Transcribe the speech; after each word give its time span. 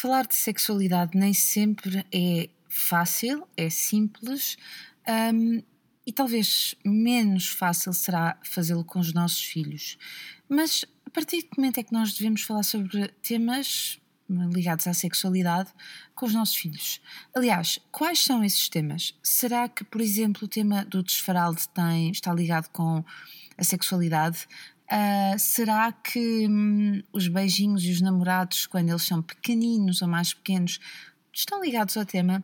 falar 0.00 0.26
de 0.26 0.34
sexualidade 0.34 1.10
nem 1.14 1.34
sempre 1.34 2.06
é 2.10 2.48
fácil, 2.70 3.46
é 3.54 3.68
simples 3.68 4.56
um, 5.34 5.62
e 6.06 6.12
talvez 6.12 6.74
menos 6.82 7.48
fácil 7.48 7.92
será 7.92 8.38
fazê-lo 8.42 8.82
com 8.82 8.98
os 8.98 9.12
nossos 9.12 9.44
filhos. 9.44 9.98
Mas 10.48 10.86
a 11.04 11.10
partir 11.10 11.42
que 11.42 11.58
momento 11.58 11.78
é 11.78 11.82
que 11.82 11.92
nós 11.92 12.14
devemos 12.14 12.40
falar 12.42 12.62
sobre 12.62 13.08
temas 13.22 14.00
ligados 14.54 14.86
à 14.86 14.94
sexualidade 14.94 15.70
com 16.14 16.24
os 16.24 16.32
nossos 16.32 16.54
filhos. 16.54 17.00
Aliás, 17.34 17.78
quais 17.90 18.20
são 18.20 18.42
esses 18.44 18.68
temas? 18.68 19.14
Será 19.22 19.68
que, 19.68 19.84
por 19.84 20.00
exemplo, 20.00 20.44
o 20.44 20.48
tema 20.48 20.84
do 20.84 21.02
desfaralde 21.02 21.68
tem, 21.70 22.10
está 22.10 22.32
ligado 22.32 22.68
com 22.70 23.04
a 23.58 23.64
sexualidade? 23.64 24.46
Uh, 24.90 25.38
será 25.38 25.92
que 25.92 26.48
hum, 26.48 27.00
os 27.12 27.28
beijinhos 27.28 27.84
e 27.84 27.92
os 27.92 28.00
namorados, 28.00 28.66
quando 28.66 28.88
eles 28.88 29.02
são 29.02 29.22
pequeninos 29.22 30.02
ou 30.02 30.08
mais 30.08 30.34
pequenos, 30.34 30.80
estão 31.32 31.62
ligados 31.62 31.96
ao 31.96 32.04
tema? 32.04 32.42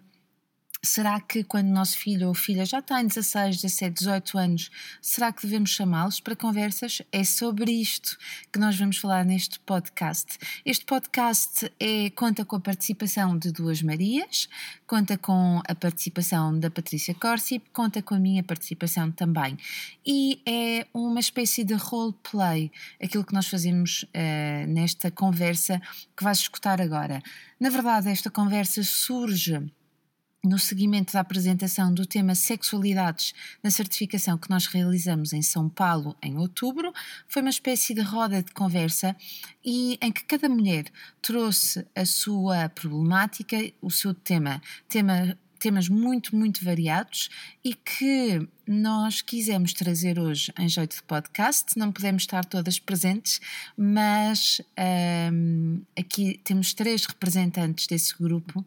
Será 0.87 1.21
que 1.21 1.43
quando 1.43 1.67
nosso 1.67 1.99
filho 1.99 2.29
ou 2.29 2.35
filha 2.35 2.65
já 2.65 2.81
tem 2.81 3.05
16, 3.05 3.57
17, 3.57 3.93
18 3.93 4.39
anos, 4.39 4.71
será 5.03 5.33
que 5.33 5.43
devemos 5.43 5.71
chamá-los 5.71 6.21
para 6.21 6.37
conversas? 6.37 7.03
É 7.11 7.25
sobre 7.25 7.73
isto 7.73 8.17
que 8.53 8.59
nós 8.61 8.79
vamos 8.79 8.97
falar 8.97 9.25
neste 9.25 9.59
podcast. 9.59 10.39
Este 10.65 10.85
podcast 10.85 11.69
é, 11.81 12.09
conta 12.11 12.45
com 12.45 12.55
a 12.55 12.61
participação 12.61 13.37
de 13.37 13.51
duas 13.51 13.83
Marias, 13.83 14.49
conta 14.87 15.19
com 15.19 15.61
a 15.67 15.75
participação 15.75 16.57
da 16.57 16.71
Patrícia 16.71 17.15
Corsi, 17.17 17.61
conta 17.73 18.01
com 18.01 18.15
a 18.15 18.21
minha 18.21 18.45
participação 18.45 19.11
também. 19.11 19.59
E 20.07 20.41
é 20.47 20.87
uma 20.95 21.19
espécie 21.19 21.65
de 21.65 21.75
roleplay, 21.75 22.71
aquilo 23.03 23.25
que 23.25 23.35
nós 23.35 23.49
fazemos 23.49 24.05
uh, 24.05 24.67
nesta 24.69 25.11
conversa 25.11 25.83
que 26.17 26.23
vais 26.23 26.39
escutar 26.39 26.81
agora. 26.81 27.21
Na 27.59 27.71
verdade, 27.71 28.09
esta 28.09 28.31
conversa 28.31 28.85
surge 28.85 29.69
no 30.47 30.59
seguimento 30.59 31.13
da 31.13 31.21
apresentação 31.21 31.93
do 31.93 32.07
tema 32.07 32.35
Sexualidades 32.35 33.35
na 33.63 33.71
certificação 33.71 34.39
que 34.39 34.49
nós 34.49 34.67
realizamos 34.67 35.33
em 35.33 35.43
São 35.43 35.69
Paulo 35.69 36.17
em 36.23 36.39
outubro, 36.39 36.93
foi 37.29 37.43
uma 37.43 37.51
espécie 37.51 37.93
de 37.95 38.01
roda 38.01 38.43
de 38.43 38.53
conversa 38.53 39.17
e 39.65 39.99
em 40.01 40.13
que 40.13 40.25
cada 40.25 40.49
mulher 40.49 40.85
trouxe 41.21 41.87
a 41.95 42.05
sua 42.05 42.69
problemática, 42.69 43.57
o 43.83 43.91
seu 43.91 44.15
tema, 44.15 44.63
tema 44.89 45.37
temas 45.59 45.89
muito, 45.89 46.37
muito 46.37 46.65
variados 46.65 47.29
e 47.65 47.75
que 47.75 48.47
nós 48.67 49.23
quisemos 49.23 49.73
trazer 49.73 50.19
hoje 50.19 50.53
em 50.59 50.69
jeito 50.69 50.97
de 50.97 51.03
podcast. 51.03 51.77
Não 51.79 51.91
podemos 51.91 52.23
estar 52.23 52.45
todas 52.45 52.79
presentes, 52.79 53.41
mas 53.77 54.61
um, 55.33 55.81
aqui 55.99 56.41
temos 56.45 56.75
três 56.75 57.05
representantes 57.07 57.87
desse 57.87 58.17
grupo 58.17 58.65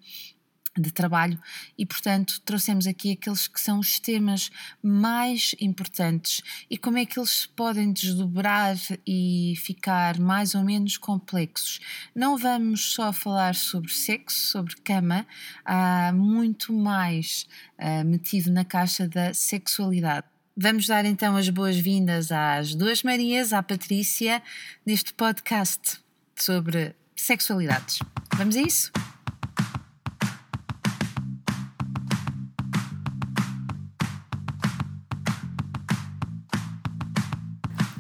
de 0.80 0.92
trabalho 0.92 1.40
e, 1.78 1.86
portanto, 1.86 2.42
trouxemos 2.42 2.88
aqui 2.88 3.12
aqueles 3.12 3.48
que 3.48 3.60
são 3.60 3.80
os 3.80 4.00
temas 4.00 4.50
mais 4.82 5.56
importantes 5.60 6.42
e 6.70 6.78
como 6.78 6.98
é 6.98 7.06
que 7.06 7.20
eles 7.20 7.30
se 7.30 7.50
podem 7.50 7.92
desdobrar 7.92 8.76
e 9.06 9.54
ficar 9.58 10.20
mais 10.20 10.56
ou 10.56 10.64
menos 10.64 10.98
complexos. 10.98 11.80
Não 12.16 12.38
vamos 12.38 12.94
só 12.94 13.12
falar 13.12 13.56
sobre 13.56 13.92
sexo, 13.92 14.52
sobre 14.52 14.76
cama, 14.78 15.26
há 15.66 16.12
muito 16.14 16.74
mais 16.74 17.48
uh, 17.78 18.06
metido 18.06 18.52
na 18.52 18.66
caixa 18.66 19.08
da 19.08 19.34
sexualidade. 19.34 20.26
Vamos 20.62 20.88
dar 20.88 21.06
então 21.06 21.38
as 21.38 21.48
boas-vindas 21.48 22.32
às 22.32 22.76
duas 22.76 23.02
Marias, 23.02 23.54
à 23.54 23.64
Patrícia, 23.64 24.44
neste 24.86 25.14
podcast 25.14 26.00
sobre 26.36 26.94
sexualidades. 27.16 28.00
Vamos 28.36 28.56
a 28.58 28.62
isso? 28.62 28.92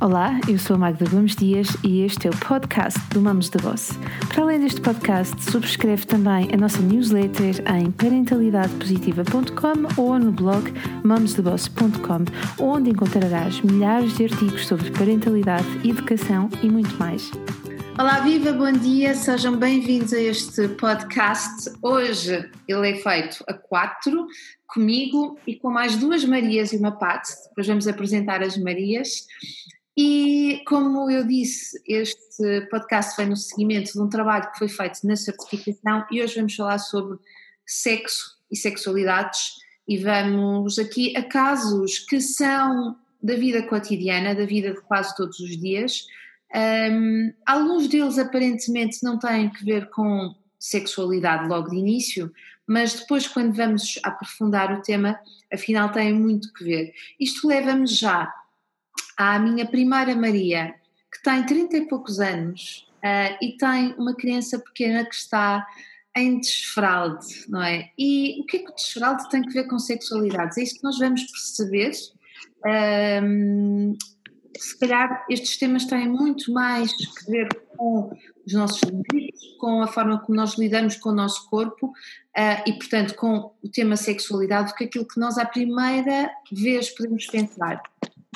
Olá, 0.02 0.40
eu 0.48 0.58
sou 0.58 0.78
a 0.78 0.80
Magda 0.80 1.04
Gomes 1.10 1.36
Dias 1.36 1.68
e 1.84 2.04
este 2.04 2.28
é 2.28 2.30
o 2.30 2.38
podcast 2.38 2.98
do 3.10 3.20
Mamos 3.20 3.50
de 3.50 3.58
Boss. 3.58 3.92
Para 4.30 4.44
além 4.44 4.62
deste 4.62 4.80
podcast, 4.80 5.44
subscreve 5.44 6.06
também 6.06 6.48
a 6.54 6.58
nossa 6.58 6.80
newsletter 6.80 7.62
em 7.76 7.92
parentalidadepositiva.com 7.92 10.02
ou 10.02 10.18
no 10.18 10.32
blog 10.32 10.72
mamosdeboss.com, 11.04 12.64
onde 12.64 12.92
encontrarás 12.92 13.60
milhares 13.60 14.16
de 14.16 14.24
artigos 14.24 14.68
sobre 14.68 14.90
parentalidade, 14.92 15.68
educação 15.84 16.50
e 16.64 16.70
muito 16.70 16.98
mais. 16.98 17.30
Olá, 18.00 18.22
viva, 18.22 18.54
bom 18.54 18.72
dia, 18.72 19.14
sejam 19.14 19.58
bem-vindos 19.58 20.14
a 20.14 20.22
este 20.22 20.70
podcast. 20.70 21.70
Hoje 21.82 22.50
ele 22.66 22.92
é 22.92 22.96
feito 22.96 23.44
a 23.46 23.54
quatro, 23.54 24.26
comigo 24.66 25.38
e 25.46 25.56
com 25.56 25.70
mais 25.70 25.98
duas 25.98 26.24
Marias 26.24 26.72
e 26.72 26.78
uma 26.78 26.98
Pat. 26.98 27.24
Depois 27.50 27.68
vamos 27.68 27.88
apresentar 27.88 28.42
as 28.42 28.58
Marias. 28.58 29.26
E 30.02 30.62
como 30.66 31.12
eu 31.12 31.28
disse, 31.28 31.78
este 31.86 32.62
podcast 32.72 33.18
vem 33.18 33.28
no 33.28 33.36
seguimento 33.36 33.92
de 33.92 34.00
um 34.00 34.08
trabalho 34.08 34.50
que 34.50 34.58
foi 34.58 34.70
feito 34.70 35.00
na 35.04 35.18
certificação 35.18 36.06
e 36.10 36.24
hoje 36.24 36.38
vamos 36.38 36.56
falar 36.56 36.80
sobre 36.80 37.20
sexo 37.68 38.38
e 38.50 38.56
sexualidades 38.56 39.56
e 39.86 39.98
vamos 39.98 40.80
aqui 40.80 41.18
a 41.18 41.24
casos 41.24 42.00
que 42.00 42.22
são 42.22 42.96
da 43.22 43.36
vida 43.36 43.62
cotidiana, 43.64 44.34
da 44.34 44.46
vida 44.46 44.74
de 44.74 44.80
quase 44.84 45.14
todos 45.18 45.38
os 45.42 45.58
dias. 45.60 46.06
Um, 46.56 47.34
alguns 47.46 47.90
deles 47.90 48.18
aparentemente 48.18 49.04
não 49.04 49.20
têm 49.20 49.50
que 49.50 49.66
ver 49.66 49.90
com 49.90 50.34
sexualidade 50.58 51.46
logo 51.50 51.72
de 51.72 51.76
início, 51.76 52.32
mas 52.66 52.94
depois 52.94 53.28
quando 53.28 53.54
vamos 53.54 54.00
aprofundar 54.02 54.72
o 54.72 54.82
tema, 54.82 55.20
afinal 55.52 55.92
têm 55.92 56.14
muito 56.14 56.54
que 56.54 56.64
ver. 56.64 56.94
Isto 57.20 57.50
leva-me 57.50 57.86
já 57.86 58.34
à 59.20 59.38
minha 59.38 59.68
primeira 59.68 60.16
Maria, 60.16 60.74
que 61.12 61.22
tem 61.22 61.46
30 61.46 61.76
e 61.76 61.88
poucos 61.90 62.22
anos 62.22 62.88
uh, 63.04 63.38
e 63.44 63.58
tem 63.58 63.94
uma 63.98 64.16
criança 64.16 64.58
pequena 64.58 65.04
que 65.04 65.14
está 65.14 65.68
em 66.16 66.40
desfralde, 66.40 67.28
não 67.50 67.62
é? 67.62 67.92
E 67.98 68.40
o 68.42 68.46
que 68.46 68.58
é 68.58 68.60
que 68.62 68.72
o 68.72 68.76
desfralde 68.76 69.30
tem 69.30 69.42
que 69.42 69.52
ver 69.52 69.68
com 69.68 69.78
sexualidades? 69.78 70.58
É 70.58 70.64
isso 70.64 70.76
que 70.76 70.84
nós 70.84 70.98
vamos 70.98 71.24
perceber. 71.24 71.92
Um, 73.24 73.98
se 74.58 74.80
calhar 74.80 75.26
estes 75.30 75.58
temas 75.58 75.86
têm 75.86 76.08
muito 76.08 76.52
mais 76.54 76.94
que 76.94 77.30
ver 77.30 77.48
com 77.76 78.12
os 78.46 78.54
nossos 78.54 78.82
limites, 78.84 79.58
com 79.60 79.82
a 79.82 79.88
forma 79.88 80.20
como 80.20 80.38
nós 80.38 80.58
lidamos 80.58 80.96
com 80.96 81.10
o 81.10 81.16
nosso 81.16 81.50
corpo 81.50 81.88
uh, 81.88 82.64
e, 82.66 82.74
portanto, 82.74 83.16
com 83.16 83.54
o 83.62 83.70
tema 83.70 83.98
sexualidade, 83.98 84.72
do 84.72 84.76
que 84.76 84.86
aquilo 84.86 85.08
que 85.08 85.20
nós 85.20 85.38
à 85.38 85.46
primeira 85.46 86.32
vez 86.52 86.90
podemos 86.90 87.26
pensar. 87.28 87.82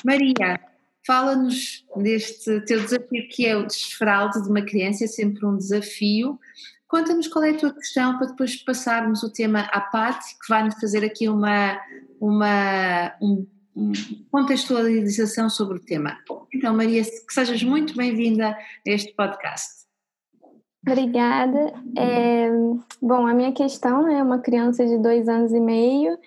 Maria, 0.06 0.60
Fala-nos 1.06 1.86
deste 1.98 2.62
teu 2.62 2.82
desafio 2.82 3.28
que 3.30 3.46
é 3.46 3.58
o 3.58 3.66
desfralde 3.66 4.42
de 4.42 4.50
uma 4.50 4.62
criança, 4.62 5.04
é 5.04 5.08
sempre 5.08 5.46
um 5.46 5.58
desafio. 5.58 6.40
Conta-nos 6.88 7.28
qual 7.28 7.44
é 7.44 7.50
a 7.50 7.58
tua 7.58 7.74
questão 7.74 8.18
para 8.18 8.28
depois 8.28 8.56
passarmos 8.64 9.24
o 9.24 9.32
tema 9.32 9.62
à 9.72 9.82
parte, 9.82 10.38
que 10.40 10.48
vai-nos 10.48 10.76
fazer 10.80 11.04
aqui 11.04 11.28
uma, 11.28 11.80
uma 12.22 13.14
um, 13.22 13.46
contextualização 14.32 15.50
sobre 15.50 15.78
o 15.78 15.80
tema. 15.80 16.18
Então, 16.54 16.74
Maria, 16.76 17.04
que 17.04 17.34
sejas 17.34 17.64
muito 17.64 17.96
bem-vinda 17.98 18.50
a 18.50 18.58
este 18.86 19.14
podcast. 19.14 19.84
Obrigada. 20.88 21.74
É, 21.98 22.50
bom, 23.02 23.26
a 23.26 23.34
minha 23.34 23.54
questão 23.54 24.04
né, 24.04 24.20
é 24.20 24.24
uma 24.24 24.40
criança 24.40 24.86
de 24.86 24.98
dois 24.98 25.28
anos 25.28 25.52
e 25.52 25.60
meio 25.60 26.18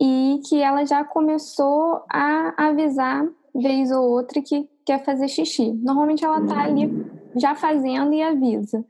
e 0.00 0.40
que 0.48 0.60
ela 0.60 0.84
já 0.84 1.04
começou 1.04 2.04
a 2.10 2.68
avisar 2.68 3.26
vez 3.54 3.90
ou 3.90 4.10
outra 4.10 4.40
que 4.40 4.68
quer 4.84 5.04
fazer 5.04 5.28
xixi. 5.28 5.72
Normalmente 5.72 6.24
ela 6.24 6.46
tá 6.46 6.62
ali 6.62 6.90
já 7.36 7.54
fazendo 7.54 8.12
e 8.12 8.22
avisa. 8.22 8.84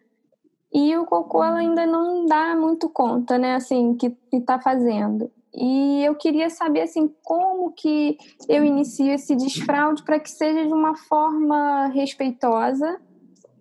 E 0.72 0.96
o 0.96 1.04
cocô 1.04 1.44
ela 1.44 1.58
ainda 1.58 1.84
não 1.86 2.24
dá 2.24 2.56
muito 2.56 2.88
conta, 2.88 3.36
né, 3.36 3.54
assim, 3.54 3.94
que, 3.94 4.10
que 4.30 4.40
tá 4.40 4.58
fazendo. 4.58 5.30
E 5.54 6.02
eu 6.02 6.14
queria 6.14 6.48
saber, 6.48 6.80
assim, 6.82 7.14
como 7.22 7.72
que 7.72 8.16
eu 8.48 8.64
inicio 8.64 9.12
esse 9.12 9.36
desfraude 9.36 10.02
para 10.02 10.18
que 10.18 10.30
seja 10.30 10.66
de 10.66 10.72
uma 10.72 10.96
forma 10.96 11.88
respeitosa, 11.88 12.98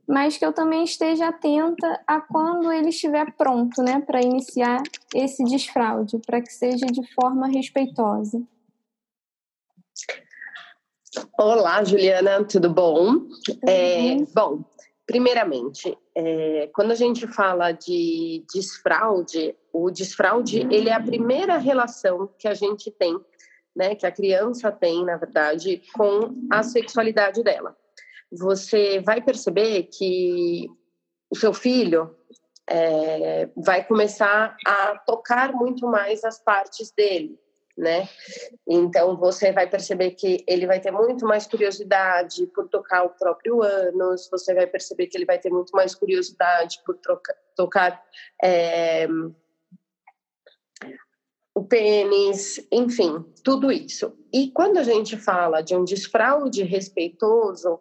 mas 0.08 0.38
que 0.38 0.46
eu 0.46 0.54
também 0.54 0.86
esteja 0.86 1.28
atenta 1.28 2.02
a 2.08 2.22
quando 2.22 2.72
ele 2.72 2.90
estiver 2.90 3.34
pronto, 3.34 3.84
né, 3.84 4.00
para 4.00 4.22
iniciar 4.22 4.82
esse 5.14 5.44
desfraude, 5.44 6.18
para 6.20 6.42
que 6.42 6.54
seja 6.54 6.86
de 6.86 7.06
forma 7.14 7.48
respeitosa. 7.48 8.42
Olá, 11.38 11.84
Juliana, 11.84 12.44
tudo 12.46 12.70
bom? 12.70 13.28
É, 13.68 14.16
bom, 14.34 14.64
primeiramente, 15.06 15.98
é, 16.16 16.70
quando 16.74 16.92
a 16.92 16.96
gente 16.96 17.28
fala 17.28 17.74
de 17.74 18.46
desfraude, 18.54 19.54
o 19.74 19.92
desfraude 19.92 20.60
ele 20.72 20.88
é 20.88 20.94
a 20.94 21.04
primeira 21.04 21.58
relação 21.58 22.30
que 22.40 22.48
a 22.48 22.54
gente 22.54 22.90
tem, 22.92 23.20
né, 23.76 23.94
que 23.94 24.06
a 24.06 24.12
criança 24.12 24.72
tem, 24.72 25.04
na 25.04 25.18
verdade, 25.18 25.82
com 25.94 26.34
a 26.50 26.64
sexualidade 26.64 27.44
dela. 27.44 27.76
Você 28.32 29.02
vai 29.02 29.22
perceber 29.22 29.84
que 29.92 30.70
o 31.30 31.36
seu 31.36 31.54
filho, 31.54 32.16
é, 32.70 33.50
vai 33.58 33.84
começar 33.84 34.56
a 34.66 34.98
tocar 35.00 35.52
muito 35.52 35.86
mais 35.88 36.24
as 36.24 36.40
partes 36.40 36.90
dele, 36.92 37.38
né? 37.82 38.08
Então 38.68 39.18
você 39.18 39.52
vai 39.52 39.68
perceber 39.68 40.12
que 40.12 40.46
ele 40.48 40.68
vai 40.68 40.80
ter 40.80 40.92
muito 40.92 41.26
mais 41.26 41.48
curiosidade 41.48 42.46
por 42.46 42.70
tocar 42.70 43.04
o 43.04 43.10
próprio 43.10 43.64
ânus, 43.64 44.30
você 44.30 44.54
vai 44.54 44.68
perceber 44.68 45.08
que 45.08 45.18
ele 45.18 45.26
vai 45.26 45.40
ter 45.40 45.50
muito 45.50 45.72
mais 45.72 45.96
curiosidade 45.96 46.80
por 46.86 46.96
trocar, 46.98 47.36
tocar 47.56 48.04
é, 48.42 49.08
o 51.56 51.64
pênis, 51.64 52.66
enfim, 52.72 53.26
tudo 53.44 53.72
isso. 53.72 54.16
E 54.32 54.52
quando 54.52 54.78
a 54.78 54.84
gente 54.84 55.18
fala 55.18 55.62
de 55.62 55.76
um 55.76 55.84
desfraude 55.84 56.62
respeitoso 56.62 57.80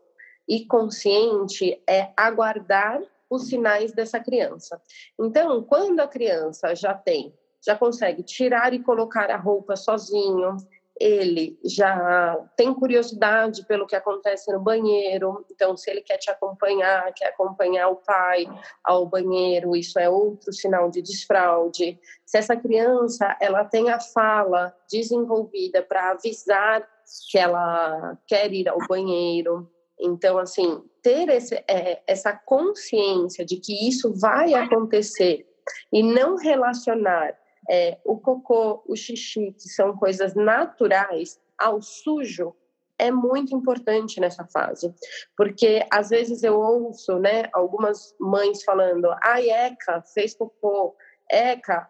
e 0.48 0.64
consciente, 0.64 1.78
é 1.86 2.10
aguardar 2.16 3.02
os 3.28 3.48
sinais 3.48 3.92
dessa 3.92 4.18
criança. 4.18 4.80
Então, 5.20 5.62
quando 5.62 6.00
a 6.00 6.08
criança 6.08 6.74
já 6.74 6.94
tem, 6.94 7.32
já 7.64 7.76
consegue 7.76 8.22
tirar 8.22 8.72
e 8.72 8.82
colocar 8.82 9.30
a 9.30 9.36
roupa 9.36 9.76
sozinho, 9.76 10.56
ele 11.00 11.58
já 11.64 12.46
tem 12.54 12.74
curiosidade 12.74 13.64
pelo 13.64 13.86
que 13.86 13.96
acontece 13.96 14.52
no 14.52 14.60
banheiro, 14.60 15.46
então 15.50 15.74
se 15.74 15.90
ele 15.90 16.02
quer 16.02 16.18
te 16.18 16.30
acompanhar, 16.30 17.10
quer 17.14 17.28
acompanhar 17.28 17.88
o 17.88 17.96
pai 17.96 18.46
ao 18.84 19.06
banheiro, 19.06 19.74
isso 19.74 19.98
é 19.98 20.10
outro 20.10 20.52
sinal 20.52 20.90
de 20.90 21.00
desfraude. 21.00 21.98
Se 22.26 22.36
essa 22.36 22.54
criança 22.54 23.34
ela 23.40 23.64
tem 23.64 23.88
a 23.88 23.98
fala 23.98 24.76
desenvolvida 24.90 25.82
para 25.82 26.10
avisar 26.10 26.86
que 27.30 27.38
ela 27.38 28.18
quer 28.26 28.52
ir 28.52 28.68
ao 28.68 28.78
banheiro, 28.86 29.70
então 29.98 30.36
assim 30.36 30.82
ter 31.02 31.30
esse, 31.30 31.54
é, 31.66 32.02
essa 32.06 32.32
consciência 32.34 33.42
de 33.42 33.56
que 33.56 33.88
isso 33.88 34.12
vai 34.20 34.52
acontecer 34.52 35.46
e 35.90 36.02
não 36.02 36.36
relacionar 36.36 37.39
é, 37.70 37.98
o 38.04 38.18
cocô, 38.18 38.82
o 38.84 38.96
xixi, 38.96 39.52
que 39.52 39.68
são 39.68 39.96
coisas 39.96 40.34
naturais, 40.34 41.40
ao 41.56 41.80
sujo, 41.80 42.54
é 42.98 43.10
muito 43.10 43.54
importante 43.54 44.20
nessa 44.20 44.44
fase, 44.44 44.92
porque 45.36 45.86
às 45.90 46.10
vezes 46.10 46.42
eu 46.42 46.58
ouço, 46.58 47.18
né, 47.18 47.48
algumas 47.52 48.14
mães 48.20 48.62
falando, 48.64 49.08
ai, 49.22 49.48
Eca, 49.48 50.02
fez 50.02 50.34
cocô, 50.34 50.96
Eca, 51.30 51.86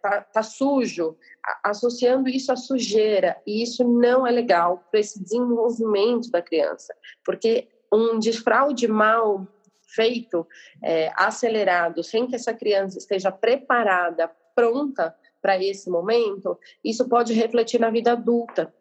tá, 0.00 0.22
tá 0.22 0.42
sujo, 0.42 1.16
associando 1.62 2.28
isso 2.28 2.50
à 2.50 2.56
sujeira, 2.56 3.36
e 3.46 3.62
isso 3.62 3.84
não 3.84 4.26
é 4.26 4.30
legal 4.30 4.82
para 4.90 4.98
esse 4.98 5.22
desenvolvimento 5.22 6.30
da 6.30 6.40
criança, 6.40 6.94
porque 7.24 7.68
um 7.92 8.18
desfraude 8.18 8.88
mal 8.88 9.46
feito, 9.88 10.46
é, 10.82 11.10
acelerado, 11.14 12.02
sem 12.02 12.26
que 12.26 12.34
essa 12.34 12.52
criança 12.52 12.98
esteja 12.98 13.30
preparada 13.30 14.30
pronta 14.58 15.14
para 15.40 15.62
esse 15.62 15.88
momento, 15.88 16.58
isso 16.84 17.08
pode 17.08 17.32
refletir 17.32 17.78
na 17.78 17.90
vida 17.90 18.10
adulta. 18.10 18.74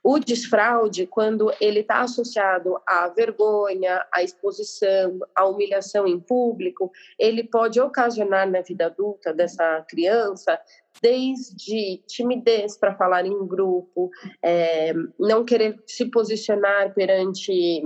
O 0.00 0.20
desfraude, 0.20 1.08
quando 1.08 1.52
ele 1.60 1.80
está 1.80 2.02
associado 2.02 2.76
à 2.86 3.08
vergonha, 3.08 4.06
à 4.12 4.22
exposição, 4.22 5.18
à 5.34 5.44
humilhação 5.44 6.06
em 6.06 6.20
público, 6.20 6.92
ele 7.18 7.42
pode 7.42 7.80
ocasionar 7.80 8.48
na 8.48 8.60
vida 8.60 8.86
adulta 8.86 9.34
dessa 9.34 9.84
criança 9.88 10.56
desde 11.02 12.00
timidez 12.06 12.78
para 12.78 12.94
falar 12.94 13.26
em 13.26 13.46
grupo, 13.48 14.08
é, 14.40 14.92
não 15.18 15.44
querer 15.44 15.82
se 15.84 16.08
posicionar 16.12 16.94
perante 16.94 17.82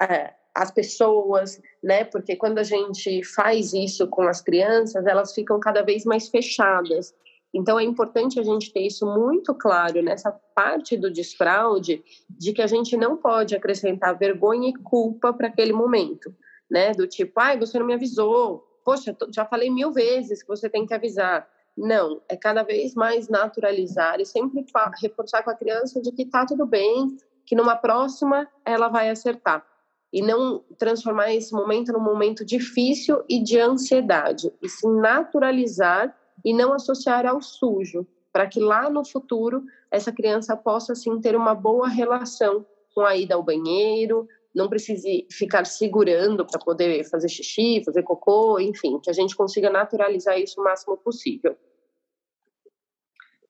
é, 0.00 0.32
as 0.54 0.70
pessoas, 0.70 1.60
né? 1.82 2.04
Porque 2.04 2.36
quando 2.36 2.58
a 2.58 2.62
gente 2.62 3.22
faz 3.22 3.72
isso 3.72 4.08
com 4.08 4.22
as 4.22 4.40
crianças, 4.40 5.06
elas 5.06 5.32
ficam 5.32 5.60
cada 5.60 5.82
vez 5.82 6.04
mais 6.04 6.28
fechadas. 6.28 7.14
Então 7.54 7.78
é 7.78 7.82
importante 7.82 8.38
a 8.38 8.42
gente 8.42 8.72
ter 8.72 8.80
isso 8.80 9.06
muito 9.06 9.54
claro 9.54 10.02
nessa 10.02 10.30
parte 10.54 10.96
do 10.96 11.10
desfraude, 11.10 12.02
de 12.28 12.52
que 12.52 12.60
a 12.60 12.66
gente 12.66 12.96
não 12.96 13.16
pode 13.16 13.56
acrescentar 13.56 14.18
vergonha 14.18 14.68
e 14.68 14.74
culpa 14.74 15.32
para 15.32 15.48
aquele 15.48 15.72
momento, 15.72 16.34
né? 16.70 16.92
Do 16.92 17.06
tipo, 17.06 17.40
ai, 17.40 17.58
você 17.58 17.78
não 17.78 17.86
me 17.86 17.94
avisou, 17.94 18.64
poxa, 18.84 19.16
já 19.32 19.44
falei 19.44 19.70
mil 19.70 19.92
vezes 19.92 20.42
que 20.42 20.48
você 20.48 20.68
tem 20.68 20.84
que 20.84 20.92
avisar. 20.92 21.48
Não, 21.76 22.20
é 22.28 22.36
cada 22.36 22.64
vez 22.64 22.94
mais 22.94 23.28
naturalizar 23.28 24.20
e 24.20 24.26
sempre 24.26 24.66
reforçar 25.00 25.42
com 25.44 25.50
a 25.50 25.54
criança 25.54 26.02
de 26.02 26.10
que 26.10 26.26
tá 26.26 26.44
tudo 26.44 26.66
bem, 26.66 27.16
que 27.46 27.54
numa 27.54 27.76
próxima 27.76 28.48
ela 28.64 28.88
vai 28.88 29.08
acertar 29.08 29.64
e 30.12 30.22
não 30.22 30.64
transformar 30.78 31.34
esse 31.34 31.52
momento 31.52 31.92
num 31.92 32.00
momento 32.00 32.44
difícil 32.44 33.22
e 33.28 33.42
de 33.42 33.58
ansiedade, 33.58 34.52
e 34.62 34.68
se 34.68 34.88
naturalizar 34.88 36.16
e 36.44 36.54
não 36.54 36.72
associar 36.72 37.26
ao 37.26 37.42
sujo, 37.42 38.06
para 38.32 38.46
que 38.46 38.60
lá 38.60 38.88
no 38.88 39.04
futuro 39.04 39.64
essa 39.90 40.12
criança 40.12 40.56
possa 40.56 40.94
sim 40.94 41.20
ter 41.20 41.36
uma 41.36 41.54
boa 41.54 41.88
relação 41.88 42.64
com 42.94 43.02
a 43.02 43.16
ida 43.16 43.34
ao 43.34 43.42
banheiro, 43.42 44.26
não 44.54 44.68
precise 44.68 45.26
ficar 45.30 45.66
segurando 45.66 46.44
para 46.46 46.58
poder 46.58 47.04
fazer 47.04 47.28
xixi, 47.28 47.82
fazer 47.84 48.02
cocô, 48.02 48.58
enfim, 48.58 48.98
que 48.98 49.10
a 49.10 49.12
gente 49.12 49.36
consiga 49.36 49.70
naturalizar 49.70 50.38
isso 50.38 50.60
o 50.60 50.64
máximo 50.64 50.96
possível. 50.96 51.56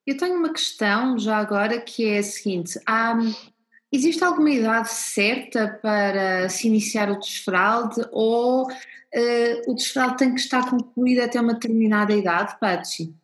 Eu 0.07 0.17
tenho 0.17 0.37
uma 0.37 0.53
questão 0.53 1.19
já 1.19 1.37
agora 1.37 1.81
que 1.81 2.07
é 2.07 2.19
a 2.19 2.23
seguinte: 2.23 2.81
há 2.87 3.15
Existe 3.91 4.23
alguma 4.23 4.51
idade 4.51 4.91
certa 4.91 5.79
para 5.83 6.49
se 6.49 6.67
iniciar 6.67 7.11
o 7.11 7.19
desfraude 7.19 8.03
ou 8.13 8.65
uh, 8.67 9.71
o 9.71 9.75
desfraude 9.75 10.19
tem 10.19 10.35
que 10.35 10.41
estar 10.41 10.69
concluído 10.69 11.21
até 11.21 11.41
uma 11.41 11.55
determinada 11.55 12.13
idade, 12.13 12.59
Patsy? 12.61 13.15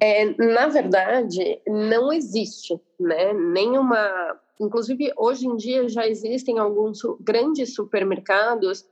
É, 0.00 0.24
na 0.36 0.68
verdade, 0.68 1.60
não 1.66 2.12
existe 2.12 2.80
né, 3.00 3.32
nenhuma. 3.32 4.38
Inclusive, 4.60 5.12
hoje 5.16 5.46
em 5.46 5.56
dia 5.56 5.88
já 5.88 6.06
existem 6.06 6.58
alguns 6.58 7.00
grandes 7.20 7.74
supermercados 7.74 8.86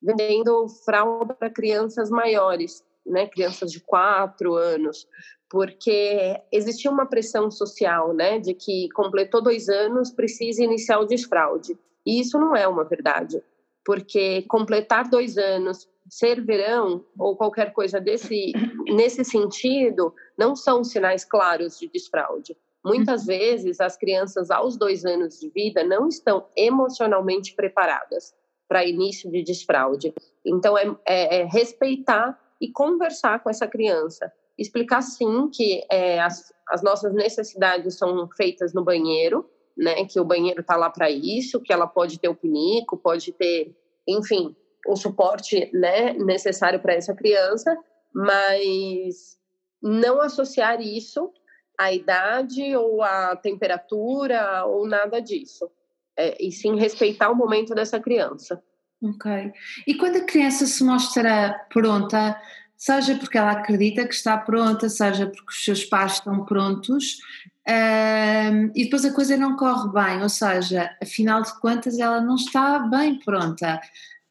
vendendo 0.00 0.68
fralda 0.84 1.34
para 1.34 1.50
crianças 1.50 2.10
maiores, 2.10 2.84
né, 3.06 3.26
crianças 3.26 3.70
de 3.70 3.80
4 3.80 4.54
anos 4.54 5.06
porque 5.54 6.36
existia 6.50 6.90
uma 6.90 7.06
pressão 7.06 7.48
social, 7.48 8.12
né, 8.12 8.40
de 8.40 8.54
que 8.54 8.88
completou 8.92 9.40
dois 9.40 9.68
anos 9.68 10.10
precisa 10.10 10.64
iniciar 10.64 10.98
o 10.98 11.04
desfraude. 11.04 11.78
E 12.04 12.18
isso 12.18 12.40
não 12.40 12.56
é 12.56 12.66
uma 12.66 12.82
verdade, 12.82 13.40
porque 13.84 14.42
completar 14.48 15.08
dois 15.08 15.38
anos, 15.38 15.88
ser 16.08 16.44
verão 16.44 17.04
ou 17.16 17.36
qualquer 17.36 17.72
coisa 17.72 18.00
desse 18.00 18.52
nesse 18.86 19.24
sentido 19.24 20.12
não 20.36 20.56
são 20.56 20.82
sinais 20.82 21.24
claros 21.24 21.78
de 21.78 21.88
desfraude. 21.88 22.56
Muitas 22.84 23.20
uhum. 23.20 23.28
vezes 23.28 23.80
as 23.80 23.96
crianças 23.96 24.50
aos 24.50 24.76
dois 24.76 25.04
anos 25.04 25.38
de 25.38 25.48
vida 25.50 25.84
não 25.84 26.08
estão 26.08 26.46
emocionalmente 26.56 27.54
preparadas 27.54 28.34
para 28.68 28.84
início 28.84 29.30
de 29.30 29.42
desfraude. 29.44 30.12
Então 30.44 30.76
é, 30.76 30.94
é, 31.06 31.40
é 31.42 31.44
respeitar 31.44 32.38
e 32.60 32.70
conversar 32.70 33.42
com 33.42 33.50
essa 33.50 33.66
criança 33.66 34.32
explicar 34.58 35.02
sim 35.02 35.48
que 35.50 35.84
é, 35.90 36.20
as, 36.20 36.52
as 36.68 36.82
nossas 36.82 37.12
necessidades 37.12 37.98
são 37.98 38.28
feitas 38.36 38.72
no 38.72 38.84
banheiro, 38.84 39.48
né? 39.76 40.04
Que 40.04 40.20
o 40.20 40.24
banheiro 40.24 40.60
está 40.60 40.76
lá 40.76 40.88
para 40.88 41.10
isso, 41.10 41.60
que 41.60 41.72
ela 41.72 41.86
pode 41.86 42.18
ter 42.18 42.28
o 42.28 42.34
pinico, 42.34 42.96
pode 42.96 43.32
ter, 43.32 43.76
enfim, 44.06 44.54
o 44.86 44.96
suporte 44.96 45.70
né, 45.72 46.12
necessário 46.12 46.80
para 46.80 46.94
essa 46.94 47.14
criança, 47.14 47.76
mas 48.14 49.38
não 49.82 50.20
associar 50.20 50.80
isso 50.80 51.32
à 51.78 51.92
idade 51.92 52.76
ou 52.76 53.02
à 53.02 53.34
temperatura 53.34 54.64
ou 54.66 54.86
nada 54.86 55.20
disso. 55.20 55.70
É, 56.16 56.36
e 56.40 56.52
sim 56.52 56.76
respeitar 56.78 57.28
o 57.28 57.34
momento 57.34 57.74
dessa 57.74 57.98
criança. 57.98 58.62
Ok. 59.04 59.52
E 59.86 59.94
quando 59.94 60.16
a 60.16 60.24
criança 60.24 60.66
se 60.66 60.82
mostra 60.82 61.66
pronta 61.68 62.40
seja 62.76 63.14
porque 63.16 63.38
ela 63.38 63.52
acredita 63.52 64.06
que 64.06 64.14
está 64.14 64.36
pronta, 64.36 64.88
seja 64.88 65.26
porque 65.26 65.50
os 65.50 65.64
seus 65.64 65.84
pais 65.84 66.14
estão 66.14 66.44
prontos, 66.44 67.18
um, 67.66 68.70
e 68.74 68.84
depois 68.84 69.06
a 69.06 69.12
coisa 69.12 69.38
não 69.38 69.56
corre 69.56 69.90
bem, 69.90 70.22
ou 70.22 70.28
seja, 70.28 70.94
afinal 71.02 71.42
de 71.42 71.58
contas 71.60 71.98
ela 71.98 72.20
não 72.20 72.34
está 72.34 72.80
bem 72.80 73.18
pronta, 73.20 73.80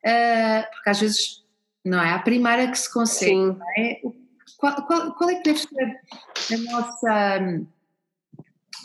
uh, 0.06 0.72
porque 0.72 0.90
às 0.90 1.00
vezes 1.00 1.44
não 1.84 2.00
é 2.00 2.14
a 2.14 2.20
primeira 2.20 2.70
que 2.70 2.78
se 2.78 2.94
consegue. 2.94 3.58
É? 3.78 4.02
Qual, 4.58 4.76
qual, 4.86 5.14
qual, 5.14 5.30
é 5.32 5.36
que 5.36 5.44
deve 5.44 5.60
ser 5.60 6.00
a 6.54 6.72
nossa, 6.72 7.66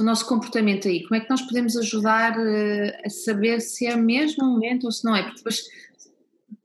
o 0.01 0.05
nosso 0.05 0.27
comportamento 0.27 0.89
aí? 0.89 1.03
Como 1.03 1.17
é 1.17 1.21
que 1.21 1.31
nós 1.31 1.43
podemos 1.43 1.77
ajudar 1.77 2.37
uh, 2.39 2.93
a 3.05 3.11
saber 3.11 3.61
se 3.61 3.87
é 3.87 3.97
mesmo 3.97 4.45
o 4.45 4.49
momento 4.49 4.85
ou 4.85 4.93
se 4.93 5.05
não 5.05 5.15
é? 5.15 5.23
Porque 5.23 5.39
depois, 5.39 5.63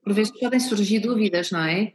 por 0.04 0.14
vezes, 0.14 0.40
podem 0.40 0.60
surgir 0.60 1.00
dúvidas, 1.00 1.52
não 1.52 1.62
é? 1.62 1.94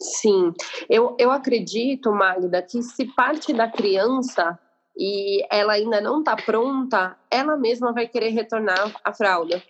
Sim, 0.00 0.54
eu, 0.88 1.14
eu 1.18 1.30
acredito, 1.30 2.10
Magda, 2.10 2.62
que 2.62 2.82
se 2.82 3.04
parte 3.14 3.52
da 3.52 3.68
criança 3.70 4.58
e 4.96 5.44
ela 5.50 5.74
ainda 5.74 6.00
não 6.00 6.20
está 6.20 6.36
pronta, 6.36 7.18
ela 7.30 7.56
mesma 7.56 7.92
vai 7.92 8.08
querer 8.08 8.30
retornar 8.30 8.94
à 9.04 9.12
fralda. 9.12 9.62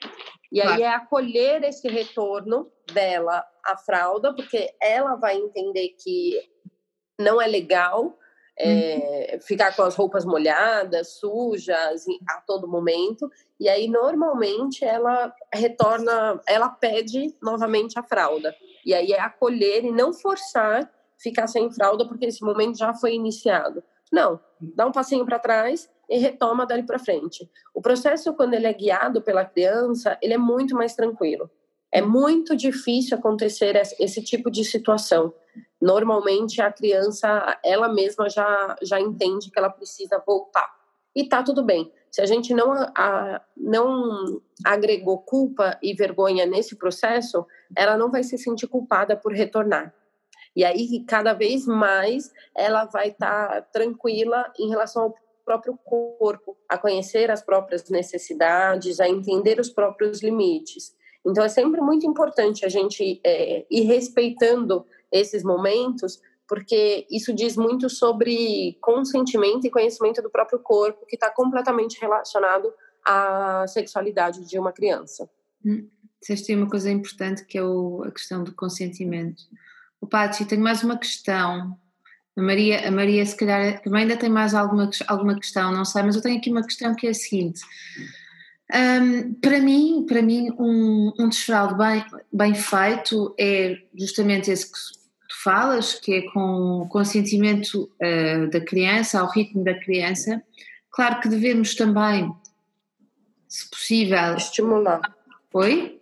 E 0.53 0.61
aí 0.61 0.83
é 0.83 0.89
acolher 0.89 1.63
esse 1.63 1.89
retorno 1.89 2.69
dela 2.93 3.45
à 3.65 3.77
fralda, 3.77 4.35
porque 4.35 4.69
ela 4.81 5.15
vai 5.15 5.37
entender 5.37 5.95
que 6.03 6.41
não 7.19 7.41
é 7.41 7.47
legal 7.47 8.17
é, 8.63 9.39
ficar 9.41 9.75
com 9.75 9.83
as 9.83 9.95
roupas 9.95 10.25
molhadas, 10.25 11.19
sujas 11.19 12.05
a 12.29 12.41
todo 12.47 12.69
momento. 12.69 13.31
E 13.59 13.69
aí, 13.69 13.89
normalmente, 13.89 14.85
ela 14.85 15.35
retorna, 15.53 16.41
ela 16.47 16.69
pede 16.69 17.35
novamente 17.43 17.99
a 17.99 18.03
fralda. 18.03 18.55
E 18.85 18.95
aí 18.95 19.13
é 19.13 19.21
acolher 19.21 19.85
e 19.85 19.91
não 19.91 20.13
forçar 20.13 20.91
ficar 21.19 21.47
sem 21.47 21.71
fralda, 21.71 22.07
porque 22.07 22.27
esse 22.27 22.43
momento 22.43 22.79
já 22.79 22.95
foi 22.95 23.15
iniciado. 23.15 23.83
Não, 24.11 24.41
dá 24.61 24.87
um 24.87 24.93
passinho 24.93 25.25
para 25.25 25.39
trás 25.39 25.89
e 26.09 26.19
retoma 26.19 26.67
dali 26.67 26.83
para 26.83 26.99
frente. 26.99 27.49
O 27.75 27.81
processo, 27.81 28.35
quando 28.35 28.55
ele 28.55 28.67
é 28.67 28.73
guiado 28.73 29.23
pela 29.23 29.45
criança, 29.45 30.19
ele 30.21 30.35
é 30.35 30.39
muito 30.39 30.75
mais 30.75 30.95
tranquilo. 30.95 31.51
É 31.93 32.01
muito 32.01 32.57
difícil 32.57 33.17
acontecer 33.17 33.75
esse 33.99 34.23
tipo 34.23 34.51
de 34.51 34.65
situação. 34.65 35.35
Normalmente 35.81 36.61
a 36.63 36.73
criança, 36.73 37.59
ela 37.65 37.89
mesma 37.89 38.29
já, 38.29 38.77
já 38.83 39.01
entende 39.01 39.51
que 39.51 39.59
ela 39.59 39.71
precisa 39.71 40.23
voltar. 40.25 40.71
E 41.15 41.29
tá 41.29 41.43
tudo 41.43 41.65
bem. 41.65 41.91
Se 42.11 42.21
a 42.21 42.27
gente 42.27 42.55
não, 42.55 42.73
a, 42.73 43.41
não 43.57 44.41
agregou 44.65 45.19
culpa 45.19 45.79
e 45.83 45.95
vergonha 45.95 46.47
nesse 46.47 46.77
processo, 46.77 47.47
ela 47.75 47.97
não 47.97 48.11
vai 48.11 48.23
se 48.23 48.37
sentir 48.37 48.67
culpada 48.67 49.17
por 49.17 49.33
retornar. 49.33 49.95
E 50.55 50.65
aí, 50.65 51.05
cada 51.07 51.33
vez 51.33 51.67
mais, 51.67 52.33
ela 52.55 52.85
vai 52.85 53.09
estar 53.09 53.49
tá 53.49 53.63
tranquila 53.63 54.53
em 54.59 54.69
relação 54.69 55.05
ao 55.05 55.15
próprio 55.45 55.77
corpo, 55.85 56.57
a 56.69 56.77
conhecer 56.77 57.31
as 57.31 57.43
próprias 57.43 57.89
necessidades, 57.89 59.01
a 59.01 59.09
entender 59.09 59.59
os 59.61 59.71
próprios 59.71 60.23
limites. 60.23 60.95
Então, 61.27 61.45
é 61.45 61.49
sempre 61.49 61.81
muito 61.81 62.07
importante 62.07 62.65
a 62.65 62.69
gente 62.69 63.21
é, 63.25 63.67
ir 63.71 63.83
respeitando 63.83 64.87
esses 65.13 65.43
momentos, 65.43 66.21
porque 66.49 67.07
isso 67.11 67.33
diz 67.33 67.57
muito 67.57 67.89
sobre 67.91 68.77
consentimento 68.81 69.67
e 69.67 69.71
conhecimento 69.71 70.23
do 70.23 70.31
próprio 70.31 70.59
corpo, 70.59 71.07
que 71.07 71.17
está 71.17 71.31
completamente 71.31 72.01
relacionado 72.01 72.73
à 73.05 73.65
sexualidade 73.69 74.45
de 74.47 74.59
uma 74.59 74.73
criança. 74.73 75.29
Hum, 75.65 75.89
têm 76.47 76.57
uma 76.57 76.69
coisa 76.69 76.91
importante 76.91 77.45
que 77.45 77.59
é 77.59 77.63
o, 77.63 78.03
a 78.05 78.11
questão 78.11 78.43
do 78.43 78.55
consentimento. 78.55 79.43
O 80.01 80.07
Paty, 80.07 80.45
tenho 80.47 80.63
mais 80.63 80.83
uma 80.83 80.99
questão. 80.99 81.79
A 82.37 82.43
Maria, 82.43 82.89
a 82.89 82.91
Maria, 82.91 83.25
se 83.27 83.37
calhar, 83.37 83.83
também 83.83 84.03
ainda 84.03 84.17
tem 84.17 84.31
mais 84.31 84.55
alguma, 84.55 84.89
alguma 85.07 85.35
questão, 85.37 85.73
não 85.73 85.85
sei, 85.85 86.03
mas 86.03 86.17
eu 86.17 86.23
tenho 86.23 86.39
aqui 86.39 86.51
uma 86.51 86.63
questão 86.63 86.95
que 86.95 87.07
é 87.07 87.11
a 87.11 87.15
seguinte. 87.15 87.61
Um, 88.73 89.35
para 89.35 89.59
mim, 89.59 90.07
para 90.07 90.23
mim 90.23 90.51
um, 90.59 91.13
um 91.19 91.29
desfraude 91.29 91.77
bem, 91.77 92.05
bem 92.33 92.55
feito 92.55 93.35
é 93.39 93.77
justamente 93.95 94.51
esse 94.51 94.67
que 94.67 94.79
tu 95.29 95.43
falas, 95.43 95.95
que 95.95 96.15
é 96.15 96.23
com 96.31 96.83
o 96.83 96.89
consentimento 96.89 97.91
uh, 98.01 98.51
da 98.51 98.61
criança, 98.61 99.21
ao 99.21 99.31
ritmo 99.31 99.65
da 99.65 99.75
criança. 99.75 100.43
Claro 100.91 101.21
que 101.21 101.29
devemos 101.29 101.75
também, 101.75 102.33
se 103.49 103.69
possível, 103.69 104.37
estimular. 104.37 105.01
Oi? 105.53 106.01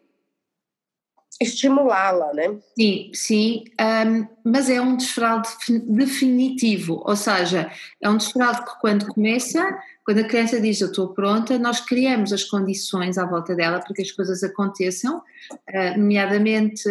estimulá-la, 1.41 2.33
né? 2.35 2.59
Sim, 2.77 3.11
sim, 3.15 3.65
um, 3.81 4.27
mas 4.45 4.69
é 4.69 4.81
um 4.81 4.97
desfraude 4.97 5.49
definitivo, 5.87 7.03
ou 7.05 7.15
seja, 7.15 7.71
é 8.01 8.11
um 8.11 8.17
desfraude 8.17 8.65
que 8.65 8.81
quando 8.81 9.07
começa, 9.07 9.79
quando 10.09 10.21
a 10.21 10.25
criança 10.25 10.59
diz 10.59 10.81
eu 10.81 10.89
estou 10.89 11.09
pronta, 11.09 11.59
nós 11.59 11.81
criamos 11.81 12.33
as 12.33 12.43
condições 12.43 13.19
à 13.19 13.27
volta 13.27 13.55
dela 13.55 13.79
para 13.79 13.93
que 13.93 14.01
as 14.01 14.11
coisas 14.11 14.43
aconteçam, 14.43 15.19
uh, 15.19 15.99
nomeadamente 15.99 16.89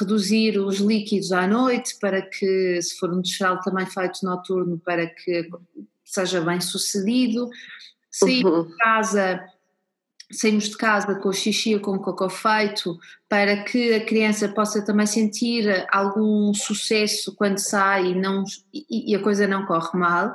reduzir 0.00 0.58
os 0.58 0.78
líquidos 0.78 1.32
à 1.32 1.46
noite 1.46 1.98
para 2.00 2.22
que, 2.22 2.80
se 2.80 2.96
for 2.96 3.12
um 3.12 3.20
desfraude 3.20 3.62
também 3.62 3.84
feito 3.84 4.24
noturno, 4.24 4.80
para 4.82 5.06
que 5.06 5.50
seja 6.02 6.40
bem 6.40 6.62
sucedido, 6.62 7.50
sair 8.10 8.42
uhum. 8.42 8.68
de 8.68 8.76
casa 8.78 9.44
saímos 10.32 10.70
de 10.70 10.78
casa 10.78 11.14
com 11.16 11.28
o 11.28 11.32
xixi 11.32 11.74
ou 11.74 11.80
com 11.82 11.92
o 11.92 12.00
cocô 12.00 12.30
feito 12.30 12.98
para 13.28 13.64
que 13.64 13.96
a 13.96 14.04
criança 14.06 14.48
possa 14.48 14.82
também 14.82 15.04
sentir 15.04 15.86
algum 15.92 16.54
sucesso 16.54 17.36
quando 17.36 17.58
sai 17.58 18.12
e, 18.12 18.14
não, 18.14 18.44
e 18.72 19.14
a 19.14 19.22
coisa 19.22 19.46
não 19.46 19.66
corre 19.66 19.98
mal. 19.98 20.34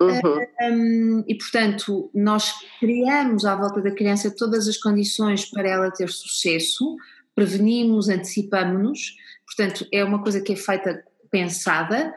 Uhum. 0.00 0.46
Um, 0.60 1.24
e 1.28 1.36
portanto, 1.36 2.10
nós 2.14 2.52
criamos 2.80 3.44
à 3.44 3.54
volta 3.54 3.80
da 3.80 3.92
criança 3.92 4.34
todas 4.34 4.66
as 4.66 4.76
condições 4.76 5.44
para 5.44 5.68
ela 5.68 5.90
ter 5.90 6.08
sucesso, 6.08 6.96
prevenimos, 7.34 8.08
antecipamos-nos, 8.08 9.14
portanto, 9.46 9.86
é 9.92 10.04
uma 10.04 10.22
coisa 10.22 10.40
que 10.40 10.52
é 10.52 10.56
feita 10.56 11.04
pensada. 11.30 12.12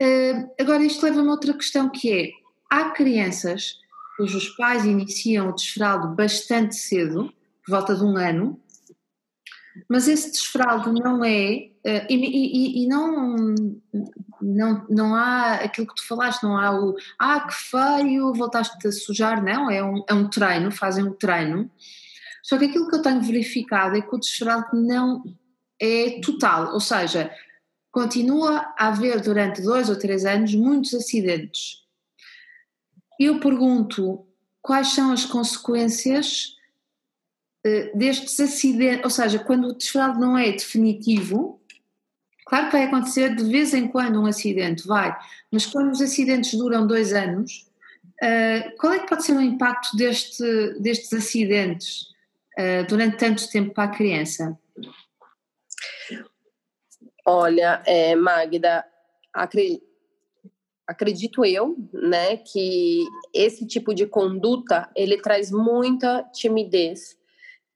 Uh, 0.00 0.50
agora, 0.60 0.84
isto 0.84 1.04
leva-me 1.04 1.28
a 1.28 1.32
outra 1.32 1.52
questão 1.54 1.88
que 1.88 2.12
é: 2.12 2.30
há 2.70 2.90
crianças 2.90 3.78
cujos 4.16 4.48
pais 4.50 4.84
iniciam 4.84 5.50
o 5.50 5.54
desfraldo 5.54 6.14
bastante 6.14 6.74
cedo, 6.76 7.32
por 7.64 7.72
volta 7.72 7.94
de 7.94 8.02
um 8.02 8.16
ano, 8.16 8.58
mas 9.88 10.08
esse 10.08 10.32
desfraldo 10.32 10.92
não 10.92 11.24
é, 11.24 11.70
uh, 11.84 12.06
e, 12.08 12.14
e, 12.14 12.84
e, 12.84 12.88
não, 12.88 13.54
não, 14.40 14.86
não 14.88 15.14
há 15.14 15.54
aquilo 15.54 15.86
que 15.86 15.94
tu 15.94 16.06
falaste, 16.06 16.42
não 16.42 16.56
há 16.56 16.78
o 16.78 16.94
ah, 17.18 17.40
que 17.40 17.54
feio, 17.54 18.32
voltaste 18.34 18.86
a 18.86 18.92
sujar, 18.92 19.42
não, 19.42 19.70
é 19.70 19.82
um, 19.82 20.04
é 20.08 20.14
um 20.14 20.28
treino, 20.28 20.70
fazem 20.70 21.04
um 21.04 21.12
treino. 21.12 21.70
Só 22.42 22.58
que 22.58 22.66
aquilo 22.66 22.88
que 22.88 22.96
eu 22.96 23.02
tenho 23.02 23.22
verificado 23.22 23.96
é 23.96 24.00
que 24.00 24.14
o 24.14 24.18
desfraldo 24.18 24.68
não 24.72 25.22
é 25.80 26.20
total, 26.20 26.72
ou 26.72 26.80
seja, 26.80 27.30
continua 27.90 28.72
a 28.78 28.88
haver 28.88 29.20
durante 29.20 29.62
dois 29.62 29.88
ou 29.88 29.98
três 29.98 30.24
anos 30.24 30.54
muitos 30.54 30.94
acidentes. 30.94 31.84
Eu 33.18 33.40
pergunto 33.40 34.26
quais 34.60 34.88
são 34.88 35.12
as 35.12 35.24
consequências 35.24 36.56
uh, 37.66 37.98
destes 37.98 38.38
acidentes, 38.38 39.04
ou 39.04 39.10
seja, 39.10 39.38
quando 39.38 39.68
o 39.68 39.74
desfraude 39.74 40.20
não 40.20 40.38
é 40.38 40.52
definitivo, 40.52 41.60
claro 42.46 42.66
que 42.66 42.72
vai 42.72 42.84
acontecer 42.84 43.34
de 43.34 43.44
vez 43.44 43.74
em 43.74 43.88
quando 43.88 44.20
um 44.20 44.26
acidente, 44.26 44.86
vai, 44.86 45.16
mas 45.50 45.66
quando 45.66 45.90
os 45.90 46.00
acidentes 46.00 46.54
duram 46.54 46.86
dois 46.86 47.12
anos, 47.12 47.66
uh, 48.22 48.76
qual 48.78 48.92
é 48.92 49.00
que 49.00 49.08
pode 49.08 49.24
ser 49.24 49.32
o 49.32 49.40
impacto 49.40 49.96
deste, 49.96 50.44
destes 50.80 51.12
acidentes 51.12 52.02
uh, 52.58 52.86
durante 52.88 53.16
tanto 53.16 53.48
tempo 53.50 53.74
para 53.74 53.84
a 53.84 53.94
criança? 53.94 54.58
Olha, 57.28 57.82
é, 57.84 58.14
Magda, 58.14 58.84
acredito 59.32 59.84
acredito 60.86 61.44
eu, 61.44 61.76
né, 61.92 62.36
que 62.36 63.04
esse 63.34 63.66
tipo 63.66 63.92
de 63.92 64.06
conduta 64.06 64.88
ele 64.94 65.20
traz 65.20 65.50
muita 65.50 66.22
timidez 66.32 67.15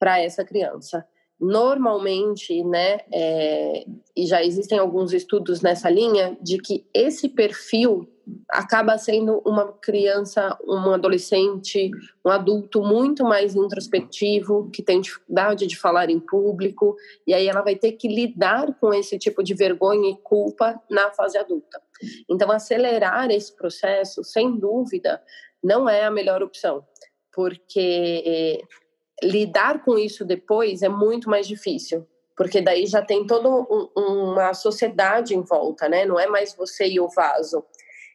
para 0.00 0.18
essa 0.18 0.44
criança. 0.44 1.06
Normalmente, 1.38 2.62
né, 2.64 3.00
é, 3.12 3.84
e 4.16 4.26
já 4.26 4.42
existem 4.42 4.78
alguns 4.78 5.12
estudos 5.12 5.62
nessa 5.62 5.88
linha 5.88 6.36
de 6.42 6.58
que 6.58 6.86
esse 6.92 7.28
perfil 7.28 8.06
acaba 8.48 8.96
sendo 8.98 9.38
uma 9.44 9.72
criança, 9.72 10.56
um 10.66 10.92
adolescente, 10.92 11.90
um 12.24 12.30
adulto 12.30 12.82
muito 12.82 13.24
mais 13.24 13.56
introspectivo, 13.56 14.70
que 14.70 14.82
tem 14.82 15.00
dificuldade 15.00 15.66
de 15.66 15.78
falar 15.78 16.10
em 16.10 16.20
público, 16.20 16.96
e 17.26 17.32
aí 17.32 17.48
ela 17.48 17.62
vai 17.62 17.74
ter 17.74 17.92
que 17.92 18.08
lidar 18.08 18.74
com 18.78 18.92
esse 18.92 19.18
tipo 19.18 19.42
de 19.42 19.54
vergonha 19.54 20.10
e 20.10 20.16
culpa 20.16 20.80
na 20.90 21.10
fase 21.10 21.38
adulta. 21.38 21.80
Então, 22.28 22.50
acelerar 22.50 23.30
esse 23.30 23.54
processo, 23.54 24.22
sem 24.24 24.58
dúvida, 24.58 25.22
não 25.62 25.88
é 25.88 26.04
a 26.04 26.10
melhor 26.10 26.42
opção, 26.42 26.84
porque 27.32 28.22
eh, 28.26 28.60
lidar 29.22 29.84
com 29.84 29.98
isso 29.98 30.24
depois 30.24 30.82
é 30.82 30.88
muito 30.88 31.28
mais 31.28 31.46
difícil 31.46 32.06
porque 32.36 32.62
daí 32.62 32.86
já 32.86 33.02
tem 33.02 33.26
toda 33.26 33.50
um, 33.50 33.90
uma 33.94 34.54
sociedade 34.54 35.34
em 35.34 35.42
volta, 35.42 35.90
né? 35.90 36.06
Não 36.06 36.18
é 36.18 36.26
mais 36.26 36.54
você 36.54 36.88
e 36.88 36.98
o 36.98 37.06
vaso 37.06 37.62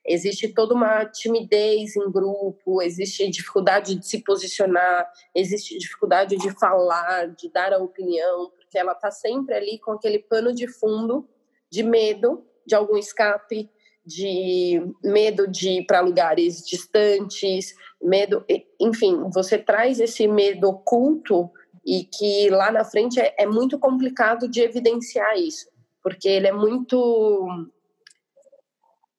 existe 0.05 0.47
toda 0.47 0.73
uma 0.73 1.05
timidez 1.05 1.95
em 1.95 2.11
grupo, 2.11 2.81
existe 2.81 3.29
dificuldade 3.29 3.95
de 3.95 4.07
se 4.07 4.23
posicionar, 4.23 5.11
existe 5.33 5.77
dificuldade 5.77 6.37
de 6.37 6.51
falar, 6.59 7.27
de 7.35 7.51
dar 7.51 7.73
a 7.73 7.77
opinião, 7.77 8.51
porque 8.51 8.77
ela 8.77 8.93
está 8.93 9.09
sempre 9.09 9.55
ali 9.55 9.79
com 9.79 9.91
aquele 9.91 10.19
pano 10.19 10.53
de 10.53 10.67
fundo 10.67 11.27
de 11.69 11.81
medo 11.81 12.45
de 12.65 12.75
algum 12.75 12.97
escape, 12.97 13.69
de 14.05 14.81
medo 15.03 15.47
de 15.47 15.79
ir 15.79 15.85
para 15.85 16.01
lugares 16.01 16.63
distantes, 16.65 17.73
medo, 18.01 18.45
enfim, 18.79 19.29
você 19.33 19.57
traz 19.57 19.99
esse 19.99 20.27
medo 20.27 20.69
oculto 20.69 21.49
e 21.85 22.03
que 22.03 22.49
lá 22.49 22.71
na 22.71 22.83
frente 22.83 23.19
é, 23.19 23.33
é 23.37 23.45
muito 23.45 23.79
complicado 23.79 24.47
de 24.47 24.61
evidenciar 24.61 25.37
isso, 25.37 25.67
porque 26.03 26.27
ele 26.27 26.47
é 26.47 26.51
muito 26.51 27.47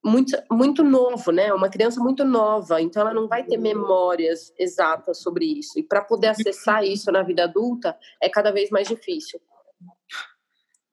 muito, 0.05 0.41
muito 0.53 0.85
novo, 0.85 1.33
né? 1.33 1.53
Uma 1.53 1.69
criança 1.69 2.01
muito 2.01 2.25
nova, 2.25 2.81
então 2.81 3.03
ela 3.03 3.13
não 3.13 3.27
vai 3.27 3.43
ter 3.43 3.57
memórias 3.57 4.55
exatas 4.57 5.21
sobre 5.21 5.45
isso. 5.47 5.81
E 5.81 5.83
para 5.83 6.01
poder 6.01 6.29
acessar 6.29 6.85
isso 6.85 7.11
na 7.11 7.25
vida 7.25 7.43
adulta 7.43 7.99
é 8.23 8.29
cada 8.29 8.53
vez 8.53 8.71
mais 8.71 8.87
difícil. 8.87 9.41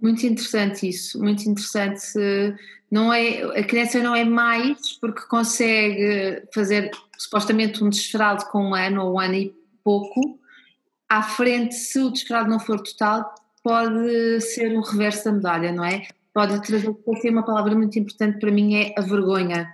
Muito 0.03 0.25
interessante 0.27 0.87
isso, 0.87 1.17
muito 1.19 1.49
interessante. 1.49 2.05
Não 2.91 3.11
é, 3.11 3.41
a 3.59 3.63
criança 3.63 4.03
não 4.03 4.15
é 4.15 4.23
mais 4.23 4.93
porque 4.99 5.21
consegue 5.21 6.43
fazer 6.53 6.91
supostamente 7.17 7.83
um 7.83 7.89
desfraude 7.89 8.45
com 8.51 8.69
um 8.69 8.75
ano 8.75 9.05
ou 9.05 9.13
um 9.15 9.19
ano 9.19 9.35
e 9.35 9.55
pouco. 9.83 10.37
À 11.09 11.23
frente, 11.23 11.73
se 11.73 11.99
o 11.99 12.11
desfraude 12.11 12.49
não 12.49 12.59
for 12.59 12.81
total, 12.81 13.33
pode 13.63 14.41
ser 14.41 14.77
o 14.77 14.81
reverso 14.81 15.25
da 15.25 15.31
medalha, 15.31 15.71
não 15.71 15.85
é? 15.85 16.03
pode 16.33 16.59
trazer 16.63 16.89
uma 17.29 17.45
palavra 17.45 17.75
muito 17.75 17.97
importante 17.99 18.39
para 18.39 18.51
mim 18.51 18.75
é 18.75 18.93
a 18.97 19.01
vergonha. 19.01 19.71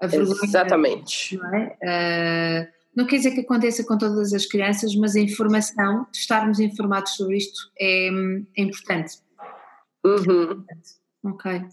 A 0.00 0.06
vergonha 0.06 0.40
Exatamente. 0.42 1.36
Não, 1.36 1.54
é? 1.54 1.76
uh, 1.82 2.72
não 2.96 3.06
quer 3.06 3.16
dizer 3.16 3.32
que 3.32 3.40
aconteça 3.40 3.84
com 3.84 3.98
todas 3.98 4.32
as 4.32 4.46
crianças, 4.46 4.94
mas 4.96 5.14
a 5.14 5.20
informação, 5.20 6.06
estarmos 6.12 6.58
informados 6.58 7.12
sobre 7.12 7.36
isto 7.36 7.70
é, 7.78 8.08
é 8.56 8.62
importante. 8.62 9.18
Uhum. 10.04 10.64
Ok. 11.24 11.68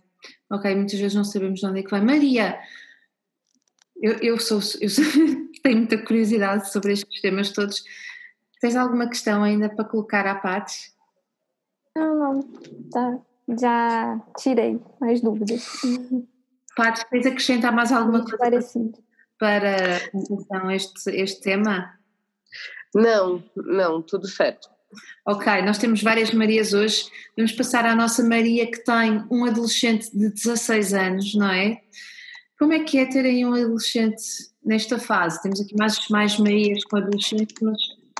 Ok, 0.49 0.75
muitas 0.75 0.99
vezes 0.99 1.15
não 1.15 1.23
sabemos 1.23 1.59
de 1.59 1.65
onde 1.65 1.79
é 1.79 1.83
que 1.83 1.91
vai. 1.91 2.01
Maria, 2.01 2.59
eu, 4.01 4.13
eu, 4.21 4.39
sou, 4.39 4.59
eu 4.81 4.89
sou, 4.89 5.03
tenho 5.63 5.77
muita 5.77 5.97
curiosidade 5.97 6.71
sobre 6.71 6.93
estes 6.93 7.21
temas 7.21 7.51
todos. 7.51 7.83
Tens 8.59 8.75
alguma 8.75 9.07
questão 9.07 9.43
ainda 9.43 9.69
para 9.69 9.85
colocar 9.85 10.25
à 10.25 10.35
Paty? 10.35 10.91
Não, 11.95 12.15
não, 12.15 12.41
tá, 12.91 13.19
já 13.59 14.19
tirei 14.37 14.79
mais 14.99 15.21
dúvidas. 15.21 15.65
Paty, 16.75 17.07
queres 17.09 17.25
acrescentar 17.25 17.73
mais 17.73 17.91
alguma 17.91 18.21
coisa 18.21 18.37
parecido. 18.37 18.97
para 19.39 19.99
então, 20.13 20.71
este, 20.71 21.09
este 21.11 21.41
tema? 21.41 21.97
Não, 22.93 23.43
não, 23.55 24.01
tudo 24.01 24.27
certo. 24.27 24.69
Ok, 25.25 25.61
nós 25.63 25.77
temos 25.77 26.01
várias 26.01 26.31
Marias 26.31 26.73
hoje. 26.73 27.05
Vamos 27.35 27.51
passar 27.51 27.85
à 27.85 27.95
nossa 27.95 28.23
Maria 28.23 28.69
que 28.69 28.83
tem 28.83 29.23
um 29.29 29.45
adolescente 29.45 30.09
de 30.11 30.29
16 30.29 30.93
anos, 30.93 31.35
não 31.35 31.49
é? 31.49 31.81
Como 32.57 32.73
é 32.73 32.83
que 32.83 32.97
é 32.97 33.05
terem 33.05 33.45
um 33.45 33.53
adolescente 33.53 34.23
nesta 34.65 34.97
fase? 34.97 35.41
Temos 35.41 35.61
aqui 35.61 35.75
mais, 35.77 36.07
mais 36.09 36.37
Marias 36.39 36.83
com 36.85 36.97
adolescentes, 36.97 37.55
mas 37.61 37.77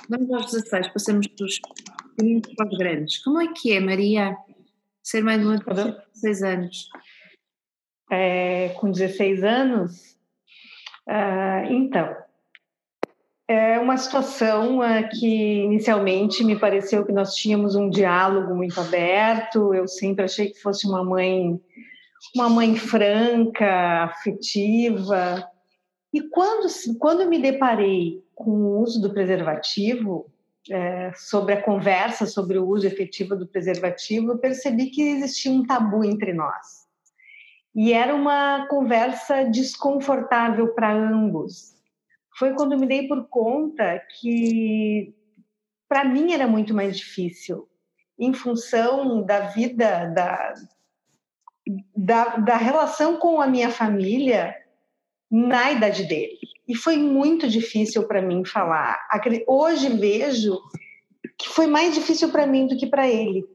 vamos 0.09 0.31
aos 0.33 0.51
16, 0.51 0.87
passamos 0.89 1.27
dos 1.37 1.59
pequeninos 2.15 2.53
para 2.55 2.67
os 2.67 2.77
grandes. 2.77 3.17
Como 3.23 3.41
é 3.41 3.47
que 3.53 3.73
é, 3.73 3.79
Maria? 3.79 4.35
ser 5.07 5.23
mãe 5.23 5.39
de 5.39 5.45
uma 5.45 5.61
com 5.61 5.73
16 5.73 6.43
anos? 6.43 6.89
É, 8.11 8.69
com 8.77 8.91
16 8.91 9.41
anos? 9.41 10.17
Ah, 11.07 11.63
então, 11.69 12.13
é 13.47 13.79
uma 13.79 13.95
situação 13.95 14.81
ah, 14.81 15.03
que 15.03 15.63
inicialmente 15.63 16.43
me 16.43 16.59
pareceu 16.59 17.05
que 17.05 17.13
nós 17.13 17.33
tínhamos 17.33 17.75
um 17.75 17.89
diálogo 17.89 18.53
muito 18.53 18.79
aberto. 18.79 19.73
Eu 19.73 19.87
sempre 19.87 20.25
achei 20.25 20.51
que 20.51 20.59
fosse 20.59 20.85
uma 20.85 21.03
mãe, 21.03 21.57
uma 22.35 22.49
mãe 22.49 22.75
franca, 22.75 24.03
afetiva. 24.03 25.49
E 26.13 26.21
quando, 26.29 26.67
quando 26.99 27.29
me 27.29 27.41
deparei 27.41 28.21
com 28.35 28.51
o 28.51 28.81
uso 28.81 29.01
do 29.01 29.13
preservativo, 29.13 30.29
é, 30.69 31.13
sobre 31.15 31.53
a 31.53 31.61
conversa 31.61 32.25
sobre 32.25 32.57
o 32.57 32.67
uso 32.67 32.85
efetivo 32.85 33.37
do 33.37 33.47
preservativo, 33.47 34.33
eu 34.33 34.37
percebi 34.37 34.87
que 34.87 35.01
existia 35.01 35.49
um 35.49 35.65
tabu 35.65 36.03
entre 36.03 36.33
nós. 36.33 36.85
E 37.73 37.93
era 37.93 38.13
uma 38.13 38.67
conversa 38.67 39.45
desconfortável 39.45 40.73
para 40.73 40.91
ambos. 40.91 41.76
Foi 42.37 42.53
quando 42.53 42.77
me 42.77 42.85
dei 42.85 43.07
por 43.07 43.27
conta 43.29 43.99
que 44.19 45.13
para 45.89 46.05
mim 46.05 46.33
era 46.33 46.47
muito 46.47 46.73
mais 46.73 46.97
difícil, 46.97 47.67
em 48.19 48.33
função 48.33 49.23
da 49.23 49.47
vida, 49.47 50.05
da, 50.05 50.53
da, 51.95 52.37
da 52.37 52.57
relação 52.57 53.17
com 53.17 53.41
a 53.41 53.47
minha 53.47 53.71
família 53.71 54.55
na 55.31 55.71
idade 55.71 56.05
dele. 56.05 56.37
E 56.67 56.75
foi 56.75 56.97
muito 56.97 57.47
difícil 57.47 58.07
para 58.07 58.21
mim 58.21 58.45
falar. 58.45 58.99
Hoje 59.47 59.89
vejo 59.89 60.59
que 61.37 61.49
foi 61.49 61.65
mais 61.65 61.95
difícil 61.95 62.29
para 62.31 62.45
mim 62.45 62.67
do 62.67 62.77
que 62.77 62.85
para 62.85 63.07
ele. 63.07 63.47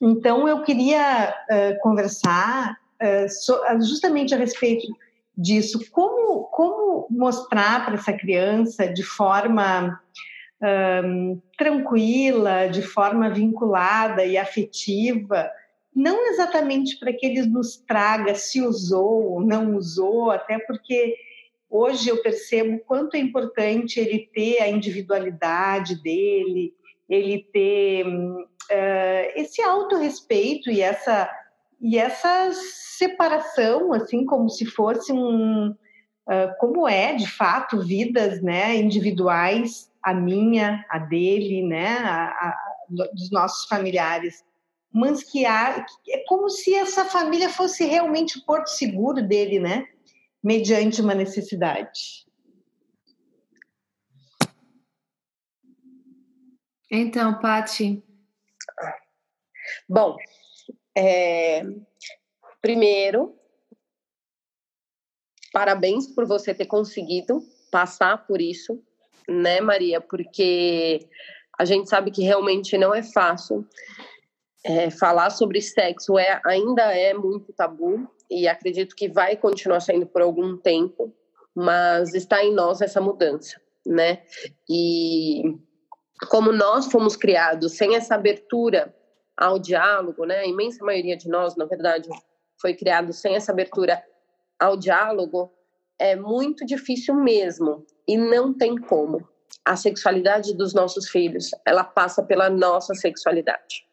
Então 0.00 0.46
eu 0.46 0.62
queria 0.62 1.34
uh, 1.50 1.80
conversar 1.80 2.76
uh, 3.00 3.28
so, 3.28 3.54
justamente 3.80 4.34
a 4.34 4.38
respeito 4.38 4.86
disso, 5.36 5.80
como 5.90 6.44
como 6.44 7.06
mostrar 7.10 7.84
para 7.84 7.94
essa 7.94 8.12
criança 8.12 8.86
de 8.86 9.02
forma 9.02 10.00
tranquila, 11.58 12.68
de 12.68 12.80
forma 12.80 13.28
vinculada 13.28 14.24
e 14.24 14.38
afetiva, 14.38 15.50
não 15.94 16.26
exatamente 16.28 16.98
para 16.98 17.12
que 17.12 17.26
ele 17.26 17.42
nos 17.42 17.76
traga 17.76 18.34
se 18.34 18.60
usou 18.60 19.32
ou 19.32 19.40
não 19.40 19.76
usou, 19.76 20.30
até 20.30 20.58
porque 20.58 21.14
hoje 21.70 22.08
eu 22.08 22.20
percebo 22.22 22.80
quanto 22.86 23.14
é 23.14 23.20
importante 23.20 24.00
ele 24.00 24.28
ter 24.32 24.60
a 24.60 24.68
individualidade 24.68 26.02
dele, 26.02 26.74
ele 27.08 27.46
ter 27.52 28.06
uh, 28.06 29.32
esse 29.36 29.62
autorrespeito 29.62 30.70
e 30.70 30.80
essa 30.80 31.30
e 31.80 31.98
essa 31.98 32.52
separação, 32.52 33.92
assim 33.92 34.24
como 34.24 34.48
se 34.48 34.64
fosse 34.64 35.12
um, 35.12 35.70
uh, 35.70 36.58
como 36.58 36.88
é 36.88 37.14
de 37.14 37.26
fato 37.26 37.80
vidas, 37.80 38.42
né, 38.42 38.76
individuais, 38.76 39.90
a 40.02 40.14
minha, 40.14 40.84
a 40.88 40.98
dele, 40.98 41.66
né, 41.66 41.98
a, 41.98 42.24
a, 42.26 42.56
dos 42.88 43.30
nossos 43.30 43.66
familiares, 43.66 44.44
mas 44.92 45.24
que 45.24 45.44
há, 45.44 45.84
é 46.08 46.24
como 46.28 46.48
se 46.48 46.74
essa 46.74 47.04
família 47.04 47.48
fosse 47.48 47.84
realmente 47.84 48.38
o 48.38 48.44
porto 48.44 48.68
seguro 48.68 49.26
dele, 49.26 49.58
né? 49.58 49.86
mediante 50.44 51.00
uma 51.00 51.14
necessidade. 51.14 52.26
Então, 56.90 57.40
Pati. 57.40 58.04
Bom, 59.88 60.16
é, 60.96 61.62
primeiro, 62.60 63.34
parabéns 65.52 66.06
por 66.06 66.26
você 66.26 66.54
ter 66.54 66.66
conseguido 66.66 67.42
passar 67.70 68.26
por 68.26 68.40
isso, 68.40 68.82
né, 69.28 69.60
Maria? 69.60 70.00
Porque 70.00 71.08
a 71.58 71.64
gente 71.64 71.88
sabe 71.88 72.10
que 72.10 72.22
realmente 72.22 72.76
não 72.78 72.94
é 72.94 73.02
fácil. 73.02 73.66
É, 74.66 74.90
falar 74.90 75.28
sobre 75.28 75.60
sexo 75.60 76.18
é, 76.18 76.40
ainda 76.42 76.84
é 76.84 77.12
muito 77.12 77.52
tabu, 77.52 78.08
e 78.30 78.48
acredito 78.48 78.96
que 78.96 79.08
vai 79.08 79.36
continuar 79.36 79.80
saindo 79.80 80.06
por 80.06 80.22
algum 80.22 80.56
tempo, 80.56 81.14
mas 81.54 82.14
está 82.14 82.42
em 82.42 82.52
nós 82.52 82.80
essa 82.80 83.00
mudança, 83.00 83.60
né? 83.86 84.22
E 84.68 85.42
como 86.28 86.52
nós 86.52 86.90
fomos 86.90 87.16
criados 87.16 87.72
sem 87.72 87.94
essa 87.94 88.14
abertura 88.14 88.94
ao 89.36 89.58
diálogo, 89.58 90.24
né? 90.24 90.40
A 90.40 90.46
imensa 90.46 90.84
maioria 90.84 91.16
de 91.16 91.28
nós, 91.28 91.56
na 91.56 91.64
verdade, 91.64 92.08
foi 92.60 92.74
criado 92.74 93.12
sem 93.12 93.34
essa 93.34 93.52
abertura 93.52 94.02
ao 94.58 94.76
diálogo, 94.76 95.52
é 95.98 96.16
muito 96.16 96.64
difícil 96.64 97.14
mesmo 97.14 97.84
e 98.06 98.16
não 98.16 98.52
tem 98.52 98.76
como. 98.76 99.26
A 99.64 99.76
sexualidade 99.76 100.54
dos 100.54 100.74
nossos 100.74 101.08
filhos, 101.08 101.50
ela 101.64 101.84
passa 101.84 102.22
pela 102.22 102.50
nossa 102.50 102.94
sexualidade. 102.94 103.86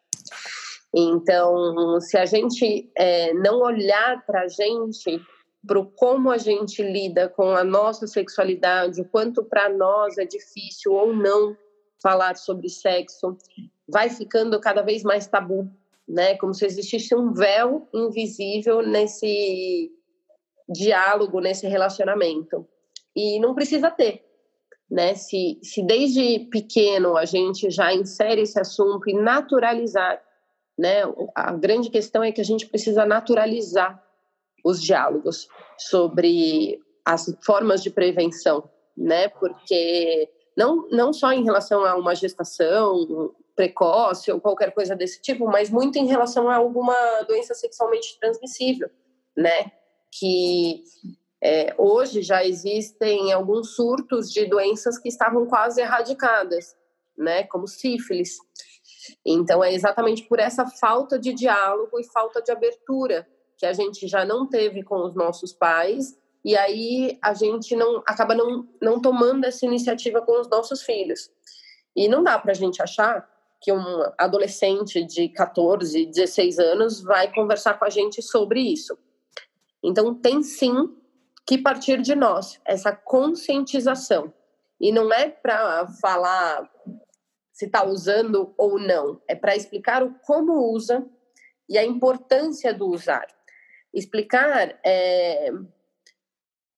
Então, 0.94 2.00
se 2.02 2.18
a 2.18 2.26
gente 2.26 2.92
é, 2.98 3.34
não 3.34 3.62
olhar 3.62 4.26
para 4.26 4.42
a 4.42 4.48
gente, 4.48 5.22
para 5.66 5.84
como 5.96 6.30
a 6.30 6.38
gente 6.38 6.82
lida 6.82 7.30
com 7.30 7.56
a 7.56 7.64
nossa 7.64 8.08
sexualidade, 8.08 9.02
o 9.02 9.06
quanto 9.06 9.44
para 9.44 9.70
nós 9.70 10.18
é 10.18 10.26
difícil 10.26 10.92
ou 10.92 11.16
não 11.16 11.56
falar 12.02 12.36
sobre 12.36 12.68
sexo, 12.68 13.38
vai 13.92 14.10
ficando 14.10 14.60
cada 14.60 14.82
vez 14.82 15.04
mais 15.04 15.28
tabu, 15.28 15.70
né? 16.08 16.38
Como 16.38 16.54
se 16.54 16.66
existisse 16.66 17.14
um 17.16 17.34
véu 17.34 17.88
invisível 17.94 18.82
nesse 18.82 19.92
diálogo, 20.70 21.40
nesse 21.40 21.68
relacionamento. 21.68 22.68
E 23.16 23.40
não 23.40 23.54
precisa 23.54 23.92
ter, 23.92 24.24
né? 24.90 25.16
Se, 25.16 25.60
se 25.62 25.84
desde 25.84 26.48
pequeno 26.52 27.18
a 27.18 27.26
gente 27.26 27.70
já 27.70 27.94
insere 27.94 28.42
esse 28.42 28.60
assunto 28.60 29.10
e 29.10 29.14
naturalizar 29.14 30.22
né? 30.82 31.02
A 31.36 31.52
grande 31.54 31.92
questão 31.92 32.24
é 32.24 32.32
que 32.32 32.42
a 32.42 32.44
gente 32.44 32.66
precisa 32.66 33.06
naturalizar 33.06 34.04
os 34.66 34.82
diálogos 34.82 35.48
sobre 35.78 36.80
as 37.06 37.32
formas 37.44 37.84
de 37.84 37.92
prevenção, 37.92 38.68
né? 38.98 39.28
Porque 39.28 40.28
não, 40.58 40.88
não 40.90 41.14
só 41.14 41.32
em 41.32 41.44
relação 41.44 41.86
a 41.86 41.96
uma 41.96 42.16
gestação 42.16 43.32
precoce 43.62 44.32
ou 44.32 44.42
qualquer 44.42 44.74
coisa 44.74 44.96
desse 44.96 45.22
tipo, 45.22 45.46
mas 45.46 45.70
muito 45.70 46.00
em 46.00 46.08
relação 46.08 46.50
a 46.50 46.56
alguma 46.56 46.96
doença 47.28 47.54
sexualmente 47.54 48.20
transmissível, 48.20 48.90
né? 49.38 49.72
Que 50.12 50.84
é, 51.44 51.76
hoje 51.78 52.24
já 52.24 52.44
existem 52.44 53.32
alguns 53.32 53.76
surtos 53.76 54.32
de 54.32 54.48
doenças 54.48 54.98
que 54.98 55.10
estavam 55.10 55.46
quase 55.46 55.80
erradicadas, 55.80 56.76
né? 57.16 57.44
Como 57.44 57.68
sífilis. 57.68 58.38
Então, 59.24 59.64
é 59.64 59.72
exatamente 59.72 60.24
por 60.24 60.40
essa 60.40 60.66
falta 60.66 61.20
de 61.20 61.32
diálogo 61.32 62.00
e 62.00 62.12
falta 62.12 62.42
de 62.42 62.52
abertura 62.52 63.28
que 63.58 63.66
a 63.68 63.74
gente 63.74 64.08
já 64.08 64.26
não 64.26 64.50
teve 64.50 64.82
com 64.82 65.06
os 65.06 65.14
nossos 65.14 65.54
pais 65.54 66.18
e 66.44 66.58
aí 66.58 67.20
a 67.22 67.36
gente 67.36 67.76
não 67.76 68.02
acaba 68.08 68.34
não, 68.34 68.68
não 68.82 69.00
tomando 69.00 69.46
essa 69.46 69.68
iniciativa 69.68 70.20
com 70.20 70.42
os 70.42 70.50
nossos 70.50 70.82
filhos. 70.82 71.30
E 71.96 72.08
não 72.08 72.24
dá 72.24 72.40
para 72.40 72.52
a 72.52 72.56
gente 72.56 72.82
achar 72.82 73.31
que 73.62 73.72
um 73.72 74.04
adolescente 74.18 75.04
de 75.06 75.30
14, 75.30 76.08
16 76.08 76.58
anos 76.58 77.02
vai 77.02 77.32
conversar 77.32 77.78
com 77.78 77.86
a 77.86 77.90
gente 77.90 78.22
sobre 78.22 78.60
isso. 78.60 78.98
Então, 79.84 80.16
tem 80.16 80.42
sim 80.42 80.98
que 81.46 81.60
partir 81.60 82.02
de 82.02 82.16
nós 82.16 82.60
essa 82.66 82.92
conscientização. 82.92 84.34
E 84.80 84.92
não 84.92 85.14
é 85.14 85.30
para 85.30 85.88
falar 86.02 86.68
se 87.54 87.66
está 87.66 87.86
usando 87.86 88.54
ou 88.58 88.80
não, 88.80 89.22
é 89.28 89.36
para 89.36 89.56
explicar 89.56 90.02
o 90.02 90.16
como 90.26 90.74
usa 90.74 91.06
e 91.70 91.78
a 91.78 91.86
importância 91.86 92.74
do 92.74 92.88
usar. 92.88 93.28
Explicar 93.94 94.80
é, 94.84 95.52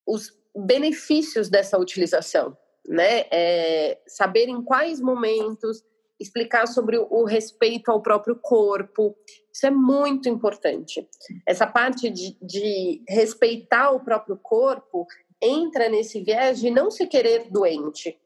os 0.06 0.38
benefícios 0.54 1.50
dessa 1.50 1.78
utilização, 1.78 2.58
né? 2.86 3.26
É, 3.32 4.02
saber 4.06 4.50
em 4.50 4.62
quais 4.62 5.00
momentos, 5.00 5.84
explicar 6.24 6.68
sobre 6.68 6.98
o 6.98 7.24
respeito 7.26 7.92
ao 7.92 8.02
próprio 8.02 8.36
corpo, 8.36 9.16
isso 9.52 9.68
é 9.68 9.72
muito 9.72 10.28
importante. 10.28 11.08
Essa 11.46 11.68
parte 11.68 12.10
de, 12.10 12.36
de 12.42 13.04
respeitar 13.08 13.92
o 13.92 14.00
próprio 14.00 14.38
corpo 14.38 15.06
entra 15.42 15.90
nesse 15.90 16.22
viés 16.22 16.60
de 16.60 16.72
não 16.72 16.90
se 16.90 17.06
querer 17.06 17.52
doente, 17.52 18.18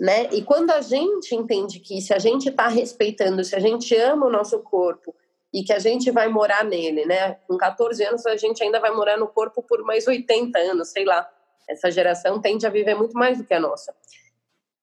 né? 0.00 0.28
E 0.32 0.42
quando 0.42 0.70
a 0.70 0.80
gente 0.80 1.34
entende 1.34 1.80
que 1.80 2.00
se 2.00 2.14
a 2.14 2.18
gente 2.18 2.48
está 2.48 2.68
respeitando, 2.68 3.44
se 3.44 3.54
a 3.54 3.60
gente 3.60 3.94
ama 3.96 4.26
o 4.26 4.30
nosso 4.30 4.60
corpo 4.60 5.14
e 5.52 5.62
que 5.62 5.72
a 5.72 5.78
gente 5.78 6.10
vai 6.10 6.28
morar 6.28 6.64
nele, 6.64 7.04
né? 7.04 7.34
Com 7.46 7.56
14 7.56 8.02
anos 8.04 8.26
a 8.26 8.36
gente 8.36 8.62
ainda 8.62 8.80
vai 8.80 8.92
morar 8.92 9.16
no 9.16 9.28
corpo 9.28 9.62
por 9.62 9.82
mais 9.84 10.06
80 10.06 10.58
anos, 10.58 10.88
sei 10.88 11.04
lá. 11.04 11.28
Essa 11.68 11.90
geração 11.90 12.40
tende 12.40 12.66
a 12.66 12.70
viver 12.70 12.94
muito 12.94 13.14
mais 13.14 13.38
do 13.38 13.44
que 13.44 13.54
a 13.54 13.60
nossa. 13.60 13.94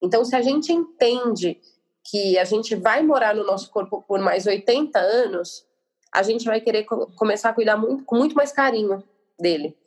Então, 0.02 0.26
se 0.26 0.36
a 0.36 0.42
gente 0.42 0.72
entende 0.72 1.60
que 2.04 2.38
a 2.38 2.44
gente 2.44 2.76
vai 2.76 3.04
morar 3.04 3.36
no 3.36 3.46
nosso 3.46 3.70
corpo 3.70 4.04
por 4.08 4.20
mais 4.20 4.48
80 4.48 5.00
anos, 5.00 5.66
a 6.12 6.24
gente 6.24 6.46
vai 6.46 6.60
querer 6.60 6.86
começar 7.16 7.50
a 7.50 7.54
cuidar 7.54 7.78
muito, 7.78 8.04
com 8.04 8.18
muito 8.18 8.36
mais 8.36 8.52
carinho 8.52 9.04
dele. 9.40 9.78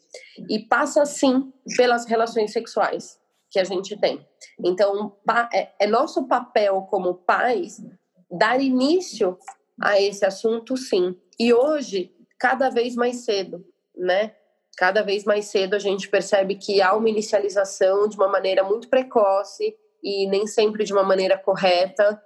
E 0.48 0.60
passa, 0.60 1.04
sim, 1.04 1.52
pelas 1.76 2.06
relações 2.06 2.52
sexuais 2.52 3.18
que 3.50 3.58
a 3.58 3.64
gente 3.64 3.96
tem. 3.96 4.26
Então, 4.64 5.16
é, 5.52 5.70
é 5.80 5.86
nosso 5.86 6.26
papel 6.26 6.82
como 6.90 7.14
pais 7.14 7.82
dar 8.30 8.60
início 8.60 9.38
a 9.80 10.00
esse 10.00 10.24
assunto, 10.24 10.76
sim. 10.76 11.16
E 11.38 11.52
hoje, 11.52 12.14
cada 12.38 12.70
vez 12.70 12.94
mais 12.94 13.24
cedo, 13.24 13.64
né? 13.96 14.34
Cada 14.76 15.02
vez 15.02 15.24
mais 15.24 15.46
cedo 15.46 15.74
a 15.74 15.78
gente 15.78 16.08
percebe 16.08 16.56
que 16.56 16.82
há 16.82 16.94
uma 16.94 17.08
inicialização 17.08 18.08
de 18.08 18.16
uma 18.16 18.28
maneira 18.28 18.64
muito 18.64 18.88
precoce 18.88 19.76
e 20.04 20.28
nem 20.28 20.46
sempre 20.46 20.84
de 20.84 20.92
uma 20.92 21.02
maneira 21.02 21.38
correta 21.38 22.22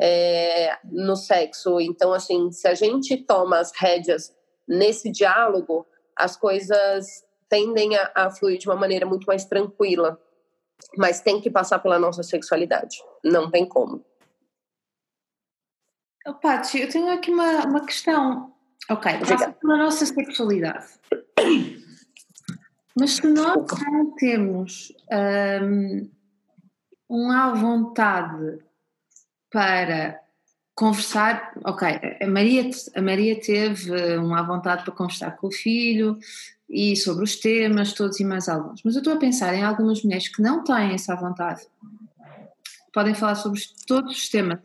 é, 0.00 0.76
no 0.84 1.14
sexo. 1.14 1.80
Então, 1.80 2.12
assim, 2.12 2.50
se 2.50 2.66
a 2.66 2.74
gente 2.74 3.16
toma 3.16 3.60
as 3.60 3.72
rédeas 3.72 4.34
nesse 4.66 5.12
diálogo, 5.12 5.86
as 6.16 6.36
coisas 6.36 7.24
tendem 7.48 7.96
a, 7.96 8.10
a 8.14 8.30
fluir 8.30 8.58
de 8.58 8.68
uma 8.68 8.74
maneira 8.74 9.06
muito 9.06 9.26
mais 9.26 9.44
tranquila. 9.44 10.20
Mas 10.96 11.20
tem 11.20 11.40
que 11.40 11.48
passar 11.48 11.78
pela 11.78 12.00
nossa 12.00 12.24
sexualidade. 12.24 12.96
Não 13.22 13.48
tem 13.48 13.64
como. 13.64 14.04
Oh, 16.26 16.34
Paty, 16.34 16.80
eu 16.80 16.88
tenho 16.88 17.12
aqui 17.12 17.30
uma, 17.30 17.64
uma 17.64 17.86
questão. 17.86 18.52
Ok, 18.90 19.18
passa 19.18 19.52
pela 19.52 19.76
nossa 19.76 20.04
sexualidade. 20.04 20.86
Mas 22.98 23.12
se 23.12 23.26
nós 23.26 23.66
não 23.82 24.14
temos 24.16 24.92
um, 25.62 26.10
uma 27.08 27.54
vontade 27.54 28.58
para 29.50 30.20
conversar, 30.74 31.52
ok, 31.64 31.88
a 32.20 32.26
Maria, 32.26 32.68
a 32.96 33.02
Maria 33.02 33.40
teve 33.40 34.16
uma 34.16 34.42
vontade 34.42 34.82
para 34.82 34.92
conversar 34.92 35.36
com 35.36 35.46
o 35.46 35.52
filho 35.52 36.18
e 36.68 36.96
sobre 36.96 37.22
os 37.22 37.36
temas 37.36 37.92
todos 37.92 38.18
e 38.18 38.24
mais 38.24 38.48
alguns, 38.48 38.82
mas 38.82 38.94
eu 38.94 38.98
estou 38.98 39.14
a 39.14 39.18
pensar 39.18 39.54
em 39.54 39.62
algumas 39.62 40.02
mulheres 40.02 40.28
que 40.28 40.42
não 40.42 40.64
têm 40.64 40.92
essa 40.92 41.14
vontade, 41.14 41.62
podem 42.92 43.14
falar 43.14 43.36
sobre 43.36 43.60
todos 43.86 44.16
os 44.16 44.28
temas, 44.28 44.60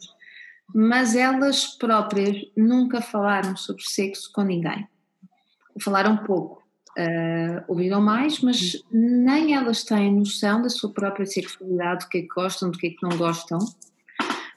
mas 0.74 1.16
elas 1.16 1.66
próprias 1.78 2.38
nunca 2.58 3.02
falaram 3.02 3.56
sobre 3.56 3.84
sexo 3.84 4.32
com 4.34 4.42
ninguém, 4.42 4.88
falaram 5.80 6.18
pouco, 6.18 6.59
uh, 7.00 7.64
ouviram 7.68 8.02
mais, 8.02 8.40
mas 8.40 8.84
nem 8.92 9.56
elas 9.56 9.84
têm 9.84 10.14
noção 10.14 10.62
da 10.62 10.70
sua 10.70 10.92
própria 10.92 11.26
sexualidade, 11.26 12.06
do 12.06 12.10
que 12.10 12.18
é 12.18 12.22
que 12.22 12.28
gostam, 12.28 12.72
do 12.72 12.78
que 12.78 12.88
é 12.88 12.90
que 12.90 13.04
não 13.04 13.18
gostam. 13.18 13.60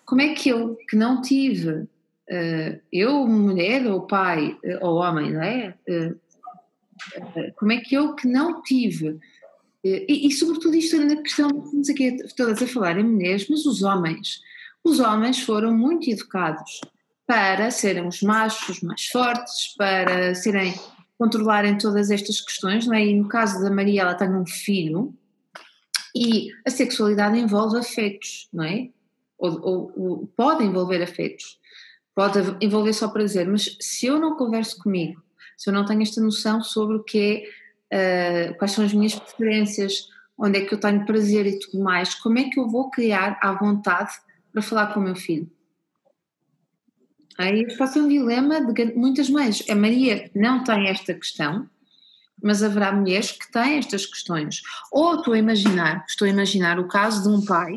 Como 0.05 0.21
é 0.21 0.35
que 0.35 0.49
eu, 0.49 0.77
que 0.89 0.97
não 0.97 1.23
tive, 1.23 1.71
uh, 1.71 2.81
eu, 2.93 3.27
mulher 3.27 3.87
ou 3.87 4.07
pai 4.07 4.59
uh, 4.65 4.87
ou 4.87 4.97
homem, 4.97 5.33
não 5.33 5.43
é? 5.43 5.75
como 7.57 7.73
é 7.73 7.79
que 7.79 7.97
eu, 7.97 8.15
que 8.15 8.29
não 8.29 8.63
tive 8.63 9.19
e, 9.85 10.29
e, 10.29 10.31
sobretudo 10.31 10.77
isto 10.77 10.97
na 10.97 11.17
questão, 11.17 11.49
estamos 11.49 11.91
aqui 11.91 12.17
todas 12.37 12.63
a 12.63 12.67
falar 12.69 12.99
em 12.99 13.05
mulheres, 13.05 13.49
mas 13.49 13.67
os 13.67 13.83
homens, 13.83 14.41
os 14.85 15.01
homens 15.01 15.41
foram 15.41 15.77
muito 15.77 16.09
educados 16.09 16.81
para 17.27 17.71
serem 17.71 18.07
os 18.07 18.23
machos 18.23 18.81
mais 18.81 19.07
fortes, 19.07 19.75
para 19.77 20.35
serem 20.37 20.73
controlarem 21.23 21.79
todas 21.79 22.11
estas 22.11 22.41
questões, 22.41 22.85
não 22.85 22.95
é? 22.95 23.07
E 23.07 23.15
no 23.15 23.29
caso 23.29 23.63
da 23.63 23.71
Maria, 23.71 24.03
ela 24.03 24.15
tem 24.17 24.29
um 24.29 24.45
filho 24.45 25.15
e 26.13 26.51
a 26.67 26.71
sexualidade 26.71 27.39
envolve 27.39 27.79
afetos, 27.79 28.49
não 28.53 28.65
é? 28.65 28.89
Ou, 29.39 29.61
ou, 29.63 29.93
ou, 29.97 30.27
pode 30.37 30.65
envolver 30.65 31.01
afetos, 31.01 31.61
pode 32.13 32.41
envolver 32.61 32.93
só 32.93 33.07
prazer, 33.07 33.47
mas 33.47 33.77
se 33.81 34.07
eu 34.07 34.19
não 34.19 34.37
converso 34.37 34.77
comigo, 34.83 35.23
se 35.57 35.71
eu 35.71 35.75
não 35.75 35.85
tenho 35.85 36.03
esta 36.03 36.21
noção 36.21 36.61
sobre 36.61 36.97
o 36.97 37.05
que 37.05 37.47
é, 37.93 38.51
uh, 38.51 38.59
quais 38.59 38.73
são 38.73 38.85
as 38.85 38.93
minhas 38.93 39.15
preferências, 39.15 40.09
onde 40.37 40.59
é 40.59 40.65
que 40.65 40.75
eu 40.75 40.81
tenho 40.81 41.07
prazer 41.07 41.47
e 41.47 41.57
tudo 41.61 41.85
mais, 41.85 42.17
como 42.17 42.41
é 42.41 42.51
que 42.51 42.59
eu 42.59 42.69
vou 42.69 42.91
criar 42.91 43.39
à 43.41 43.53
vontade 43.53 44.11
para 44.53 44.61
falar 44.61 44.93
com 44.93 44.99
o 44.99 45.05
meu 45.05 45.15
filho? 45.15 45.49
Aí 47.39 47.67
ser 47.71 48.01
um 48.01 48.09
dilema 48.09 48.61
de 48.61 48.95
muitas 48.95 49.29
mães. 49.31 49.65
A 49.69 49.75
Maria 49.75 50.31
não 50.35 50.63
tem 50.63 50.89
esta 50.89 51.15
questão, 51.15 51.69
mas 52.43 52.63
haverá 52.63 52.93
mulheres 52.93 53.33
que 53.33 53.51
têm 53.51 53.79
estas 53.79 54.05
questões. 54.05 54.63
Ou 54.91 55.17
estou 55.17 55.35
a 55.35 55.39
imaginar, 55.39 56.05
estou 56.09 56.27
a 56.27 56.31
imaginar 56.31 56.79
o 56.79 56.89
caso 56.89 57.23
de 57.23 57.29
um 57.35 57.45
pai, 57.45 57.75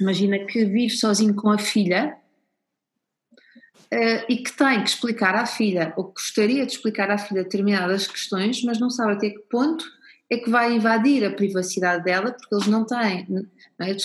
imagina 0.00 0.38
que 0.46 0.64
vive 0.64 0.90
sozinho 0.90 1.34
com 1.34 1.50
a 1.50 1.58
filha 1.58 2.16
uh, 3.92 4.24
e 4.28 4.36
que 4.36 4.52
tem 4.56 4.82
que 4.82 4.90
explicar 4.90 5.34
à 5.34 5.44
filha, 5.44 5.92
ou 5.96 6.04
gostaria 6.04 6.64
de 6.64 6.72
explicar 6.72 7.10
à 7.10 7.18
filha 7.18 7.42
determinadas 7.42 8.06
questões, 8.06 8.62
mas 8.62 8.78
não 8.78 8.90
sabe 8.90 9.12
até 9.14 9.30
que 9.30 9.40
ponto 9.50 9.84
é 10.30 10.36
que 10.36 10.50
vai 10.50 10.74
invadir 10.74 11.24
a 11.24 11.32
privacidade 11.32 12.04
dela, 12.04 12.32
porque 12.32 12.54
eles 12.54 12.66
não 12.66 12.84
têm. 12.84 13.26
Não 13.28 13.86
é? 13.86 13.96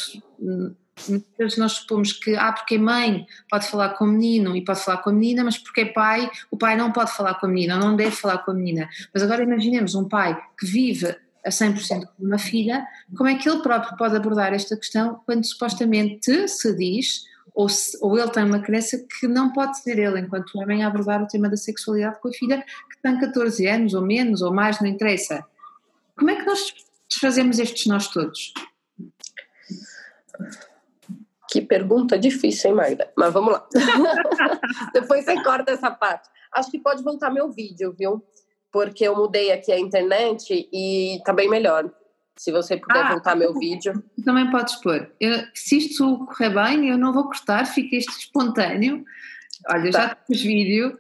Muitas 1.08 1.38
vezes 1.38 1.58
nós 1.58 1.72
supomos 1.74 2.14
que, 2.14 2.36
ah, 2.36 2.52
porque 2.52 2.76
é 2.76 2.78
mãe 2.78 3.26
pode 3.50 3.68
falar 3.68 3.90
com 3.90 4.06
o 4.06 4.08
menino 4.08 4.56
e 4.56 4.64
pode 4.64 4.80
falar 4.80 4.98
com 4.98 5.10
a 5.10 5.14
menina, 5.14 5.44
mas 5.44 5.58
porque 5.58 5.82
é 5.82 5.86
pai, 5.86 6.30
o 6.52 6.58
pai 6.58 6.76
não 6.76 6.92
pode 6.92 7.12
falar 7.12 7.36
com 7.36 7.46
a 7.46 7.50
menina, 7.50 7.78
não 7.78 7.96
deve 7.96 8.12
falar 8.12 8.40
com 8.40 8.52
a 8.52 8.54
menina. 8.54 8.90
Mas 9.14 9.24
agora 9.24 9.44
imaginemos 9.44 9.96
um 9.96 10.08
pai 10.08 10.40
que 10.60 10.66
vive 10.66 11.16
a 11.46 11.50
100% 11.50 12.06
com 12.06 12.26
uma 12.26 12.38
filha, 12.38 12.86
como 13.18 13.30
é 13.30 13.36
que 13.36 13.50
ele 13.50 13.62
próprio 13.62 13.98
pode 13.98 14.16
abordar 14.16 14.54
esta 14.54 14.78
questão 14.78 15.22
quando 15.26 15.46
supostamente 15.46 16.48
se 16.48 16.76
diz, 16.76 17.24
ou, 17.54 17.68
se, 17.68 17.98
ou 18.02 18.18
ele 18.18 18.32
tem 18.32 18.46
uma 18.46 18.60
crença 18.60 18.98
que 19.20 19.28
não 19.28 19.52
pode 19.52 19.78
ser 19.80 20.00
ele, 20.00 20.20
enquanto 20.20 20.58
homem, 20.58 20.84
a 20.84 20.88
abordar 20.88 21.22
o 21.22 21.28
tema 21.28 21.50
da 21.50 21.58
sexualidade 21.58 22.20
com 22.22 22.30
a 22.30 22.32
filha 22.32 22.64
que 22.90 23.02
tem 23.02 23.20
14 23.20 23.68
anos, 23.68 23.94
ou 23.94 24.02
menos, 24.02 24.42
ou 24.42 24.54
mais, 24.54 24.80
não 24.80 24.88
interessa. 24.88 25.46
Como 26.16 26.32
é 26.32 26.36
que 26.36 26.46
nós 26.46 26.74
desfazemos 27.10 27.60
estes 27.60 27.86
nós 27.88 28.08
todos? 28.08 28.54
Que 31.54 31.62
pergunta 31.62 32.18
difícil, 32.18 32.72
hein, 32.72 32.76
Magda? 32.76 33.12
Mas 33.16 33.32
vamos 33.32 33.54
lá. 33.54 33.68
Depois 34.92 35.24
você 35.24 35.40
corta 35.44 35.70
essa 35.70 35.92
parte. 35.92 36.28
Acho 36.52 36.72
que 36.72 36.80
pode 36.80 37.04
voltar 37.04 37.30
meu 37.30 37.52
vídeo, 37.52 37.94
viu? 37.96 38.24
Porque 38.72 39.08
eu 39.08 39.16
mudei 39.16 39.52
aqui 39.52 39.72
a 39.72 39.78
internet 39.78 40.68
e 40.74 41.22
tá 41.24 41.32
bem 41.32 41.48
melhor. 41.48 41.92
Se 42.36 42.52
você 42.52 42.76
puder 42.76 43.04
ah, 43.04 43.12
voltar 43.12 43.36
meu 43.36 43.54
vídeo. 43.54 44.04
Também 44.26 44.50
podes 44.50 44.78
pôr. 44.78 45.12
Eu, 45.20 45.44
se 45.54 45.78
isto 45.78 46.26
correr 46.26 46.50
bem, 46.50 46.90
eu 46.90 46.98
não 46.98 47.14
vou 47.14 47.26
cortar, 47.26 47.68
fica 47.68 47.98
isto 47.98 48.18
espontâneo. 48.18 49.06
Olha, 49.70 49.92
tá. 49.92 50.02
já 50.08 50.16
pus 50.16 50.42
vídeo. 50.42 50.98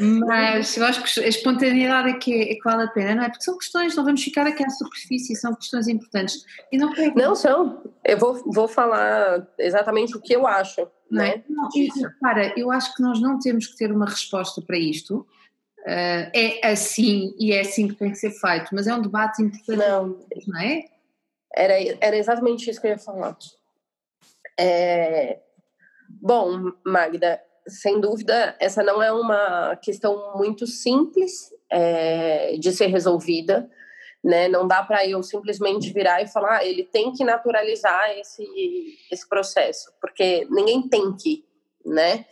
Mas 0.00 0.76
eu 0.76 0.84
acho 0.84 1.02
que 1.02 1.20
a 1.20 1.28
espontaneidade 1.28 2.10
é 2.10 2.14
que, 2.14 2.32
é, 2.32 2.52
é 2.52 2.54
que 2.56 2.64
vale 2.64 2.82
a 2.82 2.88
pena, 2.88 3.14
não 3.14 3.22
é? 3.22 3.28
Porque 3.28 3.44
são 3.44 3.56
questões, 3.56 3.94
não 3.94 4.04
vamos 4.04 4.24
ficar 4.24 4.46
aqui 4.46 4.64
à 4.64 4.70
superfície, 4.70 5.36
são 5.36 5.54
questões 5.54 5.86
importantes. 5.86 6.44
E 6.72 6.76
não, 6.76 6.92
não 7.14 7.34
são. 7.36 7.82
Eu 8.04 8.18
vou, 8.18 8.42
vou 8.52 8.66
falar 8.66 9.46
exatamente 9.58 10.16
o 10.16 10.20
que 10.20 10.34
eu 10.34 10.46
acho, 10.46 10.88
não 11.08 11.22
é? 11.22 11.36
né? 11.36 11.44
Não, 11.48 11.68
e, 11.76 11.88
para, 12.20 12.58
eu 12.58 12.72
acho 12.72 12.92
que 12.94 13.02
nós 13.02 13.20
não 13.20 13.38
temos 13.38 13.68
que 13.68 13.76
ter 13.76 13.92
uma 13.92 14.06
resposta 14.06 14.60
para 14.60 14.76
isto. 14.76 15.26
Uh, 15.80 16.32
é 16.32 16.66
assim 16.66 17.34
e 17.38 17.52
é 17.52 17.60
assim 17.60 17.88
que 17.88 17.94
tem 17.94 18.10
que 18.10 18.16
ser 18.16 18.30
feito, 18.30 18.70
mas 18.72 18.86
é 18.86 18.94
um 18.94 19.02
debate 19.02 19.42
importante, 19.42 19.86
não, 19.86 20.18
não 20.46 20.60
é? 20.60 20.82
Era, 21.54 21.74
era 22.00 22.16
exatamente 22.16 22.68
isso 22.68 22.80
que 22.80 22.86
eu 22.86 22.92
ia 22.92 22.98
falar. 22.98 23.36
É, 24.58 25.40
bom, 26.08 26.72
Magda, 26.84 27.40
sem 27.66 28.00
dúvida, 28.00 28.56
essa 28.60 28.82
não 28.82 29.02
é 29.02 29.10
uma 29.12 29.76
questão 29.76 30.36
muito 30.36 30.66
simples 30.66 31.52
é, 31.70 32.56
de 32.58 32.72
ser 32.72 32.86
resolvida. 32.86 33.70
Né? 34.22 34.48
Não 34.48 34.66
dá 34.66 34.82
para 34.82 35.06
eu 35.06 35.22
simplesmente 35.22 35.92
virar 35.92 36.22
e 36.22 36.26
falar, 36.26 36.58
ah, 36.58 36.64
ele 36.64 36.84
tem 36.84 37.12
que 37.12 37.24
naturalizar 37.24 38.10
esse, 38.18 38.98
esse 39.10 39.28
processo, 39.28 39.92
porque 40.00 40.46
ninguém 40.50 40.88
tem 40.88 41.14
que, 41.14 41.44
né? 41.84 42.24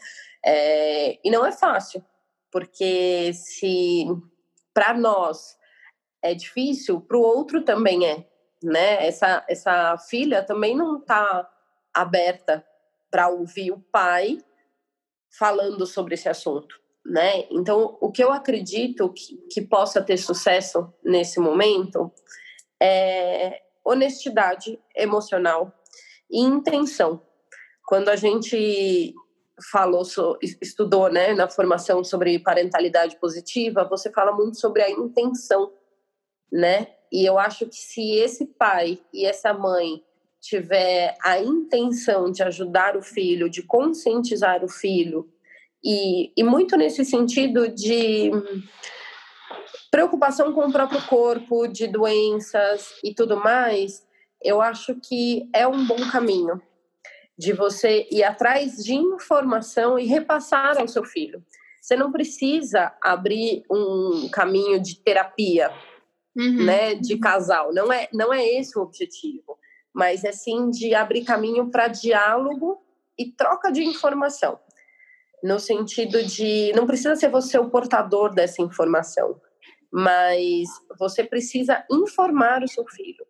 É, 0.45 1.19
e 1.23 1.31
não 1.31 1.45
é 1.45 1.53
fácil, 1.53 2.03
porque 2.51 3.33
se 3.35 4.07
para 4.73 4.95
nós 4.95 5.59
é 6.23 6.33
difícil, 6.33 6.99
para 7.03 7.19
o 7.19 7.23
outro 7.23 7.63
também 7.63 8.07
é, 8.07 8.27
né? 8.63 9.07
Essa, 9.07 9.45
essa 9.47 9.99
filha 9.99 10.43
também 10.43 10.75
não 10.75 10.97
está 10.97 11.47
aberta 11.93 12.67
para 13.11 13.29
ouvir 13.29 13.71
o 13.71 13.81
pai 13.93 14.39
falando 15.39 15.87
sobre 15.87 16.15
esse 16.15 16.29
assunto, 16.29 16.81
né? 17.05 17.47
Então, 17.51 17.97
o 18.01 18.11
que 18.11 18.23
eu 18.23 18.31
acredito 18.31 19.13
que, 19.13 19.37
que 19.51 19.63
possa 19.63 20.03
ter 20.03 20.17
sucesso 20.17 20.93
nesse 21.05 21.41
momento 21.41 22.13
é 22.81 23.63
honestidade 23.85 24.79
emocional 24.95 25.73
e 26.31 26.41
intenção. 26.41 27.21
Quando 27.87 28.09
a 28.09 28.17
gente 28.17 29.15
falou, 29.71 30.03
estudou, 30.61 31.11
né, 31.11 31.35
na 31.35 31.49
formação 31.49 32.03
sobre 32.03 32.39
parentalidade 32.39 33.17
positiva, 33.17 33.85
você 33.85 34.11
fala 34.11 34.33
muito 34.33 34.59
sobre 34.59 34.83
a 34.83 34.91
intenção, 34.91 35.73
né? 36.51 36.89
E 37.13 37.25
eu 37.25 37.39
acho 37.39 37.67
que 37.67 37.77
se 37.77 38.13
esse 38.17 38.47
pai 38.47 38.99
e 39.13 39.27
essa 39.27 39.53
mãe 39.53 40.03
tiver 40.43 41.17
a 41.23 41.39
intenção 41.39 42.31
de 42.31 42.43
ajudar 42.43 42.97
o 42.97 43.03
filho, 43.03 43.49
de 43.49 43.63
conscientizar 43.63 44.65
o 44.65 44.69
filho, 44.69 45.31
e, 45.85 46.33
e 46.37 46.43
muito 46.43 46.77
nesse 46.77 47.05
sentido 47.05 47.69
de 47.69 48.31
preocupação 49.91 50.53
com 50.53 50.67
o 50.67 50.73
próprio 50.73 51.01
corpo, 51.07 51.69
de 51.69 51.87
doenças 51.87 52.89
e 53.05 53.15
tudo 53.15 53.37
mais, 53.37 54.05
eu 54.43 54.61
acho 54.61 54.97
que 54.97 55.49
é 55.55 55.67
um 55.67 55.87
bom 55.87 56.11
caminho 56.11 56.61
de 57.39 57.53
você 57.53 58.09
ir 58.11 58.25
atrás 58.25 58.77
de 58.77 58.95
informação 58.95 59.99
e 59.99 60.07
repassar 60.07 60.79
ao 60.79 60.89
seu 60.89 61.05
filho. 61.05 61.43
Você 61.81 61.97
não 61.97 62.11
precisa 62.11 62.93
abrir 63.01 63.65
um 63.71 64.29
caminho 64.33 64.81
de 64.81 64.97
terapia, 64.97 65.71
uhum. 66.37 66.65
né, 66.65 66.95
de 66.95 67.19
casal. 67.19 67.73
Não 67.73 67.93
é, 67.93 68.09
não 68.13 68.33
é 68.33 68.45
esse 68.45 68.79
o 68.79 68.83
objetivo 68.83 69.59
mas 69.95 70.25
é 70.25 70.33
sim 70.33 70.71
de 70.71 70.95
abrir 70.95 71.25
caminho 71.25 71.71
para 71.71 71.89
diálogo 71.89 72.83
e 73.19 73.31
troca 73.31 73.71
de 73.71 73.85
informação. 73.85 74.59
No 75.43 75.59
sentido 75.59 76.23
de 76.23 76.73
não 76.75 76.87
precisa 76.87 77.17
ser 77.17 77.29
você 77.29 77.59
o 77.59 77.69
portador 77.69 78.33
dessa 78.33 78.63
informação, 78.63 79.41
mas 79.93 80.69
você 80.99 81.23
precisa 81.25 81.85
informar 81.91 82.63
o 82.63 82.69
seu 82.69 82.87
filho. 82.87 83.27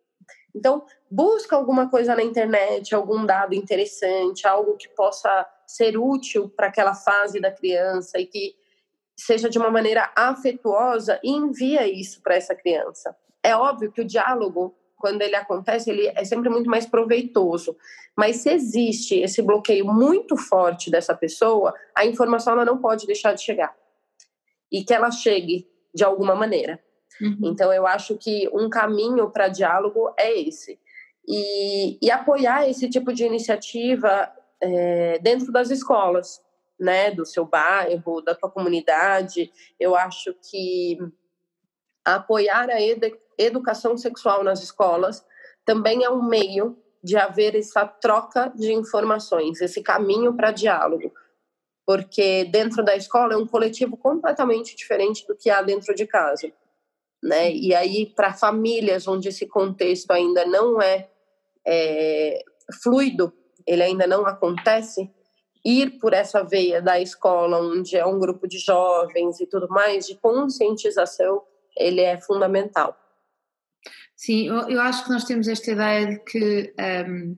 Então, 0.55 0.85
busca 1.09 1.55
alguma 1.55 1.89
coisa 1.89 2.15
na 2.15 2.23
internet, 2.23 2.93
algum 2.93 3.25
dado 3.25 3.55
interessante, 3.55 4.47
algo 4.47 4.77
que 4.77 4.87
possa 4.89 5.47
ser 5.65 5.97
útil 5.97 6.47
para 6.49 6.67
aquela 6.67 6.93
fase 6.93 7.39
da 7.39 7.51
criança 7.51 8.19
e 8.19 8.27
que 8.27 8.55
seja 9.17 9.49
de 9.49 9.57
uma 9.57 9.71
maneira 9.71 10.11
afetuosa 10.15 11.19
e 11.23 11.31
envia 11.31 11.87
isso 11.87 12.21
para 12.21 12.35
essa 12.35 12.55
criança. 12.55 13.15
É 13.41 13.55
óbvio 13.55 13.91
que 13.91 14.01
o 14.01 14.05
diálogo 14.05 14.75
quando 15.03 15.21
ele 15.21 15.35
acontece, 15.35 15.89
ele 15.89 16.07
é 16.15 16.23
sempre 16.23 16.49
muito 16.49 16.69
mais 16.69 16.85
proveitoso. 16.85 17.75
Mas 18.15 18.37
se 18.37 18.49
existe 18.49 19.19
esse 19.19 19.41
bloqueio 19.41 19.85
muito 19.85 20.37
forte 20.37 20.89
dessa 20.89 21.13
pessoa, 21.13 21.73
a 21.93 22.05
informação 22.05 22.53
ela 22.53 22.63
não 22.63 22.77
pode 22.77 23.05
deixar 23.05 23.33
de 23.33 23.41
chegar. 23.41 23.75
E 24.71 24.81
que 24.81 24.93
ela 24.93 25.11
chegue 25.11 25.67
de 25.93 26.05
alguma 26.05 26.33
maneira. 26.35 26.81
Uhum. 27.21 27.37
Então, 27.43 27.73
eu 27.73 27.85
acho 27.85 28.15
que 28.17 28.49
um 28.53 28.69
caminho 28.69 29.29
para 29.29 29.49
diálogo 29.49 30.13
é 30.17 30.39
esse. 30.39 30.79
E, 31.27 31.99
e, 32.01 32.09
apoiar 32.09 32.69
esse 32.69 32.89
tipo 32.89 33.11
de 33.11 33.25
iniciativa 33.25 34.31
é, 34.61 35.19
dentro 35.19 35.51
das 35.51 35.69
escolas, 35.69 36.41
né, 36.79 37.11
do 37.11 37.25
seu 37.25 37.45
bairro, 37.45 38.21
da 38.21 38.33
tua 38.33 38.49
comunidade. 38.49 39.51
Eu 39.77 39.97
acho 39.97 40.33
que 40.49 40.97
apoiar 42.05 42.69
a 42.69 42.77
educação 43.37 43.97
sexual 43.97 44.43
nas 44.43 44.61
escolas 44.61 45.25
também 45.65 46.03
é 46.03 46.09
um 46.09 46.23
meio 46.23 46.77
de 47.03 47.17
haver 47.17 47.55
essa 47.55 47.85
troca 47.85 48.51
de 48.55 48.71
informações, 48.73 49.61
esse 49.61 49.81
caminho 49.81 50.33
para 50.33 50.51
diálogo. 50.51 51.11
Porque 51.85 52.45
dentro 52.45 52.83
da 52.83 52.95
escola 52.95 53.33
é 53.33 53.37
um 53.37 53.45
coletivo 53.45 53.97
completamente 53.97 54.75
diferente 54.75 55.27
do 55.27 55.35
que 55.35 55.49
há 55.49 55.61
dentro 55.61 55.93
de 55.93 56.07
casa. 56.07 56.51
Né? 57.21 57.51
E 57.51 57.75
aí, 57.75 58.05
para 58.05 58.33
famílias 58.33 59.07
onde 59.07 59.29
esse 59.29 59.45
contexto 59.45 60.11
ainda 60.11 60.45
não 60.45 60.81
é, 60.81 61.09
é 61.65 62.43
fluido, 62.81 63.33
ele 63.67 63.83
ainda 63.83 64.07
não 64.07 64.25
acontece, 64.25 65.09
ir 65.63 65.99
por 65.99 66.13
essa 66.13 66.43
veia 66.43 66.81
da 66.81 66.99
escola, 66.99 67.61
onde 67.61 67.97
é 67.97 68.05
um 68.05 68.19
grupo 68.19 68.47
de 68.47 68.59
jovens 68.59 69.39
e 69.39 69.45
tudo 69.45 69.67
mais, 69.69 70.05
de 70.05 70.15
conscientização, 70.15 71.41
ele 71.77 72.01
é 72.01 72.17
fundamental. 72.17 72.97
Sim, 74.15 74.47
eu, 74.47 74.69
eu, 74.69 74.79
acho 74.81 75.03
que 75.03 75.09
nós 75.09 75.23
temos 75.25 75.47
esta 75.47 75.71
ideia 75.71 76.07
de 76.07 76.19
que 76.19 76.73
um, 77.09 77.37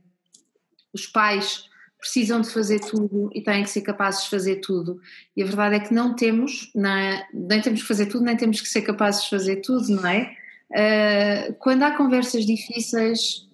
os 0.93 1.07
pais 1.07 1.65
precisam 1.99 2.41
de 2.41 2.49
fazer 2.49 2.79
tudo 2.79 3.31
e 3.33 3.41
têm 3.41 3.63
que 3.63 3.69
ser 3.69 3.81
capazes 3.81 4.25
de 4.25 4.29
fazer 4.29 4.57
tudo. 4.57 4.99
E 5.35 5.41
a 5.41 5.45
verdade 5.45 5.75
é 5.75 5.79
que 5.79 5.93
não 5.93 6.15
temos, 6.15 6.71
nem 6.75 7.61
temos 7.61 7.81
que 7.81 7.87
fazer 7.87 8.05
tudo, 8.05 8.23
nem 8.23 8.37
temos 8.37 8.61
que 8.61 8.67
ser 8.67 8.83
capazes 8.83 9.23
de 9.23 9.29
fazer 9.31 9.55
tudo, 9.57 9.87
não 9.89 10.07
é? 10.07 10.35
Uh, 10.69 11.53
quando 11.55 11.83
há 11.83 11.91
conversas 11.97 12.45
difíceis, 12.45 13.47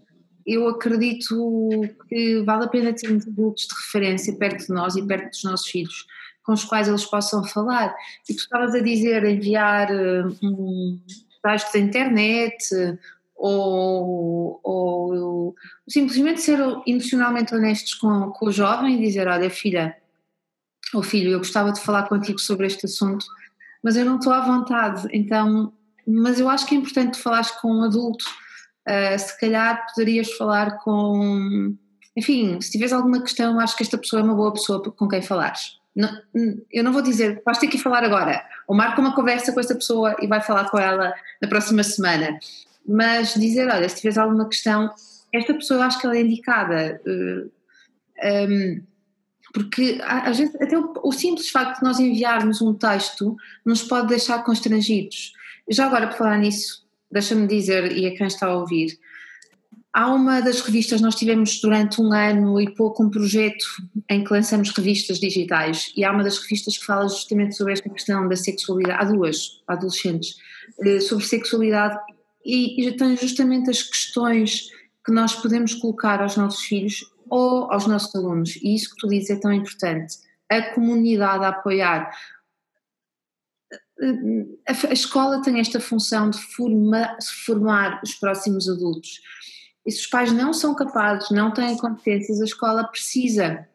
eu 0.46 0.68
acredito 0.68 1.82
que 2.10 2.42
vale 2.44 2.66
a 2.66 2.68
pena 2.68 2.94
termos 2.94 3.26
adultos 3.28 3.68
de 3.68 3.76
referência 3.76 4.36
perto 4.36 4.68
de 4.68 4.74
nós 4.74 4.96
e 4.96 5.06
perto 5.06 5.30
dos 5.30 5.44
nossos 5.44 5.70
filhos, 5.70 6.06
com 6.44 6.54
os 6.54 6.64
quais 6.64 6.88
eles 6.88 7.06
possam 7.06 7.44
falar. 7.44 7.96
E 8.30 8.34
tu 8.34 8.40
estavas 8.40 8.74
a 8.76 8.80
dizer 8.80 9.24
enviar 9.26 9.90
hum, 9.92 10.36
um 10.44 11.00
texto 11.44 11.74
da 11.74 11.80
internet 11.80 12.98
ou, 13.36 14.60
ou, 14.64 15.56
simplesmente 15.90 16.42
ser 16.42 16.60
emocionalmente 16.86 17.56
honestos 17.56 17.96
com, 17.96 18.32
com 18.32 18.46
o 18.46 18.52
jovem 18.52 18.96
e 18.96 19.08
dizer: 19.08 19.28
Olha, 19.28 19.50
filha, 19.50 19.98
ou 20.94 21.02
filho, 21.02 21.32
eu 21.32 21.40
gostava 21.40 21.72
de 21.72 21.80
falar 21.80 22.08
contigo 22.08 22.40
sobre 22.40 22.68
este 22.68 22.86
assunto, 22.86 23.26
mas 23.84 23.96
eu 23.96 24.06
não 24.06 24.18
estou 24.18 24.32
à 24.32 24.42
vontade, 24.42 25.08
então. 25.12 25.74
Mas 26.06 26.40
eu 26.40 26.50
acho 26.50 26.66
que 26.66 26.76
é 26.76 26.78
importante 26.78 27.20
falares 27.20 27.52
com 27.52 27.72
um 27.72 27.84
adulto. 27.84 28.26
Uh, 28.88 29.18
se 29.18 29.40
calhar 29.40 29.86
poderias 29.88 30.32
falar 30.34 30.78
com. 30.80 31.76
Enfim, 32.16 32.60
se 32.60 32.72
tiveres 32.72 32.92
alguma 32.94 33.22
questão, 33.22 33.60
acho 33.60 33.76
que 33.76 33.84
esta 33.84 33.98
pessoa 33.98 34.22
é 34.22 34.26
uma 34.26 34.36
boa 34.36 34.52
pessoa 34.54 34.82
com 34.84 35.08
quem 35.08 35.22
falares. 35.22 35.81
Não, 35.96 36.10
eu 36.72 36.84
não 36.84 36.94
vou 36.94 37.02
dizer, 37.02 37.42
vais 37.46 37.58
ter 37.58 37.68
que 37.68 37.78
falar 37.78 38.04
agora, 38.04 38.44
ou 38.68 38.76
marca 38.76 39.02
uma 39.02 39.14
conversa 39.14 39.52
com 39.52 39.60
esta 39.60 39.76
pessoa 39.76 40.16
e 40.22 40.28
vai 40.28 40.42
falar 40.42 40.70
com 40.70 40.80
ela 40.80 41.14
na 41.42 41.48
próxima 41.48 41.84
semana 41.84 42.40
mas 42.88 43.34
dizer, 43.36 43.70
olha, 43.70 43.88
se 43.88 43.98
tiveres 43.98 44.18
alguma 44.18 44.48
questão, 44.48 44.94
esta 45.32 45.54
pessoa 45.54 45.80
eu 45.80 45.84
acho 45.84 46.00
que 46.00 46.06
ela 46.06 46.18
é 46.18 46.22
indicada, 46.22 47.02
eh, 47.06 48.48
um, 48.48 48.84
porque 49.54 50.00
às 50.04 50.38
vezes 50.38 50.56
até 50.56 50.78
o, 50.78 50.94
o, 51.04 51.12
simples 51.12 51.50
facto 51.50 51.80
de 51.80 51.84
nós 51.84 52.00
enviarmos 52.00 52.62
um 52.62 52.74
texto 52.74 53.36
nos 53.66 53.84
pode 53.84 54.08
deixar 54.08 54.44
constrangidos. 54.44 55.34
Já 55.70 55.86
agora, 55.88 56.08
por 56.08 56.18
falar 56.18 56.38
nisso, 56.38 56.86
deixa-me 57.12 57.48
dizer, 57.48 57.92
e 57.92 58.08
a 58.08 58.16
quem 58.16 58.28
está 58.28 58.48
a 58.48 58.56
ouvir, 58.56 58.98
há 59.94 60.14
uma 60.14 60.42
das 60.42 60.62
revistas, 60.62 61.02
nós 61.02 61.16
tivemos 61.16 61.60
durante 61.60 62.02
um 62.02 62.12
ano 62.14 62.60
e 62.60 62.74
pouco 62.74 63.04
um 63.04 63.10
projeto 63.10 63.66
em 64.10 64.24
que 64.24 64.34
lançamos 64.34 64.70
revistas 64.72 65.20
digitais, 65.20 65.92
e 65.96 66.04
há 66.04 66.12
uma 66.12 66.24
das 66.24 66.38
revistas 66.38 66.78
que 66.78 66.86
fala 66.86 67.08
justamente 67.08 67.56
sobre 67.56 67.74
esta 67.74 67.90
questão 67.90 68.28
da 68.28 68.36
sexualidade, 68.36 69.02
há 69.02 69.06
duas, 69.06 69.62
adolescentes, 69.68 70.36
eh, 70.80 71.00
sobre 71.00 71.26
sexualidade 71.26 71.98
e, 72.46 72.88
e 72.88 72.92
tem 72.96 73.16
justamente 73.18 73.70
as 73.70 73.84
questões 73.84 74.70
que 75.06 75.12
nós 75.12 75.36
podemos 75.36 75.74
colocar 75.76 76.22
aos 76.22 76.38
nossos 76.38 76.64
filhos 76.64 77.06
ou 77.30 77.72
aos 77.72 77.88
nossos 77.88 78.14
alunos. 78.16 78.56
E 78.58 78.76
isso 78.76 78.90
que 78.92 78.98
tu 78.98 79.08
dizes 79.08 79.32
é 79.32 79.36
tão 79.40 79.52
importante. 79.52 80.18
A 80.50 80.62
comunidade 80.74 81.46
a 81.46 81.50
apoiar. 81.50 82.12
a, 84.68 84.88
a 84.90 84.94
escola 84.94 85.42
tem 85.42 85.60
esta 85.60 85.80
função 85.80 86.30
de 86.30 86.40
forma, 86.56 87.18
formar 87.46 88.02
os 88.04 88.14
próximos 88.16 88.70
adultos. 88.70 89.22
E 89.86 89.92
se 89.92 90.02
os 90.02 90.08
pais 90.08 90.32
não 90.32 90.54
são 90.54 90.76
capazes, 90.76 91.30
não 91.32 91.52
têm 91.52 91.78
competências, 91.78 92.40
a 92.40 92.46
escola 92.46 92.84
precisa 92.84 93.68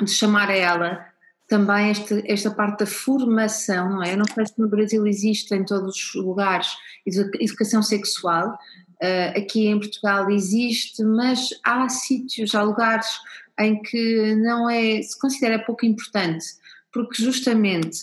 de 0.00 0.10
chamar 0.10 0.50
a 0.50 0.56
ela. 0.56 1.06
Também 1.48 1.90
esta, 1.90 2.22
esta 2.26 2.50
parte 2.50 2.80
da 2.80 2.86
formação, 2.86 3.90
não 3.90 4.02
é? 4.02 4.12
Eu 4.12 4.18
não 4.18 4.24
sei 4.24 4.46
se 4.46 4.58
no 4.58 4.68
Brasil 4.68 5.06
existe 5.06 5.54
em 5.54 5.64
todos 5.64 5.96
os 5.96 6.14
lugares 6.14 6.76
educação 7.06 7.82
sexual, 7.82 8.58
uh, 9.02 9.38
aqui 9.38 9.66
em 9.66 9.78
Portugal 9.78 10.28
existe, 10.28 11.04
mas 11.04 11.50
há 11.64 11.88
sítios, 11.88 12.54
há 12.54 12.62
lugares 12.62 13.06
em 13.58 13.80
que 13.80 14.34
não 14.34 14.68
é, 14.68 15.00
se 15.00 15.18
considera 15.18 15.64
pouco 15.64 15.86
importante, 15.86 16.44
porque 16.92 17.22
justamente 17.22 18.02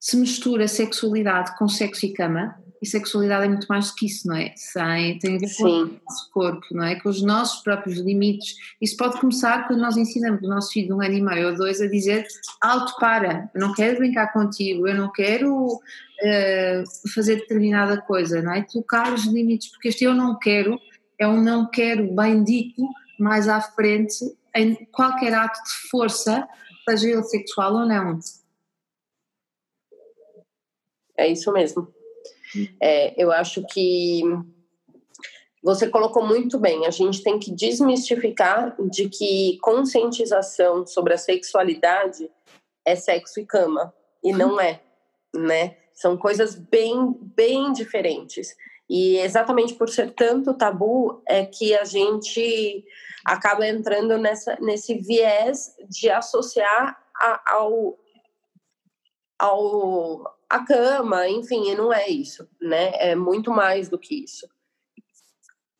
se 0.00 0.16
mistura 0.16 0.66
sexualidade 0.66 1.56
com 1.58 1.68
sexo 1.68 2.06
e 2.06 2.12
cama, 2.12 2.56
e 2.80 2.86
sexualidade 2.86 3.46
é 3.46 3.48
muito 3.48 3.66
mais 3.66 3.90
do 3.90 3.94
que 3.94 4.06
isso, 4.06 4.28
não 4.28 4.36
é? 4.36 4.52
Sem, 4.56 5.18
tem 5.18 5.36
a 5.36 5.38
ver 5.38 5.56
com 5.56 5.64
o 5.64 5.86
nosso 5.86 6.30
corpo, 6.32 6.66
não 6.72 6.84
é? 6.84 6.96
Com 6.96 7.08
os 7.08 7.22
nossos 7.22 7.62
próprios 7.62 7.98
limites. 7.98 8.54
Isso 8.80 8.96
pode 8.96 9.18
começar 9.20 9.66
quando 9.66 9.80
nós 9.80 9.96
ensinamos 9.96 10.42
o 10.42 10.48
nosso 10.48 10.72
filho 10.72 10.88
de 10.88 10.92
um 10.92 11.02
ano 11.02 11.14
e 11.14 11.22
meio 11.22 11.48
ou 11.48 11.56
dois 11.56 11.80
a 11.80 11.86
dizer 11.86 12.26
alto 12.60 12.94
para, 12.98 13.50
eu 13.54 13.60
não 13.60 13.72
quero 13.72 13.98
brincar 13.98 14.32
contigo, 14.32 14.86
eu 14.86 14.94
não 14.94 15.10
quero 15.10 15.66
uh, 15.66 17.10
fazer 17.14 17.36
determinada 17.36 18.00
coisa, 18.02 18.42
não 18.42 18.52
é? 18.52 18.62
Colocar 18.62 19.12
os 19.12 19.24
limites, 19.24 19.70
porque 19.70 19.88
este 19.88 20.04
eu 20.04 20.14
não 20.14 20.38
quero 20.38 20.78
é 21.18 21.26
um 21.26 21.42
não 21.42 21.70
quero 21.70 22.14
bem 22.14 22.44
dito 22.44 22.82
mais 23.18 23.48
à 23.48 23.60
frente 23.60 24.16
em 24.54 24.74
qualquer 24.86 25.34
ato 25.34 25.62
de 25.62 25.88
força, 25.90 26.46
seja 26.88 27.10
ele 27.10 27.22
sexual 27.22 27.74
ou 27.74 27.86
não. 27.86 28.18
É 31.18 31.28
isso 31.28 31.50
mesmo. 31.52 31.95
É, 32.80 33.14
eu 33.22 33.32
acho 33.32 33.64
que 33.66 34.22
você 35.62 35.88
colocou 35.88 36.24
muito 36.24 36.58
bem. 36.58 36.86
A 36.86 36.90
gente 36.90 37.22
tem 37.22 37.38
que 37.38 37.50
desmistificar 37.50 38.76
de 38.90 39.08
que 39.08 39.58
conscientização 39.60 40.86
sobre 40.86 41.14
a 41.14 41.18
sexualidade 41.18 42.30
é 42.84 42.94
sexo 42.94 43.40
e 43.40 43.44
cama 43.44 43.92
e 44.22 44.32
não 44.32 44.60
é, 44.60 44.80
né? 45.34 45.76
São 45.92 46.16
coisas 46.16 46.54
bem, 46.54 47.16
bem 47.20 47.72
diferentes. 47.72 48.54
E 48.88 49.16
exatamente 49.18 49.74
por 49.74 49.88
ser 49.88 50.14
tanto 50.14 50.54
tabu 50.54 51.20
é 51.26 51.44
que 51.44 51.74
a 51.74 51.84
gente 51.84 52.84
acaba 53.24 53.66
entrando 53.66 54.16
nessa, 54.16 54.56
nesse 54.60 54.94
viés 54.94 55.74
de 55.88 56.08
associar 56.08 56.96
a, 57.16 57.54
ao, 57.56 57.98
ao, 59.36 60.35
a 60.48 60.64
cama, 60.64 61.28
enfim, 61.28 61.70
e 61.70 61.74
não 61.74 61.92
é 61.92 62.08
isso, 62.08 62.48
né? 62.60 62.92
É 62.94 63.14
muito 63.14 63.50
mais 63.50 63.88
do 63.88 63.98
que 63.98 64.24
isso. 64.24 64.48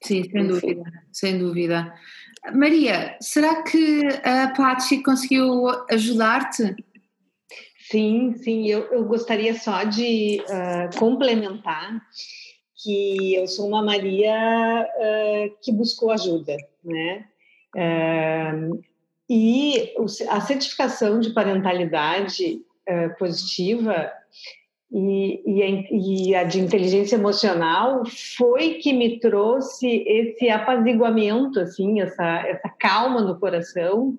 Sim, 0.02 0.22
sem 0.22 0.42
enfim. 0.42 0.46
dúvida, 0.46 0.92
sem 1.12 1.38
dúvida. 1.38 1.94
Maria, 2.52 3.16
será 3.20 3.62
que 3.62 4.02
a 4.22 4.48
Patsy 4.48 5.02
conseguiu 5.02 5.66
ajudar-te? 5.90 6.76
Sim, 7.90 8.34
sim, 8.36 8.66
eu, 8.66 8.84
eu 8.92 9.04
gostaria 9.04 9.54
só 9.54 9.84
de 9.84 10.42
uh, 10.42 10.98
complementar 10.98 12.00
que 12.82 13.34
eu 13.34 13.46
sou 13.46 13.68
uma 13.68 13.82
Maria 13.82 14.34
uh, 14.34 15.56
que 15.62 15.72
buscou 15.72 16.10
ajuda, 16.10 16.56
né? 16.84 17.26
Uh, 17.74 18.82
e 19.28 19.92
a 20.28 20.40
certificação 20.40 21.18
de 21.20 21.30
parentalidade 21.30 22.60
positiva 23.18 24.12
e, 24.90 25.42
e, 25.44 25.62
a, 25.62 25.66
e, 25.90 26.34
a, 26.34 26.44
de 26.44 26.60
inteligência 26.60 27.16
emocional 27.16 28.02
foi 28.36 28.74
que 28.74 28.92
me 28.92 29.18
trouxe 29.18 30.04
esse 30.06 30.48
apaziguamento, 30.48 31.58
assim, 31.58 32.00
essa, 32.00 32.46
essa 32.46 32.68
calma 32.78 33.20
no 33.20 33.38
coração 33.38 34.16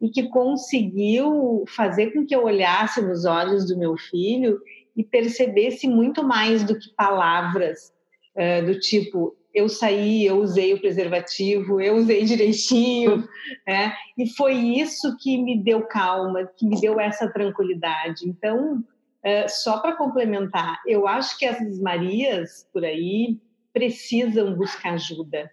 e 0.00 0.08
que 0.08 0.28
conseguiu 0.28 1.64
fazer 1.68 2.12
com 2.12 2.24
que 2.24 2.34
eu 2.34 2.44
olhasse 2.44 3.02
nos 3.02 3.24
olhos 3.24 3.66
do 3.66 3.78
meu 3.78 3.96
filho 3.96 4.58
e 4.96 5.04
percebesse 5.04 5.86
muito 5.86 6.22
mais 6.22 6.64
do 6.64 6.78
que 6.78 6.94
palavras 6.96 7.92
uh, 8.36 8.64
do 8.64 8.78
tipo 8.80 9.36
eu 9.56 9.70
saí, 9.70 10.26
eu 10.26 10.36
usei 10.36 10.74
o 10.74 10.80
preservativo, 10.80 11.80
eu 11.80 11.96
usei 11.96 12.24
direitinho, 12.24 13.26
né? 13.66 13.94
E 14.18 14.28
foi 14.28 14.52
isso 14.52 15.16
que 15.18 15.42
me 15.42 15.58
deu 15.58 15.86
calma, 15.86 16.46
que 16.58 16.66
me 16.66 16.78
deu 16.78 17.00
essa 17.00 17.26
tranquilidade. 17.32 18.28
Então, 18.28 18.84
uh, 19.26 19.48
só 19.48 19.78
para 19.80 19.96
complementar, 19.96 20.80
eu 20.86 21.06
acho 21.08 21.36
que 21.36 21.44
as 21.44 21.80
Marias 21.80 22.68
por 22.72 22.84
aí 22.84 23.40
precisam 23.72 24.54
buscar 24.54 24.94
ajuda. 24.94 25.50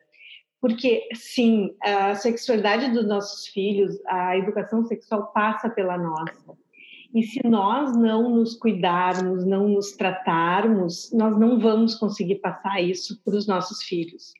Porque, 0.61 1.09
sim, 1.13 1.75
a 1.81 2.15
sexualidade 2.15 2.93
dos 2.93 3.05
nossos 3.05 3.47
filhos, 3.47 3.99
a 4.07 4.37
educação 4.37 4.85
sexual 4.85 5.27
passa 5.33 5.69
pela 5.69 5.97
nossa. 5.97 6.57
E 7.13 7.21
se 7.21 7.45
nós 7.45 7.95
não 7.97 8.29
nos 8.29 8.55
cuidarmos, 8.55 9.45
não 9.45 9.67
nos 9.67 9.91
tratarmos, 9.91 11.11
nós 11.11 11.37
não 11.37 11.59
vamos 11.59 11.95
conseguir 11.95 12.35
passar 12.35 12.81
isso 12.81 13.21
para 13.25 13.35
os 13.35 13.45
nossos 13.45 13.83
filhos. 13.83 14.33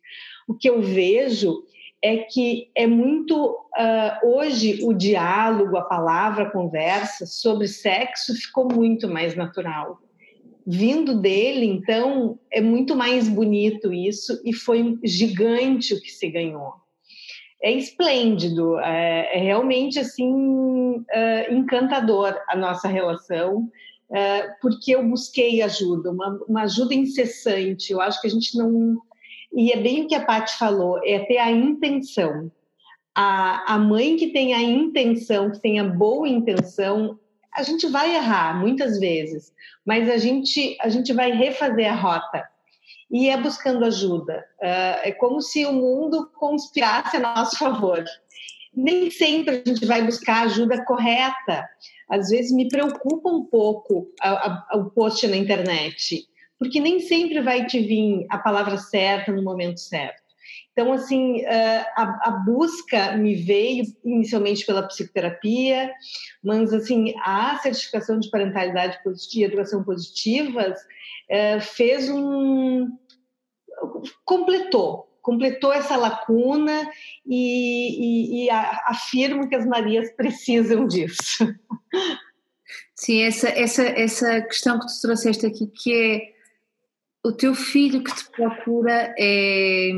O 0.47 0.53
que 0.53 0.69
eu 0.69 0.81
vejo 0.81 1.63
é 2.03 2.17
que 2.17 2.69
é 2.75 2.85
muito 2.85 3.51
uh, 3.51 4.27
hoje 4.27 4.79
o 4.83 4.93
diálogo, 4.93 5.77
a 5.77 5.83
palavra, 5.83 6.43
a 6.43 6.51
conversa 6.51 7.25
sobre 7.25 7.67
sexo 7.67 8.35
ficou 8.35 8.67
muito 8.71 9.07
mais 9.07 9.35
natural. 9.35 9.99
Vindo 10.67 11.19
dele, 11.19 11.65
então, 11.65 12.37
é 12.51 12.61
muito 12.61 12.95
mais 12.95 13.27
bonito 13.27 13.93
isso 13.93 14.41
e 14.45 14.53
foi 14.53 14.99
gigante 15.03 15.93
o 15.93 16.01
que 16.01 16.11
se 16.11 16.29
ganhou 16.29 16.83
é 17.63 17.71
esplêndido, 17.71 18.77
é, 18.79 19.37
é 19.37 19.39
realmente 19.39 19.97
assim 19.97 21.01
é, 21.09 21.53
encantador 21.53 22.37
a 22.49 22.57
nossa 22.57 22.89
relação, 22.89 23.71
é, 24.11 24.49
porque 24.61 24.93
eu 24.93 25.07
busquei 25.07 25.61
ajuda, 25.61 26.11
uma, 26.11 26.39
uma, 26.45 26.63
ajuda 26.63 26.93
incessante. 26.93 27.93
Eu 27.93 28.01
acho 28.01 28.19
que 28.19 28.27
a 28.27 28.29
gente 28.29 28.57
não 28.57 29.01
e 29.53 29.71
é 29.71 29.77
bem 29.77 30.03
o 30.03 30.07
que 30.07 30.15
a 30.15 30.25
Paty 30.25 30.57
falou, 30.57 30.99
é 31.03 31.19
ter 31.19 31.37
a 31.37 31.51
intenção. 31.51 32.51
A, 33.15 33.75
a 33.75 33.77
mãe 33.77 34.15
que 34.15 34.27
tem 34.33 34.53
a 34.53 34.61
intenção, 34.61 35.51
que 35.51 35.59
tem 35.59 35.79
a 35.79 35.83
boa 35.83 36.27
intenção, 36.27 37.19
a 37.53 37.61
gente 37.61 37.87
vai 37.87 38.15
errar 38.15 38.59
muitas 38.59 38.99
vezes, 38.99 39.53
mas 39.85 40.09
a 40.09 40.17
gente 40.17 40.75
a 40.81 40.89
gente 40.89 41.13
vai 41.13 41.31
refazer 41.31 41.91
a 41.91 41.95
rota 41.95 42.43
e 43.11 43.29
é 43.29 43.37
buscando 43.37 43.85
ajuda. 43.85 44.43
É 44.59 45.11
como 45.11 45.39
se 45.39 45.63
o 45.65 45.71
mundo 45.71 46.31
conspirasse 46.33 47.17
a 47.17 47.19
nosso 47.19 47.57
favor. 47.59 48.03
Nem 48.75 49.11
sempre 49.11 49.61
a 49.63 49.69
gente 49.69 49.85
vai 49.85 50.03
buscar 50.03 50.37
a 50.37 50.45
ajuda 50.45 50.83
correta. 50.83 51.69
Às 52.09 52.29
vezes 52.29 52.51
me 52.51 52.67
preocupa 52.67 53.29
um 53.29 53.43
pouco 53.43 54.09
o 54.73 54.85
post 54.85 55.27
na 55.27 55.37
internet, 55.37 56.27
porque 56.59 56.79
nem 56.79 56.99
sempre 56.99 57.41
vai 57.41 57.65
te 57.65 57.79
vir 57.79 58.25
a 58.29 58.37
palavra 58.37 58.77
certa 58.77 59.31
no 59.31 59.43
momento 59.43 59.79
certo. 59.79 60.23
Então, 60.71 60.91
assim, 60.91 61.45
a, 61.45 62.29
a, 62.29 62.31
busca 62.45 63.15
me 63.15 63.35
veio 63.35 63.85
inicialmente 64.03 64.65
pela 64.65 64.87
psicoterapia, 64.87 65.91
mas, 66.43 66.73
assim, 66.73 67.13
a 67.23 67.59
certificação 67.59 68.19
de 68.19 68.29
parentalidade 68.29 69.01
positiva 69.03 69.43
e 69.43 69.45
educação 69.45 69.83
positivas 69.83 70.79
fez 71.75 72.09
um, 72.09 72.87
completou, 74.25 75.07
completou 75.21 75.71
essa 75.71 75.95
lacuna 75.95 76.89
e, 77.25 78.43
e, 78.43 78.45
e 78.45 78.49
afirmo 78.49 79.47
que 79.47 79.55
as 79.55 79.65
Marias 79.65 80.11
precisam 80.15 80.87
disso. 80.87 81.47
Sim, 82.95 83.21
essa, 83.21 83.49
essa, 83.49 83.83
essa 83.83 84.41
questão 84.41 84.79
que 84.79 84.87
tu 84.87 85.01
trouxeste 85.01 85.45
aqui, 85.45 85.67
que 85.67 85.93
é 85.93 86.32
o 87.23 87.31
teu 87.31 87.55
filho 87.55 88.03
que 88.03 88.13
te 88.13 88.29
procura 88.31 89.13
é, 89.17 89.91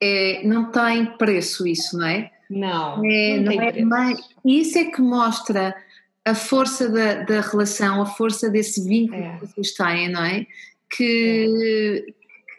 é 0.00 0.42
não 0.46 0.70
tem 0.70 1.06
preço 1.16 1.66
isso, 1.66 1.96
não 1.96 2.06
é? 2.06 2.30
Não, 2.50 3.04
é, 3.04 3.38
não, 3.38 3.88
não 3.88 4.02
é, 4.10 4.16
isso 4.44 4.78
é 4.78 4.84
que 4.84 5.02
mostra 5.02 5.76
a 6.24 6.34
força 6.34 6.88
da, 6.88 7.22
da 7.22 7.40
relação, 7.40 8.02
a 8.02 8.06
força 8.06 8.50
desse 8.50 8.82
vínculo 8.84 9.22
é. 9.22 9.38
que 9.38 9.46
vocês 9.46 9.72
têm, 9.72 10.10
não 10.10 10.24
é? 10.24 10.46
Que, 10.90 12.06
é 12.08 12.12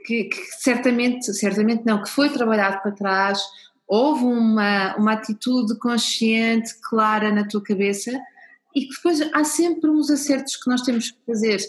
que, 0.05 0.23
que, 0.25 0.41
certamente, 0.59 1.33
certamente 1.33 1.83
não, 1.85 2.01
que 2.01 2.09
foi 2.09 2.29
trabalhado 2.29 2.81
para 2.81 2.91
trás, 2.91 3.41
houve 3.87 4.23
uma, 4.23 4.95
uma 4.95 5.13
atitude 5.13 5.77
consciente, 5.79 6.75
clara 6.87 7.31
na 7.31 7.47
tua 7.47 7.61
cabeça 7.61 8.11
e 8.75 8.81
que 8.81 8.95
depois 8.95 9.21
há 9.33 9.43
sempre 9.43 9.89
uns 9.89 10.11
acertos 10.11 10.55
que 10.55 10.69
nós 10.69 10.81
temos 10.81 11.11
que 11.11 11.17
fazer. 11.25 11.59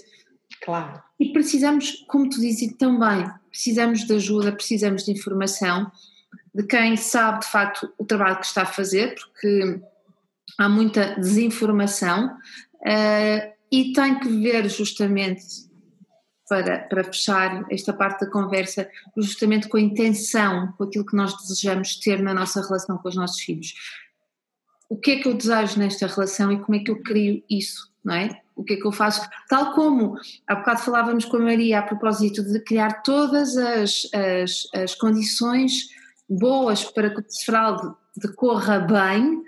Claro. 0.63 1.03
E 1.19 1.33
precisamos, 1.33 2.05
como 2.09 2.29
tu 2.29 2.41
dizes 2.41 2.75
também, 2.77 3.31
precisamos 3.49 4.07
de 4.07 4.13
ajuda, 4.15 4.53
precisamos 4.53 5.05
de 5.05 5.13
informação 5.13 5.91
de 6.55 6.65
quem 6.65 6.97
sabe 6.97 7.41
de 7.41 7.47
facto 7.47 7.93
o 7.97 8.05
trabalho 8.05 8.39
que 8.39 8.47
está 8.47 8.63
a 8.63 8.67
fazer, 8.67 9.15
porque 9.15 9.81
há 10.59 10.69
muita 10.69 11.15
desinformação. 11.15 12.37
Uh, 12.77 13.61
e 13.71 13.93
tem 13.93 14.19
que 14.19 14.29
ver 14.29 14.69
justamente 14.69 15.45
para, 16.49 16.81
para 16.81 17.05
fechar 17.05 17.65
esta 17.71 17.93
parte 17.93 18.25
da 18.25 18.31
conversa, 18.31 18.91
justamente 19.17 19.69
com 19.69 19.77
a 19.77 19.81
intenção, 19.81 20.73
com 20.77 20.85
aquilo 20.85 21.07
que 21.07 21.15
nós 21.15 21.37
desejamos 21.37 21.97
ter 21.97 22.21
na 22.21 22.35
nossa 22.35 22.61
relação 22.61 22.99
com 22.99 23.09
os 23.09 23.15
nossos 23.15 23.41
filhos. 23.41 23.73
O 24.89 24.97
que 24.97 25.13
é 25.13 25.21
que 25.21 25.29
eu 25.29 25.35
desejo 25.35 25.79
nesta 25.79 26.09
relação 26.09 26.51
e 26.51 26.59
como 26.59 26.75
é 26.75 26.81
que 26.81 26.91
eu 26.91 27.01
crio 27.01 27.45
isso, 27.49 27.93
não 28.05 28.15
é? 28.15 28.43
O 28.61 28.65
que 28.65 28.75
é 28.75 28.77
que 28.77 28.87
eu 28.87 28.93
faço? 28.93 29.27
Tal 29.49 29.73
como 29.73 30.17
há 30.47 30.55
bocado 30.55 30.81
falávamos 30.81 31.25
com 31.25 31.39
a 31.39 31.41
Maria 31.41 31.79
a 31.79 31.83
propósito 31.83 32.45
de 32.45 32.61
criar 32.61 33.03
todas 33.03 33.57
as, 33.57 34.07
as, 34.13 34.69
as 34.75 34.95
condições 34.95 35.89
boas 36.29 36.85
para 36.85 37.09
que 37.09 37.21
o 37.21 37.23
desfraude 37.23 37.91
decorra 38.15 38.79
bem, 38.79 39.43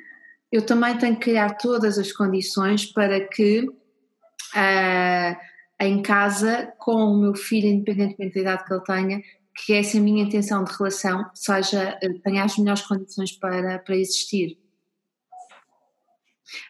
eu 0.50 0.64
também 0.64 0.96
tenho 0.96 1.14
que 1.16 1.24
criar 1.24 1.58
todas 1.58 1.98
as 1.98 2.10
condições 2.10 2.86
para 2.86 3.20
que 3.20 3.68
uh, 3.68 5.36
em 5.78 6.00
casa, 6.00 6.72
com 6.78 6.94
o 6.94 7.18
meu 7.18 7.34
filho, 7.34 7.68
independentemente 7.68 8.36
da 8.36 8.40
idade 8.40 8.64
que 8.64 8.72
ele 8.72 8.82
tenha, 8.82 9.22
que 9.54 9.74
essa 9.74 10.00
minha 10.00 10.22
intenção 10.22 10.64
de 10.64 10.72
relação 10.72 11.30
seja, 11.34 11.98
eh, 12.02 12.08
tenha 12.24 12.44
as 12.44 12.56
melhores 12.56 12.80
condições 12.80 13.32
para, 13.32 13.78
para 13.78 13.94
existir. 13.94 14.56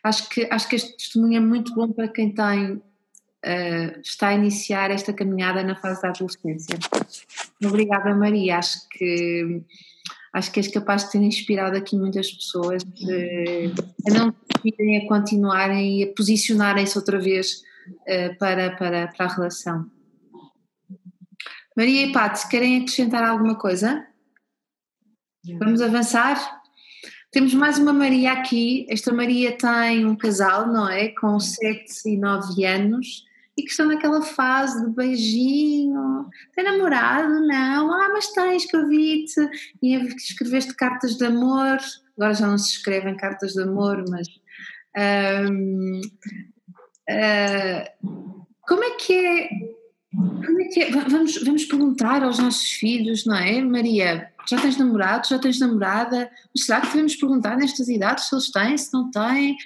Acho 0.03 0.29
que, 0.29 0.49
acho 0.51 0.69
que 0.69 0.77
este 0.77 0.97
testemunho 0.97 1.37
é 1.37 1.41
muito 1.41 1.75
bom 1.75 1.91
para 1.93 2.09
quem 2.09 2.33
tem, 2.35 2.75
uh, 2.75 4.01
está 4.03 4.29
a 4.29 4.35
iniciar 4.35 4.91
esta 4.91 5.13
caminhada 5.13 5.63
na 5.63 5.77
fase 5.77 6.03
da 6.03 6.09
adolescência. 6.09 6.79
Obrigada, 7.65 8.15
Maria. 8.15 8.59
Acho 8.59 8.89
que 8.89 9.63
acho 10.33 10.51
que 10.51 10.61
és 10.61 10.69
capaz 10.69 11.05
de 11.05 11.13
ter 11.13 11.19
inspirado 11.19 11.77
aqui 11.77 11.95
muitas 11.95 12.31
pessoas 12.33 12.83
de, 12.83 13.71
a 14.09 14.15
não 14.15 14.35
desistirem, 14.49 15.05
a 15.05 15.07
continuarem 15.07 16.01
e 16.01 16.05
a 16.05 16.15
posicionarem-se 16.15 16.97
outra 16.97 17.21
vez 17.21 17.63
uh, 17.89 18.39
para, 18.39 18.75
para, 18.77 19.09
para 19.09 19.27
a 19.27 19.29
relação. 19.29 19.91
Maria 21.77 22.07
e 22.07 22.13
Paty, 22.13 22.49
querem 22.49 22.79
acrescentar 22.79 23.23
alguma 23.25 23.57
coisa? 23.57 24.07
Vamos 25.59 25.81
avançar? 25.81 26.62
Temos 27.33 27.55
mais 27.55 27.79
uma 27.79 27.95
Maria 27.95 28.33
aqui. 28.33 28.87
Esta 28.91 29.11
Maria 29.11 29.57
tem 29.57 30.05
um 30.05 30.15
casal, 30.15 30.67
não 30.67 30.87
é? 30.87 31.09
Com 31.09 31.41
7 31.41 31.87
e 32.07 32.19
9 32.19 32.63
anos 32.67 33.25
e 33.57 33.63
que 33.63 33.71
estão 33.71 33.87
naquela 33.87 34.21
fase 34.21 34.85
de 34.85 34.95
beijinho. 34.95 36.29
Tem 36.55 36.63
namorado? 36.63 37.41
Não. 37.47 37.91
Ah, 37.91 38.11
mas 38.13 38.31
tens 38.33 38.67
que 38.67 38.77
eu 38.77 38.87
vi-te. 38.87 39.49
E 39.83 39.97
escreveste 40.15 40.75
cartas 40.75 41.17
de 41.17 41.25
amor. 41.25 41.79
Agora 42.19 42.35
já 42.35 42.47
não 42.47 42.59
se 42.59 42.73
escrevem 42.73 43.17
cartas 43.17 43.55
de 43.55 43.63
amor, 43.63 44.05
mas. 44.11 44.29
Ah, 44.95 45.47
como 48.69 48.85
é 48.85 48.91
que 48.97 49.15
é? 49.15 49.49
Como 50.15 50.61
é 50.61 50.65
que 50.65 50.83
é? 50.83 50.91
Vamos, 50.91 51.43
vamos 51.43 51.65
perguntar 51.65 52.23
aos 52.23 52.39
nossos 52.39 52.71
filhos, 52.73 53.25
não 53.25 53.37
é? 53.37 53.63
Maria, 53.63 54.31
já 54.49 54.61
tens 54.61 54.77
namorado? 54.77 55.29
Já 55.29 55.39
tens 55.39 55.59
namorada? 55.59 56.31
Mas 56.55 56.67
será 56.67 56.81
que 56.81 56.89
devemos 56.89 57.17
perguntar 57.17 57.57
nestas 57.57 57.89
idades 57.89 58.29
se 58.29 58.35
eles 58.35 58.51
têm, 58.51 58.77
se 58.77 58.93
não 58.93 59.11
têm? 59.11 59.57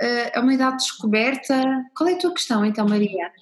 Eh, 0.00 0.32
é 0.34 0.40
uma 0.40 0.52
idade 0.52 0.76
descoberta. 0.76 1.54
Qual 1.96 2.08
é 2.08 2.14
a 2.14 2.18
tua 2.18 2.32
questão, 2.32 2.64
então, 2.64 2.86
Maria? 2.86 3.32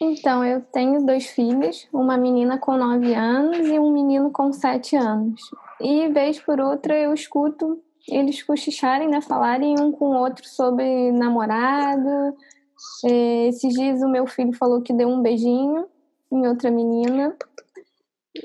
Então, 0.00 0.42
eu 0.42 0.62
tenho 0.62 1.04
dois 1.04 1.26
filhos, 1.26 1.86
uma 1.92 2.16
menina 2.16 2.56
com 2.56 2.76
9 2.76 3.14
anos 3.14 3.68
e 3.68 3.78
um 3.78 3.92
menino 3.92 4.30
com 4.30 4.50
7 4.50 4.96
anos. 4.96 5.42
E, 5.78 6.08
vez 6.08 6.40
por 6.40 6.58
outra, 6.58 6.96
eu 6.96 7.12
escuto 7.12 7.78
eles 8.08 8.42
cochicharem, 8.42 9.08
né, 9.08 9.20
falarem 9.20 9.78
um 9.78 9.92
com 9.92 10.06
o 10.06 10.16
outro 10.16 10.46
sobre 10.48 11.12
namorado. 11.12 12.34
Eh, 13.04 13.48
esses 13.48 13.72
dias 13.72 14.02
o 14.02 14.08
meu 14.08 14.26
filho 14.26 14.52
falou 14.52 14.82
que 14.82 14.92
deu 14.92 15.08
um 15.08 15.22
beijinho 15.22 15.86
em 16.30 16.46
outra 16.46 16.70
menina. 16.70 17.36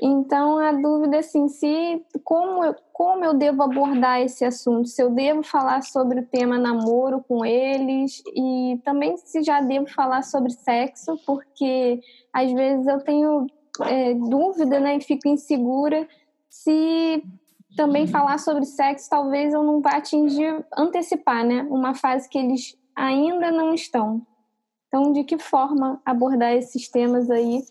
Então, 0.02 0.58
a 0.58 0.72
dúvida 0.72 1.16
é 1.16 1.18
assim, 1.20 1.48
se 1.48 2.04
como 2.24 2.64
eu, 2.64 2.74
como 2.92 3.24
eu 3.24 3.34
devo 3.34 3.62
abordar 3.62 4.20
esse 4.20 4.44
assunto, 4.44 4.88
se 4.88 5.00
eu 5.00 5.10
devo 5.10 5.44
falar 5.44 5.82
sobre 5.82 6.20
o 6.20 6.26
tema 6.26 6.58
namoro 6.58 7.24
com 7.28 7.44
eles? 7.44 8.20
E 8.34 8.80
também 8.84 9.16
se 9.16 9.42
já 9.42 9.60
devo 9.60 9.86
falar 9.86 10.22
sobre 10.22 10.50
sexo, 10.50 11.16
porque 11.24 12.00
às 12.32 12.52
vezes 12.52 12.86
eu 12.86 12.98
tenho 13.00 13.46
é, 13.82 14.14
dúvida, 14.14 14.80
né, 14.80 14.96
e 14.96 15.00
fico 15.00 15.28
insegura. 15.28 16.08
Se 16.50 17.22
também 17.76 18.06
falar 18.06 18.38
sobre 18.38 18.64
sexo 18.64 19.08
talvez 19.08 19.54
eu 19.54 19.62
não 19.62 19.80
vá 19.80 19.98
atingir, 19.98 20.64
antecipar, 20.76 21.44
né, 21.44 21.62
uma 21.70 21.94
fase 21.94 22.28
que 22.28 22.38
eles 22.38 22.76
ainda 22.96 23.52
não 23.52 23.74
estão. 23.74 24.26
Então, 24.88 25.12
de 25.12 25.22
que 25.24 25.38
forma 25.38 26.00
abordar 26.04 26.54
esses 26.54 26.88
temas 26.88 27.30
aí? 27.30 27.62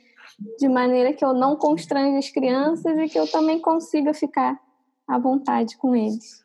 de 0.58 0.68
maneira 0.68 1.14
que 1.14 1.24
eu 1.24 1.34
não 1.34 1.56
constranja 1.56 2.18
as 2.18 2.30
crianças 2.30 2.98
e 2.98 3.08
que 3.08 3.18
eu 3.18 3.30
também 3.30 3.60
consiga 3.60 4.14
ficar 4.14 4.60
à 5.08 5.18
vontade 5.18 5.78
com 5.78 5.96
eles. 5.96 6.44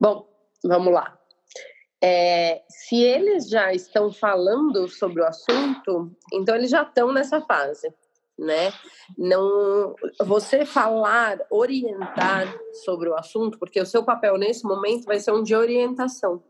Bom, 0.00 0.28
vamos 0.64 0.92
lá. 0.92 1.18
É, 2.02 2.64
se 2.68 2.96
eles 2.96 3.48
já 3.48 3.72
estão 3.72 4.10
falando 4.10 4.88
sobre 4.88 5.22
o 5.22 5.26
assunto, 5.26 6.14
então 6.32 6.56
eles 6.56 6.70
já 6.70 6.82
estão 6.82 7.12
nessa 7.12 7.40
fase, 7.40 7.94
né? 8.38 8.72
Não, 9.16 9.94
você 10.20 10.64
falar, 10.64 11.38
orientar 11.50 12.52
sobre 12.84 13.08
o 13.08 13.14
assunto, 13.14 13.58
porque 13.58 13.80
o 13.80 13.86
seu 13.86 14.04
papel 14.04 14.36
nesse 14.38 14.64
momento 14.64 15.04
vai 15.04 15.18
ser 15.18 15.32
um 15.32 15.42
de 15.42 15.54
orientação. 15.54 16.42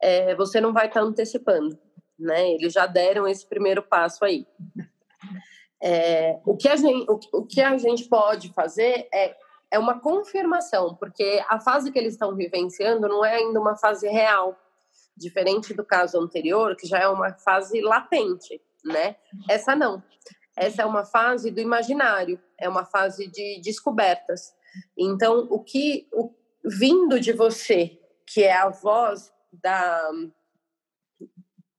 É, 0.00 0.34
você 0.34 0.60
não 0.60 0.72
vai 0.72 0.88
estar 0.88 1.00
antecipando 1.00 1.78
né? 2.22 2.52
Eles 2.52 2.72
já 2.72 2.86
deram 2.86 3.26
esse 3.26 3.46
primeiro 3.46 3.82
passo 3.82 4.24
aí. 4.24 4.46
É, 5.82 6.38
o, 6.46 6.56
que 6.56 6.68
a 6.68 6.76
gente, 6.76 7.10
o, 7.10 7.18
o, 7.32 7.44
que 7.44 7.60
a 7.60 7.76
gente 7.76 8.04
pode 8.08 8.52
fazer 8.52 9.08
é, 9.12 9.36
é 9.70 9.78
uma 9.78 9.98
confirmação, 9.98 10.94
porque 10.94 11.42
a 11.48 11.58
fase 11.58 11.90
que 11.90 11.98
eles 11.98 12.12
estão 12.12 12.36
vivenciando 12.36 13.08
não 13.08 13.24
é 13.24 13.34
ainda 13.34 13.60
uma 13.60 13.76
fase 13.76 14.08
real, 14.08 14.56
diferente 15.16 15.74
do 15.74 15.84
caso 15.84 16.20
anterior, 16.20 16.76
que 16.76 16.86
já 16.86 17.00
é 17.00 17.08
uma 17.08 17.32
fase 17.34 17.80
latente, 17.80 18.60
né? 18.84 19.16
Essa 19.48 19.74
não. 19.74 20.02
Essa 20.56 20.82
é 20.82 20.86
uma 20.86 21.04
fase 21.04 21.50
do 21.50 21.60
imaginário, 21.60 22.40
é 22.58 22.68
uma 22.68 22.84
fase 22.84 23.26
de 23.26 23.60
descobertas. 23.62 24.54
Então, 24.96 25.46
o 25.50 25.58
que 25.62 26.08
o, 26.12 26.32
vindo 26.64 27.18
de 27.18 27.32
você, 27.32 27.98
que 28.26 28.42
é 28.42 28.54
a 28.54 28.68
voz 28.68 29.32
da 29.52 30.10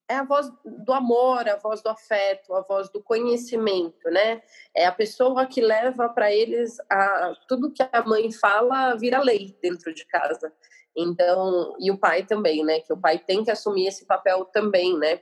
é 0.09 0.17
a 0.17 0.23
voz 0.23 0.51
do 0.63 0.93
amor, 0.93 1.47
a 1.47 1.55
voz 1.55 1.81
do 1.81 1.89
afeto, 1.89 2.53
a 2.53 2.61
voz 2.61 2.89
do 2.89 3.01
conhecimento, 3.01 4.09
né? 4.09 4.41
É 4.75 4.85
a 4.85 4.91
pessoa 4.91 5.45
que 5.45 5.61
leva 5.61 6.09
para 6.09 6.31
eles 6.31 6.77
a 6.89 7.33
tudo 7.47 7.71
que 7.71 7.81
a 7.81 8.03
mãe 8.03 8.31
fala 8.31 8.95
vira 8.95 9.21
lei 9.21 9.57
dentro 9.61 9.93
de 9.93 10.05
casa. 10.05 10.53
Então, 10.95 11.75
e 11.79 11.89
o 11.89 11.97
pai 11.97 12.23
também, 12.23 12.63
né? 12.63 12.81
Que 12.81 12.93
o 12.93 12.97
pai 12.97 13.17
tem 13.17 13.43
que 13.43 13.49
assumir 13.49 13.87
esse 13.87 14.05
papel 14.05 14.45
também, 14.45 14.97
né? 14.97 15.21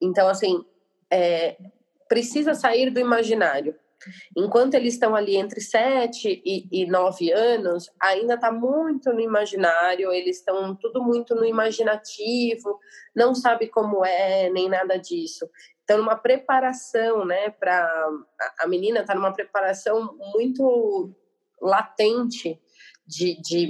Então, 0.00 0.28
assim, 0.28 0.64
é, 1.10 1.56
precisa 2.10 2.54
sair 2.54 2.90
do 2.90 2.98
imaginário. 2.98 3.72
Enquanto 4.36 4.74
eles 4.74 4.94
estão 4.94 5.14
ali 5.14 5.36
entre 5.36 5.60
7 5.60 6.42
e, 6.44 6.82
e 6.82 6.86
9 6.86 7.30
anos, 7.32 7.88
ainda 8.00 8.34
está 8.34 8.50
muito 8.50 9.12
no 9.12 9.20
imaginário, 9.20 10.12
eles 10.12 10.38
estão 10.38 10.74
tudo 10.74 11.00
muito 11.00 11.36
no 11.36 11.44
imaginativo, 11.44 12.80
não 13.14 13.32
sabe 13.32 13.68
como 13.68 14.04
é, 14.04 14.50
nem 14.50 14.68
nada 14.68 14.96
disso. 14.98 15.48
Então, 15.84 15.98
numa 15.98 16.16
preparação, 16.16 17.24
né, 17.24 17.50
para 17.50 18.08
a 18.58 18.66
menina 18.66 19.00
está 19.00 19.14
numa 19.14 19.32
preparação 19.32 20.16
muito 20.34 21.14
latente 21.60 22.60
de, 23.06 23.40
de 23.40 23.68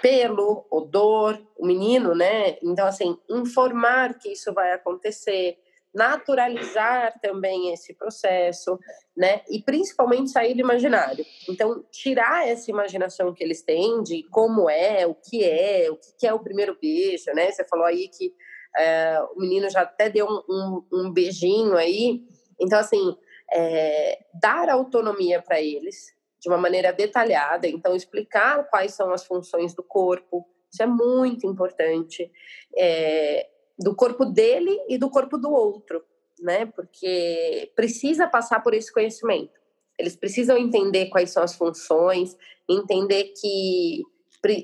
pelo, 0.00 0.66
odor, 0.70 1.38
o 1.58 1.66
menino, 1.66 2.14
né? 2.14 2.56
Então, 2.62 2.86
assim, 2.86 3.18
informar 3.28 4.18
que 4.18 4.30
isso 4.32 4.52
vai 4.54 4.72
acontecer, 4.72 5.58
naturalizar 5.94 7.18
também 7.20 7.72
esse 7.72 7.94
processo, 7.94 8.78
né? 9.16 9.42
E 9.50 9.62
principalmente 9.62 10.30
sair 10.30 10.54
do 10.54 10.60
imaginário. 10.60 11.24
Então, 11.48 11.84
tirar 11.90 12.48
essa 12.48 12.70
imaginação 12.70 13.32
que 13.34 13.44
eles 13.44 13.62
têm 13.62 14.02
de 14.02 14.22
como 14.30 14.70
é, 14.70 15.06
o 15.06 15.14
que 15.14 15.44
é, 15.44 15.90
o 15.90 15.98
que 16.18 16.26
é 16.26 16.32
o 16.32 16.40
primeiro 16.40 16.76
beijo, 16.80 17.30
né? 17.34 17.50
Você 17.50 17.64
falou 17.64 17.84
aí 17.84 18.08
que 18.08 18.32
é, 18.76 19.20
o 19.34 19.40
menino 19.40 19.68
já 19.68 19.82
até 19.82 20.08
deu 20.08 20.26
um, 20.26 20.42
um, 20.48 20.86
um 20.92 21.12
beijinho 21.12 21.76
aí. 21.76 22.22
Então, 22.58 22.78
assim, 22.78 23.16
é, 23.52 24.18
dar 24.40 24.70
autonomia 24.70 25.42
para 25.42 25.60
eles 25.60 26.14
de 26.40 26.48
uma 26.48 26.58
maneira 26.58 26.92
detalhada. 26.92 27.68
Então, 27.68 27.94
explicar 27.94 28.68
quais 28.68 28.94
são 28.94 29.12
as 29.12 29.24
funções 29.24 29.74
do 29.74 29.82
corpo. 29.82 30.46
Isso 30.72 30.82
é 30.82 30.86
muito 30.86 31.46
importante. 31.46 32.30
É, 32.76 33.46
do 33.82 33.94
corpo 33.94 34.24
dele 34.24 34.78
e 34.88 34.98
do 34.98 35.10
corpo 35.10 35.36
do 35.38 35.50
outro, 35.50 36.02
né? 36.40 36.66
Porque 36.66 37.72
precisa 37.74 38.26
passar 38.26 38.60
por 38.60 38.74
esse 38.74 38.92
conhecimento. 38.92 39.60
Eles 39.98 40.16
precisam 40.16 40.56
entender 40.56 41.06
quais 41.06 41.30
são 41.30 41.42
as 41.42 41.54
funções, 41.54 42.36
entender 42.68 43.32
que 43.40 44.02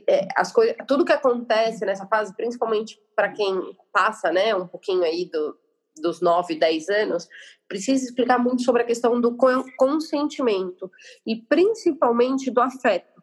é, 0.09 0.27
as 0.37 0.53
coisas, 0.53 0.75
tudo 0.89 1.05
que 1.05 1.12
acontece 1.12 1.85
nessa 1.85 2.07
fase, 2.07 2.35
principalmente 2.35 3.01
para 3.14 3.31
quem 3.31 3.77
passa, 3.93 4.33
né, 4.33 4.55
um 4.55 4.66
pouquinho 4.66 5.05
aí 5.05 5.27
do, 5.27 5.57
dos 6.01 6.21
9, 6.21 6.57
10 6.57 6.89
anos, 6.89 7.29
precisa 7.69 8.05
explicar 8.05 8.39
muito 8.39 8.62
sobre 8.62 8.83
a 8.83 8.87
questão 8.87 9.21
do 9.21 9.37
consentimento 9.77 10.91
e 11.25 11.37
principalmente 11.37 12.51
do 12.51 12.61
afeto 12.61 13.18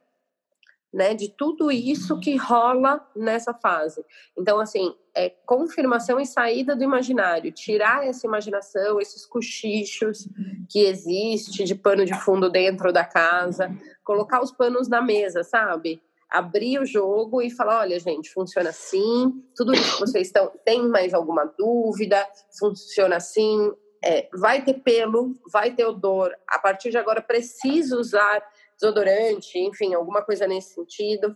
né, 0.95 1.13
de 1.13 1.27
tudo 1.27 1.69
isso 1.69 2.17
que 2.21 2.37
rola 2.37 3.05
nessa 3.13 3.53
fase. 3.53 4.01
Então, 4.37 4.61
assim, 4.61 4.95
é 5.13 5.29
confirmação 5.45 6.21
e 6.21 6.25
saída 6.25 6.73
do 6.73 6.85
imaginário, 6.85 7.51
tirar 7.51 8.07
essa 8.07 8.25
imaginação, 8.25 9.01
esses 9.01 9.25
cochichos 9.25 10.25
que 10.69 10.79
existe 10.79 11.65
de 11.65 11.75
pano 11.75 12.05
de 12.05 12.13
fundo 12.13 12.49
dentro 12.49 12.93
da 12.93 13.03
casa, 13.03 13.69
colocar 14.05 14.41
os 14.41 14.53
panos 14.53 14.87
na 14.87 15.01
mesa, 15.01 15.43
sabe? 15.43 16.01
Abrir 16.29 16.79
o 16.79 16.85
jogo 16.85 17.41
e 17.41 17.51
falar, 17.51 17.81
olha, 17.81 17.99
gente, 17.99 18.31
funciona 18.31 18.69
assim, 18.69 19.33
tudo 19.53 19.73
isso 19.73 19.95
que 19.95 19.99
vocês 19.99 20.27
estão, 20.27 20.49
tem 20.63 20.87
mais 20.87 21.13
alguma 21.13 21.43
dúvida? 21.43 22.25
Funciona 22.57 23.17
assim, 23.17 23.69
é, 24.01 24.29
vai 24.33 24.63
ter 24.63 24.75
pelo, 24.75 25.35
vai 25.51 25.71
ter 25.71 25.85
odor, 25.85 26.31
a 26.47 26.57
partir 26.57 26.89
de 26.89 26.97
agora 26.97 27.21
precisa 27.21 27.97
usar 27.97 28.41
desodorante, 28.79 29.57
enfim, 29.57 29.93
alguma 29.93 30.21
coisa 30.23 30.47
nesse 30.47 30.73
sentido. 30.73 31.35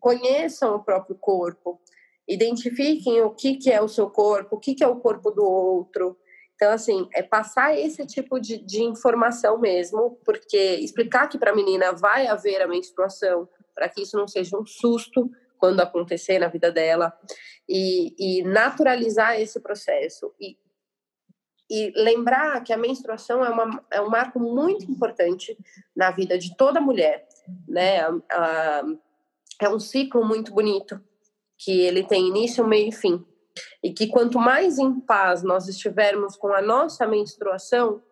Conheçam 0.00 0.76
o 0.76 0.82
próprio 0.82 1.16
corpo, 1.16 1.80
identifiquem 2.28 3.22
o 3.22 3.30
que, 3.30 3.56
que 3.56 3.70
é 3.70 3.80
o 3.80 3.88
seu 3.88 4.10
corpo, 4.10 4.56
o 4.56 4.58
que, 4.58 4.74
que 4.74 4.84
é 4.84 4.88
o 4.88 5.00
corpo 5.00 5.30
do 5.30 5.44
outro. 5.44 6.16
Então, 6.54 6.72
assim, 6.72 7.08
é 7.12 7.22
passar 7.22 7.76
esse 7.76 8.06
tipo 8.06 8.38
de, 8.38 8.58
de 8.58 8.82
informação 8.82 9.58
mesmo, 9.58 10.18
porque 10.24 10.76
explicar 10.76 11.28
que 11.28 11.38
para 11.38 11.50
a 11.50 11.56
menina 11.56 11.92
vai 11.92 12.26
haver 12.26 12.62
a 12.62 12.68
menstruação, 12.68 13.48
para 13.74 13.88
que 13.88 14.02
isso 14.02 14.16
não 14.16 14.28
seja 14.28 14.56
um 14.56 14.64
susto 14.64 15.30
quando 15.58 15.80
acontecer 15.80 16.38
na 16.38 16.48
vida 16.48 16.70
dela, 16.70 17.12
e, 17.68 18.14
e 18.18 18.42
naturalizar 18.44 19.40
esse 19.40 19.58
processo. 19.60 20.32
E 20.40 20.56
e 21.70 21.92
lembrar 21.96 22.62
que 22.62 22.72
a 22.72 22.76
menstruação 22.76 23.44
é, 23.44 23.48
uma, 23.48 23.84
é 23.90 24.00
um 24.00 24.10
marco 24.10 24.38
muito 24.38 24.90
importante 24.90 25.56
na 25.96 26.10
vida 26.10 26.38
de 26.38 26.56
toda 26.56 26.80
mulher, 26.80 27.26
né? 27.66 28.00
é 29.60 29.68
um 29.68 29.78
ciclo 29.78 30.24
muito 30.24 30.52
bonito, 30.52 31.00
que 31.58 31.80
ele 31.80 32.04
tem 32.04 32.28
início, 32.28 32.66
meio 32.66 32.88
e 32.88 32.92
fim. 32.92 33.24
E 33.82 33.92
que 33.92 34.08
quanto 34.08 34.38
mais 34.38 34.78
em 34.78 35.00
paz 35.00 35.42
nós 35.42 35.68
estivermos 35.68 36.36
com 36.36 36.52
a 36.52 36.60
nossa 36.60 37.06
menstruação, 37.06 38.02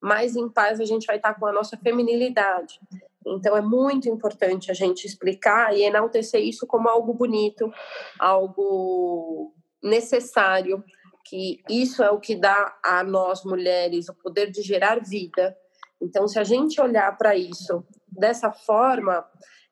mais 0.00 0.36
em 0.36 0.48
paz 0.48 0.80
a 0.80 0.84
gente 0.84 1.06
vai 1.06 1.16
estar 1.16 1.34
com 1.34 1.46
a 1.46 1.52
nossa 1.52 1.76
feminilidade. 1.76 2.78
Então 3.26 3.56
é 3.56 3.62
muito 3.62 4.08
importante 4.08 4.70
a 4.70 4.74
gente 4.74 5.06
explicar 5.06 5.74
e 5.74 5.82
enaltecer 5.82 6.42
isso 6.42 6.66
como 6.66 6.88
algo 6.88 7.14
bonito, 7.14 7.72
algo 8.18 9.54
necessário, 9.82 10.84
que 11.24 11.62
isso 11.68 12.02
é 12.02 12.10
o 12.10 12.20
que 12.20 12.34
dá 12.34 12.78
a 12.84 13.02
nós 13.02 13.44
mulheres 13.44 14.08
o 14.08 14.14
poder 14.14 14.50
de 14.50 14.62
gerar 14.62 15.00
vida. 15.00 15.56
Então, 16.00 16.26
se 16.26 16.38
a 16.38 16.44
gente 16.44 16.80
olhar 16.80 17.16
para 17.16 17.36
isso 17.36 17.84
dessa 18.08 18.50
forma, 18.50 19.24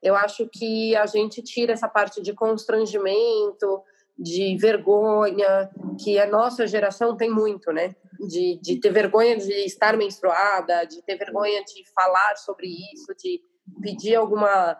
eu 0.02 0.14
acho 0.14 0.48
que 0.48 0.96
a 0.96 1.06
gente 1.06 1.42
tira 1.42 1.72
essa 1.72 1.88
parte 1.88 2.22
de 2.22 2.32
constrangimento, 2.32 3.82
de 4.18 4.56
vergonha, 4.58 5.70
que 6.02 6.18
a 6.18 6.26
nossa 6.26 6.66
geração 6.66 7.16
tem 7.16 7.30
muito, 7.30 7.72
né? 7.72 7.94
De, 8.20 8.58
de 8.62 8.78
ter 8.78 8.92
vergonha 8.92 9.36
de 9.36 9.52
estar 9.64 9.96
menstruada, 9.96 10.84
de 10.84 11.02
ter 11.02 11.16
vergonha 11.16 11.62
de 11.64 11.82
falar 11.94 12.36
sobre 12.36 12.66
isso, 12.92 13.14
de 13.18 13.40
pedir 13.80 14.14
alguma 14.14 14.78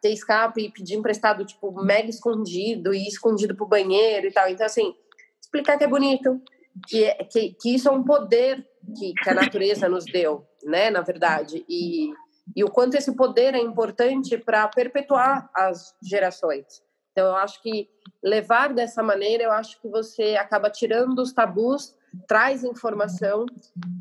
ter 0.00 0.10
escape 0.10 0.62
e 0.62 0.72
pedir 0.72 0.94
emprestado 0.94 1.44
tipo 1.44 1.72
mega 1.82 2.08
escondido 2.08 2.94
e 2.94 3.06
escondido 3.06 3.54
pro 3.54 3.66
banheiro 3.66 4.28
e 4.28 4.32
tal. 4.32 4.48
Então 4.48 4.64
assim, 4.64 4.94
explicar 5.48 5.78
que 5.78 5.84
é 5.84 5.88
bonito, 5.88 6.40
que, 6.86 7.04
é, 7.04 7.14
que, 7.24 7.54
que 7.60 7.74
isso 7.74 7.88
é 7.88 7.92
um 7.92 8.04
poder 8.04 8.66
que, 8.96 9.12
que 9.14 9.30
a 9.30 9.34
natureza 9.34 9.88
nos 9.88 10.04
deu, 10.04 10.46
né, 10.62 10.90
na 10.90 11.00
verdade, 11.00 11.64
e, 11.68 12.12
e 12.54 12.62
o 12.62 12.70
quanto 12.70 12.94
esse 12.94 13.14
poder 13.16 13.54
é 13.54 13.58
importante 13.58 14.36
para 14.38 14.68
perpetuar 14.68 15.50
as 15.54 15.94
gerações. 16.02 16.82
Então, 17.12 17.26
eu 17.26 17.36
acho 17.36 17.60
que 17.62 17.88
levar 18.22 18.72
dessa 18.72 19.02
maneira, 19.02 19.42
eu 19.42 19.52
acho 19.52 19.80
que 19.80 19.88
você 19.88 20.36
acaba 20.36 20.70
tirando 20.70 21.18
os 21.18 21.32
tabus, 21.32 21.96
traz 22.28 22.62
informação 22.62 23.44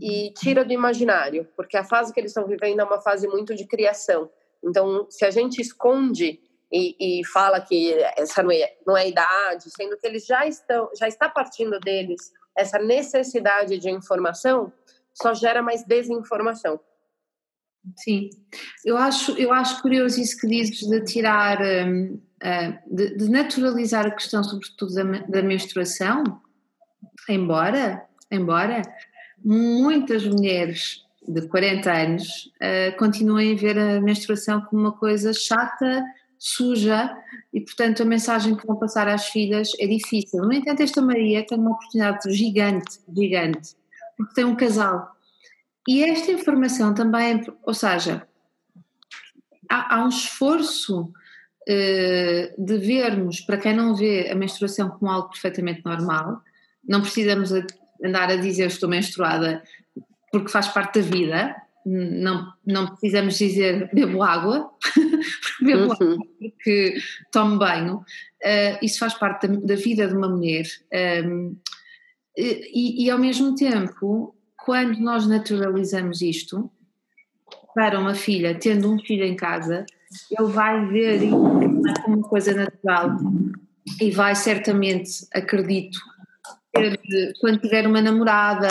e 0.01 0.31
tira 0.37 0.63
do 0.63 0.71
imaginário, 0.71 1.47
porque 1.55 1.75
a 1.75 1.83
fase 1.83 2.13
que 2.13 2.19
eles 2.19 2.31
estão 2.31 2.45
vivendo 2.45 2.79
é 2.79 2.83
uma 2.83 3.01
fase 3.01 3.27
muito 3.27 3.55
de 3.55 3.65
criação. 3.65 4.29
Então, 4.63 5.07
se 5.09 5.25
a 5.25 5.31
gente 5.31 5.59
esconde 5.59 6.39
e, 6.72 7.20
e, 7.22 7.26
fala 7.26 7.61
que 7.61 7.93
essa 8.18 8.43
não 8.43 8.51
é, 8.51 8.74
não 8.86 8.97
é 8.97 9.07
idade, 9.07 9.65
sendo 9.70 9.97
que 9.97 10.05
eles 10.05 10.26
já 10.26 10.45
estão, 10.45 10.89
já 10.97 11.07
está 11.07 11.30
partindo 11.30 11.80
deles 11.80 12.32
essa 12.57 12.80
necessidade 12.80 13.78
de 13.78 13.89
informação, 13.89 14.74
só 15.13 15.34
gera 15.34 15.61
mais 15.61 15.84
desinformação. 15.84 16.80
Sim, 17.95 18.30
eu 18.84 18.97
acho, 18.97 19.32
eu 19.38 19.53
acho 19.53 19.82
curioso 19.82 20.20
isso 20.20 20.38
que 20.39 20.47
dizes 20.47 20.80
de 20.80 21.01
tirar, 21.05 21.59
um, 21.61 22.20
uh, 22.43 22.95
de, 22.95 23.15
de, 23.15 23.30
naturalizar 23.30 24.05
a 24.05 24.11
questão, 24.11 24.43
sobretudo 24.43 24.93
da, 24.93 25.03
da 25.03 25.41
menstruação, 25.41 26.24
embora, 27.30 28.05
embora 28.30 28.82
muitas 29.43 30.26
mulheres 30.26 31.05
de 31.26 31.47
40 31.47 31.91
anos 31.91 32.51
uh, 32.55 32.97
continuem 32.97 33.53
a 33.53 33.57
ver 33.57 33.78
a 33.78 34.01
menstruação 34.01 34.61
como 34.61 34.82
uma 34.82 34.97
coisa 34.97 35.34
chata, 35.34 36.03
suja 36.39 37.15
e, 37.53 37.61
portanto, 37.61 38.03
a 38.03 38.05
mensagem 38.05 38.55
que 38.55 38.65
vão 38.65 38.77
passar 38.77 39.07
às 39.07 39.27
filhas 39.27 39.71
é 39.79 39.88
difícil. 39.88 40.41
No 40.41 40.53
entanto, 40.53 40.81
esta 40.81 41.01
Maria 41.01 41.45
tem 41.45 41.57
uma 41.57 41.71
oportunidade 41.71 42.31
gigante, 42.33 42.99
gigante, 43.15 43.75
porque 44.15 44.33
tem 44.33 44.45
um 44.45 44.55
casal. 44.55 45.15
E 45.88 46.03
esta 46.03 46.31
informação 46.31 46.93
também, 46.93 47.43
ou 47.63 47.73
seja, 47.73 48.27
há, 49.69 49.95
há 49.95 50.03
um 50.03 50.09
esforço 50.09 51.01
uh, 51.03 52.65
de 52.65 52.77
vermos, 52.77 53.41
para 53.41 53.57
quem 53.57 53.75
não 53.75 53.95
vê 53.95 54.29
a 54.29 54.35
menstruação 54.35 54.89
como 54.89 55.09
algo 55.11 55.29
perfeitamente 55.29 55.81
normal, 55.85 56.41
não 56.88 57.01
precisamos 57.01 57.51
andar 58.03 58.29
a 58.29 58.35
dizer 58.35 58.67
estou 58.67 58.89
menstruada 58.89 59.63
porque 60.31 60.49
faz 60.49 60.67
parte 60.67 60.99
da 60.99 61.07
vida, 61.07 61.55
não, 61.88 62.53
não 62.65 62.88
precisamos 62.88 63.38
dizer 63.38 63.89
bebo 63.93 64.21
água, 64.21 64.69
bebo 65.61 65.85
uhum. 65.85 65.91
água 65.91 66.17
porque 66.39 66.97
tomo 67.31 67.57
banho, 67.57 67.97
uh, 67.97 68.77
isso 68.81 68.99
faz 68.99 69.13
parte 69.13 69.47
da, 69.47 69.55
da, 69.59 69.75
vida 69.75 70.07
de 70.07 70.13
uma 70.13 70.27
mulher. 70.27 70.65
Um, 71.25 71.55
e, 72.35 73.05
e, 73.05 73.09
ao 73.09 73.17
mesmo 73.17 73.55
tempo, 73.55 74.35
quando 74.63 74.99
nós 74.99 75.25
naturalizamos 75.25 76.21
isto, 76.21 76.69
para 77.73 77.99
uma 77.99 78.13
filha, 78.13 78.57
tendo 78.59 78.91
um 78.91 78.99
filho 78.99 79.23
em 79.23 79.35
casa, 79.35 79.85
ele 80.31 80.49
vai 80.49 80.85
ver 80.88 81.23
isso 81.23 81.38
como 82.03 82.17
uma 82.17 82.27
coisa 82.27 82.53
natural 82.53 83.17
e 84.01 84.11
vai 84.11 84.35
certamente, 84.35 85.27
acredito, 85.33 85.99
quando 87.39 87.59
tiver 87.59 87.88
uma 87.88 88.01
namorada, 88.01 88.67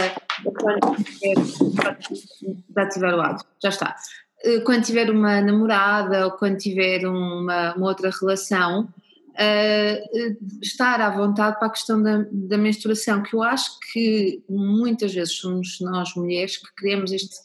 já 2.75 2.89
tiver 2.89 3.15
o 3.15 3.17
lado, 3.17 3.45
já 3.63 3.69
está. 3.69 3.97
Eh, 4.45 4.61
quando 4.61 4.85
tiver 4.85 5.11
uma 5.11 5.41
namorada 5.41 6.27
ou 6.27 6.33
quando 6.33 6.57
tiver 6.59 7.07
uma, 7.07 7.75
uma 7.75 7.87
outra 7.87 8.11
relação, 8.11 8.89
uh, 9.37 10.59
estar 10.63 11.01
à 11.01 11.11
vontade 11.11 11.59
para 11.59 11.69
a 11.69 11.71
questão 11.71 12.03
da, 12.03 12.25
da, 12.31 12.59
menstruação, 12.59 13.23
que 13.23 13.35
eu 13.35 13.43
acho 13.43 13.79
que 13.93 14.43
muitas 14.49 15.15
vezes 15.15 15.35
somos 15.35 15.79
nós 15.81 16.15
mulheres 16.15 16.57
que 16.57 16.75
criamos 16.77 17.13
este, 17.13 17.37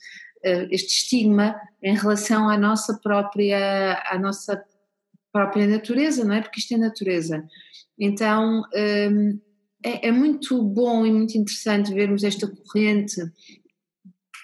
uh, 0.46 0.68
este 0.70 0.96
estigma 0.96 1.56
em 1.82 1.96
relação 1.96 2.50
à 2.50 2.58
nossa 2.58 2.98
própria, 3.02 4.02
à 4.06 4.18
nossa 4.18 4.64
própria 5.32 5.68
natureza, 5.68 6.24
não 6.24 6.36
é? 6.36 6.42
Porque 6.42 6.60
isto 6.60 6.74
é 6.74 6.78
natureza. 6.78 7.46
Então, 7.98 8.64
é, 9.84 10.08
é, 10.08 10.12
muito 10.12 10.62
bom 10.62 11.06
e 11.06 11.12
muito 11.12 11.38
interessante 11.38 11.94
vermos 11.94 12.24
esta 12.24 12.48
corrente 12.48 13.22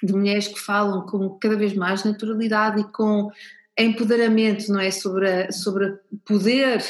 de 0.03 0.13
mulheres 0.13 0.47
que 0.47 0.59
falam 0.59 1.05
com 1.05 1.29
cada 1.39 1.55
vez 1.55 1.73
mais 1.73 2.03
naturalidade 2.03 2.81
e 2.81 2.91
com 2.91 3.31
empoderamento, 3.77 4.71
não 4.71 4.79
é? 4.79 4.91
Sobre, 4.91 5.51
sobre 5.51 5.85
o 5.85 6.17
poder 6.25 6.83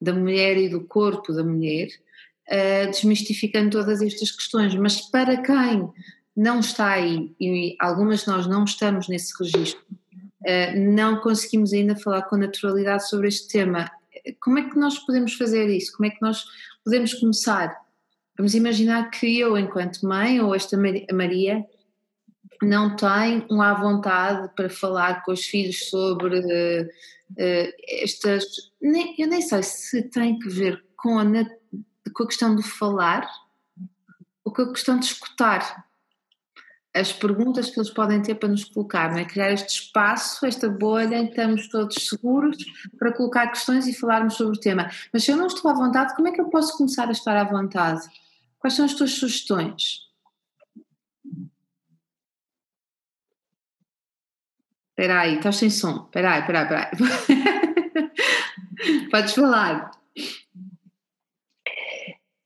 da 0.00 0.12
mulher 0.12 0.56
e 0.56 0.68
do 0.68 0.80
corpo 0.80 1.32
da 1.32 1.44
mulher, 1.44 1.88
uh, 2.48 2.90
desmistificando 2.90 3.70
todas 3.70 4.02
estas 4.02 4.30
questões. 4.30 4.74
Mas 4.74 5.00
para 5.00 5.40
quem 5.42 5.88
não 6.36 6.60
está 6.60 6.92
aí, 6.92 7.34
e 7.38 7.76
algumas 7.78 8.20
de 8.20 8.28
nós 8.28 8.46
não 8.46 8.64
estamos 8.64 9.08
nesse 9.08 9.32
registro, 9.38 9.82
uh, 9.92 10.78
não 10.78 11.20
conseguimos 11.20 11.72
ainda 11.72 11.94
falar 11.94 12.22
com 12.22 12.36
naturalidade 12.36 13.08
sobre 13.08 13.28
este 13.28 13.48
tema. 13.48 13.90
Como 14.40 14.58
é 14.58 14.68
que 14.68 14.78
nós 14.78 14.98
podemos 14.98 15.34
fazer 15.34 15.68
isso? 15.68 15.92
Como 15.96 16.06
é 16.06 16.10
que 16.10 16.22
nós 16.22 16.44
podemos 16.84 17.14
começar? 17.14 17.76
Vamos 18.36 18.54
imaginar 18.54 19.10
que 19.10 19.38
eu, 19.38 19.58
enquanto 19.58 20.06
mãe, 20.06 20.40
ou 20.40 20.54
esta 20.54 20.76
Maria, 20.76 21.64
não 22.62 22.96
tem 22.96 23.46
um 23.50 23.60
à 23.60 23.74
vontade 23.74 24.50
para 24.54 24.70
falar 24.70 25.22
com 25.24 25.32
os 25.32 25.44
filhos 25.44 25.88
sobre 25.90 26.38
uh, 26.38 26.84
uh, 26.84 27.72
estas. 27.88 28.44
Nem, 28.80 29.14
eu 29.18 29.26
nem 29.26 29.42
sei 29.42 29.62
se 29.62 30.02
tem 30.08 30.38
que 30.38 30.48
ver 30.48 30.82
com 30.96 31.18
a, 31.18 31.24
com 32.14 32.22
a 32.22 32.26
questão 32.26 32.54
do 32.54 32.62
falar 32.62 33.28
ou 34.44 34.52
com 34.52 34.62
a 34.62 34.72
questão 34.72 34.98
de 34.98 35.06
escutar 35.06 35.84
as 36.94 37.12
perguntas 37.12 37.70
que 37.70 37.78
eles 37.78 37.90
podem 37.90 38.20
ter 38.20 38.34
para 38.34 38.48
nos 38.48 38.64
colocar, 38.64 39.10
não 39.10 39.18
é? 39.18 39.24
Criar 39.24 39.50
este 39.50 39.80
espaço, 39.80 40.44
esta 40.44 40.68
bolha 40.68 41.16
em 41.16 41.24
que 41.24 41.30
estamos 41.30 41.68
todos 41.68 42.06
seguros 42.06 42.56
para 42.98 43.12
colocar 43.12 43.48
questões 43.48 43.86
e 43.86 43.94
falarmos 43.94 44.34
sobre 44.34 44.56
o 44.56 44.60
tema. 44.60 44.90
Mas 45.12 45.24
se 45.24 45.30
eu 45.30 45.36
não 45.36 45.46
estou 45.46 45.70
à 45.70 45.74
vontade, 45.74 46.14
como 46.14 46.28
é 46.28 46.32
que 46.32 46.40
eu 46.40 46.50
posso 46.50 46.76
começar 46.76 47.08
a 47.08 47.12
estar 47.12 47.36
à 47.36 47.44
vontade? 47.44 48.02
Quais 48.58 48.74
são 48.74 48.84
as 48.84 48.94
tuas 48.94 49.12
sugestões? 49.12 50.10
Espera 54.90 55.20
aí, 55.20 55.36
estás 55.36 55.56
sem 55.56 55.70
som. 55.70 56.04
Espera 56.04 56.32
aí, 56.32 56.40
espera 56.40 56.60
aí, 56.60 56.64
espera 56.92 57.14
aí. 57.28 59.08
Podes 59.10 59.34
falar. 59.34 59.90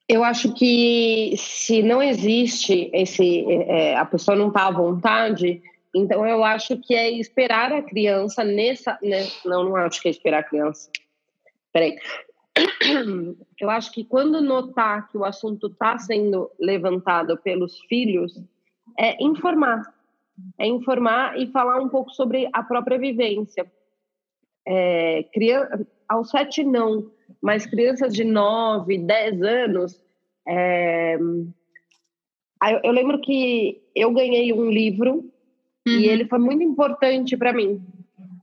Eu 0.09 0.23
acho 0.23 0.55
que 0.55 1.35
se 1.37 1.83
não 1.83 2.01
existe 2.01 2.91
esse, 2.93 3.45
é, 3.51 3.97
a 3.97 4.05
pessoa 4.05 4.37
não 4.37 4.49
está 4.49 4.69
à 4.69 4.71
vontade, 4.71 5.61
então 5.95 6.25
eu 6.27 6.45
acho 6.45 6.77
que 6.77 6.95
é 6.95 7.11
esperar 7.11 7.73
a 7.73 7.83
criança 7.83 8.45
nessa, 8.45 8.99
né? 9.03 9.27
não, 9.45 9.65
não 9.65 9.77
acho 9.77 10.01
que 10.01 10.09
é 10.09 10.11
esperar 10.11 10.41
a 10.41 10.45
criança. 10.45 10.91
Peraí. 11.73 11.97
Eu 13.61 13.69
acho 13.69 13.93
que 13.93 14.05
quando 14.05 14.41
notar 14.41 15.09
que 15.09 15.19
o 15.19 15.25
assunto 15.25 15.67
está 15.67 15.99
sendo 15.99 16.51
levantado 16.59 17.37
pelos 17.37 17.81
filhos, 17.81 18.41
é 18.99 19.23
informar, 19.23 19.83
é 20.59 20.67
informar 20.67 21.39
e 21.39 21.47
falar 21.49 21.81
um 21.81 21.89
pouco 21.89 22.11
sobre 22.11 22.49
a 22.53 22.63
própria 22.63 22.99
vivência. 22.99 23.71
É, 24.67 25.25
criança, 25.35 25.87
aos 26.09 26.31
sete 26.31 26.65
não, 26.65 27.11
mas 27.47 27.65
crianças 27.65 28.13
de 28.13 28.25
9, 28.25 28.99
10 28.99 29.43
anos. 29.43 30.03
É... 30.49 31.17
Eu 32.83 32.91
lembro 32.91 33.21
que 33.21 33.81
eu 33.95 34.13
ganhei 34.13 34.53
um 34.53 34.69
livro 34.69 35.31
uhum. 35.87 35.93
e 35.93 36.09
ele 36.09 36.25
foi 36.25 36.41
muito 36.41 36.65
importante 36.65 37.37
para 37.37 37.53
mim. 37.53 37.81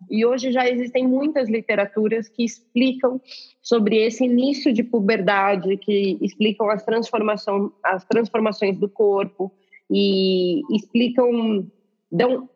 E 0.09 0.25
hoje 0.25 0.53
já 0.53 0.69
existem 0.69 1.05
muitas 1.05 1.49
literaturas 1.49 2.29
que 2.29 2.45
explicam 2.45 3.19
sobre 3.61 3.97
esse 3.97 4.23
início 4.23 4.71
de 4.71 4.83
puberdade, 4.83 5.75
que 5.75 6.17
explicam 6.21 6.69
as, 6.69 6.85
transformação, 6.85 7.73
as 7.83 8.05
transformações 8.05 8.77
do 8.77 8.87
corpo 8.87 9.51
e 9.91 10.61
explicam, 10.73 11.67
dão, 12.09 12.49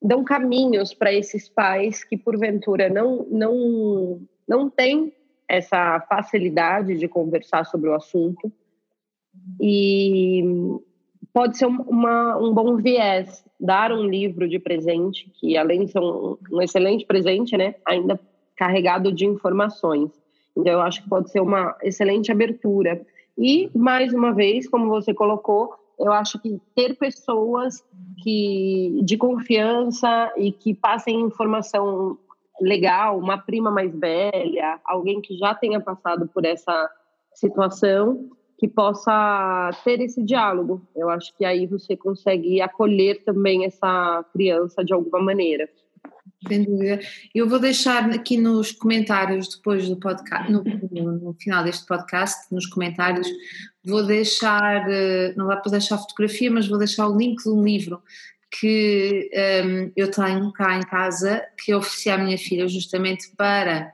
dão 0.00 0.22
caminhos 0.22 0.94
para 0.94 1.12
esses 1.12 1.48
pais 1.48 2.04
que 2.04 2.16
porventura 2.16 2.88
não, 2.88 3.26
não, 3.28 4.20
não 4.46 4.70
têm 4.70 5.12
essa 5.52 6.00
facilidade 6.08 6.96
de 6.96 7.06
conversar 7.06 7.66
sobre 7.66 7.90
o 7.90 7.94
assunto 7.94 8.50
e 9.60 10.42
pode 11.30 11.58
ser 11.58 11.66
uma, 11.66 12.38
um 12.38 12.54
bom 12.54 12.76
viés 12.76 13.44
dar 13.60 13.92
um 13.92 14.02
livro 14.02 14.48
de 14.48 14.58
presente 14.58 15.30
que 15.38 15.54
além 15.58 15.84
de 15.84 15.92
ser 15.92 15.98
um, 15.98 16.38
um 16.50 16.62
excelente 16.62 17.04
presente, 17.04 17.54
né, 17.54 17.74
ainda 17.86 18.18
carregado 18.56 19.12
de 19.12 19.26
informações. 19.26 20.10
Então 20.56 20.72
eu 20.72 20.80
acho 20.80 21.02
que 21.02 21.08
pode 21.10 21.30
ser 21.30 21.40
uma 21.40 21.76
excelente 21.82 22.32
abertura. 22.32 23.04
E 23.36 23.70
mais 23.74 24.14
uma 24.14 24.32
vez, 24.32 24.66
como 24.66 24.88
você 24.88 25.12
colocou, 25.12 25.74
eu 25.98 26.12
acho 26.12 26.40
que 26.40 26.58
ter 26.74 26.96
pessoas 26.96 27.84
que 28.22 29.00
de 29.04 29.18
confiança 29.18 30.32
e 30.38 30.50
que 30.50 30.72
passem 30.72 31.20
informação 31.20 32.16
legal, 32.62 33.18
uma 33.18 33.36
prima 33.36 33.70
mais 33.70 33.92
velha, 33.94 34.80
alguém 34.84 35.20
que 35.20 35.36
já 35.36 35.54
tenha 35.54 35.80
passado 35.80 36.28
por 36.28 36.44
essa 36.44 36.90
situação, 37.34 38.30
que 38.58 38.68
possa 38.68 39.70
ter 39.84 40.00
esse 40.00 40.22
diálogo. 40.22 40.86
Eu 40.94 41.10
acho 41.10 41.36
que 41.36 41.44
aí 41.44 41.66
você 41.66 41.96
consegue 41.96 42.60
acolher 42.60 43.24
também 43.24 43.64
essa 43.64 44.24
criança 44.32 44.84
de 44.84 44.94
alguma 44.94 45.20
maneira. 45.20 45.68
Sem 46.46 46.64
dúvida. 46.64 47.00
Eu 47.34 47.48
vou 47.48 47.58
deixar 47.58 48.08
aqui 48.10 48.36
nos 48.36 48.72
comentários, 48.72 49.48
depois 49.56 49.88
do 49.88 49.96
podcast, 49.96 50.50
no, 50.50 50.62
no, 50.62 51.34
final 51.34 51.64
deste 51.64 51.86
podcast, 51.86 52.52
nos 52.52 52.66
comentários, 52.66 53.28
vou 53.84 54.04
deixar, 54.04 54.88
eh, 54.88 55.34
não 55.36 55.46
dá 55.46 55.56
para 55.56 55.72
deixar 55.72 55.98
fotografia, 55.98 56.50
mas 56.50 56.68
vou 56.68 56.78
deixar 56.78 57.08
o 57.08 57.16
link 57.16 57.42
de 57.42 57.48
um 57.48 57.62
livro 57.62 58.02
que 58.58 59.30
um, 59.64 59.92
eu 59.96 60.10
tenho 60.10 60.52
cá 60.52 60.76
em 60.76 60.82
casa, 60.82 61.42
que 61.56 61.74
ofereci 61.74 62.10
à 62.10 62.18
minha 62.18 62.36
filha 62.36 62.68
justamente 62.68 63.32
para, 63.36 63.92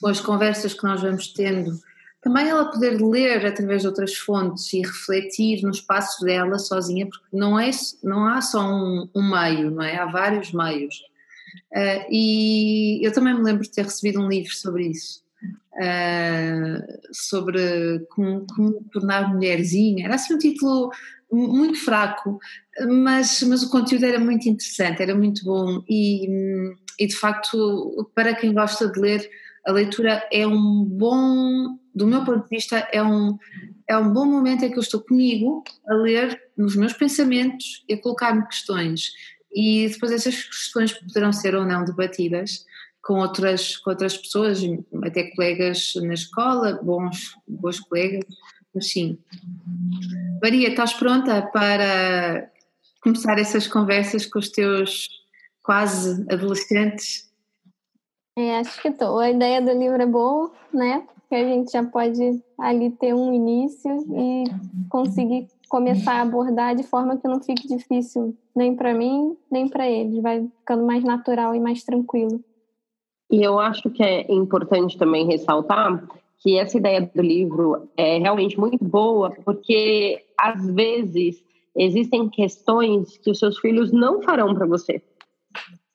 com 0.00 0.08
as 0.08 0.20
conversas 0.20 0.74
que 0.74 0.84
nós 0.84 1.00
vamos 1.00 1.32
tendo, 1.32 1.72
também 2.20 2.48
ela 2.48 2.70
poder 2.70 3.00
ler 3.00 3.44
através 3.44 3.82
de 3.82 3.88
outras 3.88 4.14
fontes 4.14 4.72
e 4.72 4.80
refletir 4.80 5.62
no 5.62 5.70
espaço 5.70 6.24
dela 6.24 6.58
sozinha, 6.58 7.06
porque 7.06 7.24
não, 7.32 7.58
é, 7.58 7.70
não 8.02 8.26
há 8.26 8.40
só 8.40 8.66
um, 8.66 9.08
um 9.14 9.22
meio, 9.22 9.70
não 9.70 9.82
é? 9.82 9.96
Há 9.96 10.06
vários 10.06 10.52
meios. 10.52 10.94
Uh, 11.72 12.06
e 12.10 13.06
eu 13.06 13.12
também 13.12 13.34
me 13.34 13.42
lembro 13.42 13.62
de 13.62 13.70
ter 13.70 13.84
recebido 13.84 14.20
um 14.20 14.28
livro 14.28 14.54
sobre 14.54 14.88
isso. 14.88 15.22
Uh, 15.74 16.80
sobre 17.12 18.06
como, 18.10 18.46
como 18.54 18.72
tornar 18.92 19.28
mulherzinha. 19.28 20.06
Era 20.06 20.14
assim 20.14 20.34
um 20.34 20.38
título 20.38 20.90
muito 21.34 21.84
fraco, 21.84 22.38
mas, 22.88 23.42
mas 23.42 23.62
o 23.62 23.70
conteúdo 23.70 24.04
era 24.04 24.18
muito 24.18 24.48
interessante, 24.48 25.02
era 25.02 25.14
muito 25.14 25.44
bom 25.44 25.82
e, 25.88 26.26
e 26.98 27.06
de 27.06 27.16
facto, 27.16 28.10
para 28.14 28.34
quem 28.34 28.52
gosta 28.52 28.88
de 28.88 29.00
ler, 29.00 29.28
a 29.66 29.72
leitura 29.72 30.26
é 30.30 30.46
um 30.46 30.84
bom, 30.84 31.78
do 31.94 32.06
meu 32.06 32.24
ponto 32.24 32.44
de 32.44 32.50
vista, 32.50 32.86
é 32.92 33.02
um, 33.02 33.38
é 33.88 33.96
um 33.96 34.12
bom 34.12 34.26
momento 34.26 34.64
em 34.64 34.70
que 34.70 34.78
eu 34.78 34.82
estou 34.82 35.00
comigo 35.00 35.64
a 35.88 35.94
ler 35.94 36.40
nos 36.56 36.76
meus 36.76 36.92
pensamentos 36.92 37.84
e 37.88 37.94
a 37.94 38.00
colocar-me 38.00 38.46
questões. 38.46 39.12
E 39.54 39.88
depois 39.88 40.12
essas 40.12 40.42
questões 40.44 40.92
poderão 40.92 41.32
ser 41.32 41.54
ou 41.54 41.64
não 41.64 41.84
debatidas 41.84 42.64
com 43.04 43.14
outras, 43.20 43.76
com 43.76 43.90
outras 43.90 44.16
pessoas, 44.16 44.60
até 45.04 45.30
colegas 45.30 45.92
na 45.96 46.14
escola, 46.14 46.80
bons, 46.82 47.36
bons 47.46 47.78
colegas, 47.80 48.24
mas 48.74 48.90
sim. 48.90 49.18
Maria, 50.42 50.68
estás 50.68 50.92
pronta 50.92 51.42
para 51.42 52.50
começar 53.02 53.38
essas 53.38 53.66
conversas 53.66 54.26
com 54.26 54.38
os 54.38 54.48
teus 54.48 55.08
quase 55.62 56.26
adolescentes? 56.30 57.30
É, 58.36 58.58
acho 58.58 58.80
que 58.82 58.88
estou. 58.88 59.18
A 59.18 59.30
ideia 59.30 59.62
do 59.62 59.72
livro 59.72 60.02
é 60.02 60.06
boa, 60.06 60.50
né? 60.72 61.06
Que 61.28 61.36
a 61.36 61.44
gente 61.44 61.70
já 61.70 61.84
pode 61.84 62.42
ali 62.58 62.90
ter 62.90 63.14
um 63.14 63.32
início 63.32 63.90
e 64.16 64.44
conseguir 64.88 65.48
começar 65.68 66.14
a 66.14 66.22
abordar 66.22 66.74
de 66.74 66.82
forma 66.82 67.16
que 67.16 67.28
não 67.28 67.40
fique 67.40 67.68
difícil 67.68 68.36
nem 68.54 68.74
para 68.74 68.92
mim, 68.92 69.36
nem 69.50 69.68
para 69.68 69.88
eles. 69.88 70.20
Vai 70.20 70.46
ficando 70.58 70.84
mais 70.84 71.04
natural 71.04 71.54
e 71.54 71.60
mais 71.60 71.84
tranquilo. 71.84 72.42
E 73.30 73.42
eu 73.42 73.58
acho 73.58 73.88
que 73.90 74.02
é 74.02 74.32
importante 74.32 74.98
também 74.98 75.26
ressaltar 75.26 76.06
que 76.44 76.58
essa 76.58 76.76
ideia 76.76 77.00
do 77.00 77.22
livro 77.22 77.88
é 77.96 78.18
realmente 78.18 78.60
muito 78.60 78.84
boa, 78.84 79.30
porque 79.46 80.22
às 80.38 80.68
vezes 80.74 81.42
existem 81.74 82.28
questões 82.28 83.16
que 83.16 83.30
os 83.30 83.38
seus 83.38 83.58
filhos 83.58 83.90
não 83.90 84.20
farão 84.20 84.54
para 84.54 84.66
você. 84.66 85.02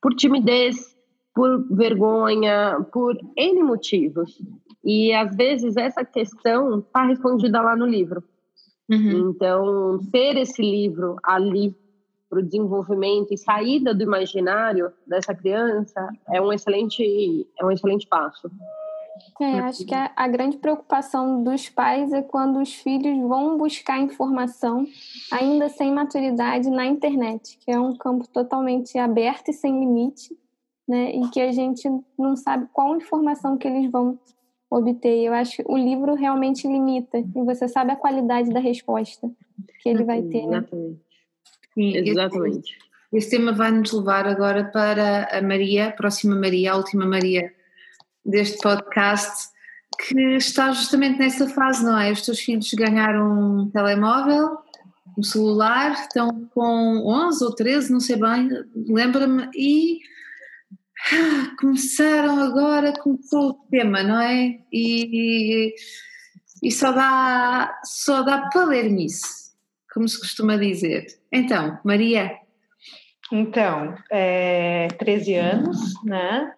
Por 0.01 0.15
timidez, 0.15 0.97
por 1.35 1.67
vergonha, 1.69 2.83
por 2.91 3.15
N 3.37 3.61
motivos. 3.61 4.41
E 4.83 5.13
às 5.13 5.35
vezes 5.35 5.77
essa 5.77 6.03
questão 6.03 6.79
está 6.79 7.05
respondida 7.05 7.61
lá 7.61 7.75
no 7.75 7.85
livro. 7.85 8.23
Uhum. 8.89 9.29
Então, 9.29 9.99
ter 10.11 10.35
esse 10.35 10.63
livro 10.63 11.17
ali 11.23 11.75
para 12.27 12.39
o 12.39 12.43
desenvolvimento 12.43 13.31
e 13.31 13.37
saída 13.37 13.93
do 13.93 14.01
imaginário 14.01 14.91
dessa 15.05 15.35
criança 15.35 16.09
é 16.33 16.41
um 16.41 16.51
excelente, 16.51 17.47
é 17.59 17.63
um 17.63 17.69
excelente 17.69 18.07
passo. 18.07 18.49
É, 19.41 19.59
acho 19.59 19.85
que 19.85 19.93
a, 19.93 20.11
a, 20.15 20.27
grande 20.27 20.57
preocupação 20.57 21.43
dos 21.43 21.69
pais 21.69 22.11
é 22.11 22.21
quando 22.21 22.59
os 22.59 22.73
filhos 22.73 23.17
vão 23.27 23.57
buscar 23.57 23.99
informação, 23.99 24.85
ainda 25.31 25.69
sem 25.69 25.93
maturidade, 25.93 26.69
na 26.69 26.85
internet, 26.85 27.57
que 27.59 27.71
é 27.71 27.79
um 27.79 27.95
campo 27.95 28.27
totalmente 28.27 28.97
aberto 28.97 29.49
e 29.49 29.53
sem 29.53 29.79
limite, 29.79 30.35
né? 30.87 31.15
E 31.15 31.29
que 31.29 31.39
a 31.39 31.51
gente 31.51 31.89
não 32.17 32.35
sabe 32.35 32.67
qual 32.73 32.95
informação 32.95 33.57
que 33.57 33.67
eles 33.67 33.89
vão 33.89 34.19
obter. 34.69 35.23
Eu 35.23 35.33
acho 35.33 35.57
que 35.57 35.63
o 35.67 35.77
livro 35.77 36.15
realmente 36.15 36.67
limita, 36.67 37.17
e 37.17 37.43
você 37.43 37.67
sabe 37.67 37.91
a 37.91 37.95
qualidade 37.95 38.49
da 38.51 38.59
resposta 38.59 39.29
que 39.81 39.89
ele 39.89 40.03
vai 40.03 40.21
ter. 40.21 40.45
Né? 40.45 40.57
Exatamente. 40.57 41.01
Sim, 41.73 41.97
Exatamente. 41.97 42.77
Esse, 43.13 43.17
esse 43.17 43.29
tema 43.29 43.53
vai 43.53 43.71
nos 43.71 43.91
levar 43.93 44.27
agora 44.27 44.65
para 44.65 45.29
a 45.31 45.41
Maria, 45.41 45.87
a 45.87 45.91
próxima 45.91 46.35
Maria, 46.35 46.73
a 46.73 46.77
última 46.77 47.05
Maria 47.05 47.53
deste 48.29 48.57
podcast, 48.59 49.49
que 50.07 50.35
está 50.35 50.71
justamente 50.71 51.19
nessa 51.19 51.47
fase, 51.49 51.83
não 51.83 51.99
é? 51.99 52.11
Os 52.11 52.21
teus 52.21 52.39
filhos 52.39 52.71
ganharam 52.73 53.61
um 53.61 53.69
telemóvel 53.69 54.57
no 55.17 55.23
celular, 55.23 55.91
estão 55.93 56.47
com 56.53 57.03
11 57.05 57.43
ou 57.43 57.53
13, 57.53 57.91
não 57.91 57.99
sei 57.99 58.15
bem, 58.15 58.49
lembra-me, 58.87 59.49
e 59.53 59.99
ah, 61.11 61.55
começaram 61.59 62.39
agora, 62.39 62.93
começou 62.93 63.49
o 63.49 63.53
tema, 63.69 64.03
não 64.03 64.21
é? 64.21 64.59
E, 64.71 65.73
e 66.63 66.71
só 66.71 66.91
dá, 66.91 67.79
só 67.83 68.21
dá 68.21 68.47
para 68.49 68.65
ler-me 68.65 69.07
como 69.93 70.07
se 70.07 70.19
costuma 70.19 70.55
dizer. 70.55 71.05
Então, 71.31 71.79
Maria. 71.83 72.31
Então, 73.31 73.95
é, 74.09 74.87
13 74.97 75.35
anos, 75.35 75.93
né? 76.03 76.51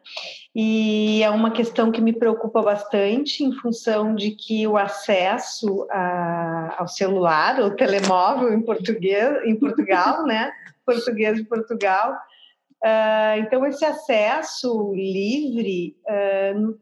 E 0.55 1.21
é 1.21 1.29
uma 1.29 1.51
questão 1.51 1.91
que 1.91 2.01
me 2.01 2.13
preocupa 2.13 2.61
bastante 2.61 3.43
em 3.43 3.51
função 3.53 4.15
de 4.15 4.31
que 4.31 4.65
o 4.65 4.77
acesso 4.77 5.85
a, 5.89 6.75
ao 6.79 6.87
celular, 6.87 7.59
ou 7.59 7.75
telemóvel 7.75 8.53
em 8.53 8.61
português, 8.61 9.43
em 9.45 9.55
Portugal, 9.57 10.25
né? 10.25 10.51
Português 10.85 11.37
de 11.37 11.43
Portugal. 11.43 12.13
Uh, 12.83 13.39
então, 13.39 13.65
esse 13.65 13.85
acesso 13.85 14.93
livre, 14.95 15.95
uh, 16.07 16.79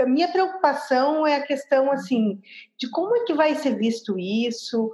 a 0.00 0.06
minha 0.06 0.28
preocupação 0.28 1.26
é 1.26 1.36
a 1.36 1.46
questão, 1.46 1.90
assim, 1.90 2.40
de 2.78 2.88
como 2.90 3.16
é 3.16 3.24
que 3.24 3.34
vai 3.34 3.54
ser 3.54 3.76
visto 3.76 4.18
isso, 4.18 4.92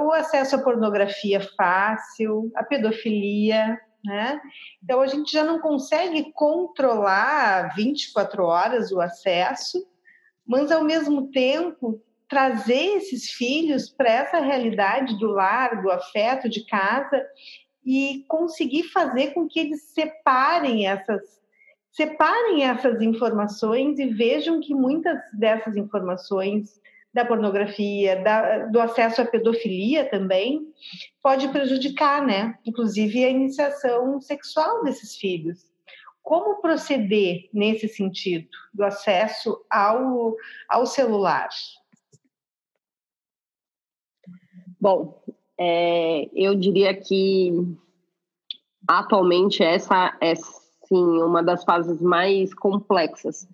o 0.00 0.12
acesso 0.12 0.56
à 0.56 0.62
pornografia 0.62 1.40
fácil, 1.56 2.50
a 2.54 2.62
pedofilia, 2.62 3.78
né? 4.04 4.40
Então 4.82 5.00
a 5.00 5.06
gente 5.06 5.32
já 5.32 5.42
não 5.42 5.58
consegue 5.58 6.30
controlar 6.32 7.74
24 7.74 8.44
horas 8.44 8.92
o 8.92 9.00
acesso, 9.00 9.84
mas 10.46 10.70
ao 10.70 10.84
mesmo 10.84 11.30
tempo 11.30 12.00
trazer 12.28 12.96
esses 12.96 13.30
filhos 13.30 13.88
para 13.88 14.10
essa 14.10 14.40
realidade 14.40 15.18
do 15.18 15.28
lar, 15.28 15.82
do 15.82 15.90
afeto 15.90 16.48
de 16.48 16.64
casa 16.66 17.24
e 17.84 18.24
conseguir 18.28 18.84
fazer 18.84 19.32
com 19.32 19.46
que 19.46 19.60
eles 19.60 19.92
separem 19.92 20.86
essas 20.86 21.42
separem 21.90 22.64
essas 22.64 23.00
informações 23.00 24.00
e 24.00 24.06
vejam 24.06 24.58
que 24.60 24.74
muitas 24.74 25.16
dessas 25.32 25.76
informações 25.76 26.80
da 27.14 27.24
pornografia, 27.24 28.20
da, 28.22 28.66
do 28.66 28.80
acesso 28.80 29.22
à 29.22 29.24
pedofilia 29.24 30.10
também, 30.10 30.66
pode 31.22 31.46
prejudicar, 31.48 32.26
né? 32.26 32.58
Inclusive 32.66 33.24
a 33.24 33.30
iniciação 33.30 34.20
sexual 34.20 34.82
desses 34.82 35.16
filhos. 35.16 35.64
Como 36.20 36.60
proceder 36.60 37.48
nesse 37.52 37.86
sentido, 37.86 38.48
do 38.72 38.82
acesso 38.82 39.64
ao, 39.70 40.34
ao 40.68 40.86
celular? 40.86 41.48
Bom, 44.80 45.22
é, 45.56 46.28
eu 46.34 46.56
diria 46.56 46.94
que 46.94 47.52
atualmente 48.88 49.62
essa 49.62 50.16
é 50.20 50.34
sim 50.34 51.22
uma 51.22 51.42
das 51.42 51.62
fases 51.62 52.02
mais 52.02 52.52
complexas 52.52 53.46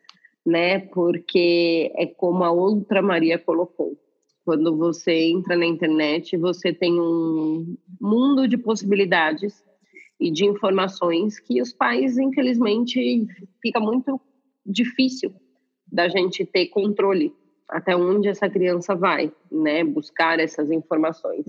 né? 0.44 0.78
Porque 0.78 1.92
é 1.96 2.06
como 2.06 2.44
a 2.44 2.50
outra 2.50 3.02
Maria 3.02 3.38
colocou. 3.38 3.96
Quando 4.44 4.76
você 4.76 5.12
entra 5.12 5.56
na 5.56 5.66
internet, 5.66 6.36
você 6.36 6.72
tem 6.72 7.00
um 7.00 7.76
mundo 8.00 8.48
de 8.48 8.56
possibilidades 8.56 9.62
e 10.18 10.30
de 10.30 10.44
informações 10.44 11.38
que 11.38 11.60
os 11.62 11.72
pais, 11.72 12.18
infelizmente, 12.18 13.26
fica 13.62 13.80
muito 13.80 14.20
difícil 14.66 15.32
da 15.90 16.08
gente 16.08 16.44
ter 16.44 16.66
controle 16.66 17.32
até 17.68 17.96
onde 17.96 18.28
essa 18.28 18.48
criança 18.50 18.94
vai, 18.94 19.32
né? 19.50 19.84
Buscar 19.84 20.40
essas 20.40 20.70
informações. 20.70 21.44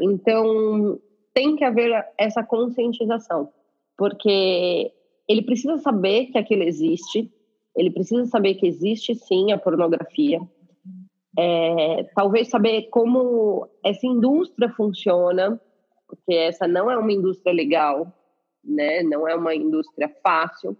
Então, 0.00 1.00
tem 1.32 1.56
que 1.56 1.64
haver 1.64 1.90
essa 2.16 2.44
conscientização, 2.44 3.50
porque 3.98 4.92
ele 5.28 5.42
precisa 5.42 5.78
saber 5.78 6.26
que 6.26 6.38
aquilo 6.38 6.62
existe, 6.62 7.30
ele 7.76 7.90
precisa 7.90 8.26
saber 8.26 8.54
que 8.54 8.66
existe 8.66 9.14
sim 9.14 9.52
a 9.52 9.58
pornografia, 9.58 10.40
é, 11.36 12.04
talvez 12.14 12.48
saber 12.48 12.88
como 12.90 13.68
essa 13.84 14.06
indústria 14.06 14.68
funciona, 14.70 15.60
porque 16.06 16.34
essa 16.34 16.68
não 16.68 16.90
é 16.90 16.96
uma 16.96 17.12
indústria 17.12 17.52
legal, 17.52 18.12
né? 18.62 19.02
Não 19.02 19.26
é 19.26 19.34
uma 19.34 19.54
indústria 19.54 20.08
fácil. 20.22 20.76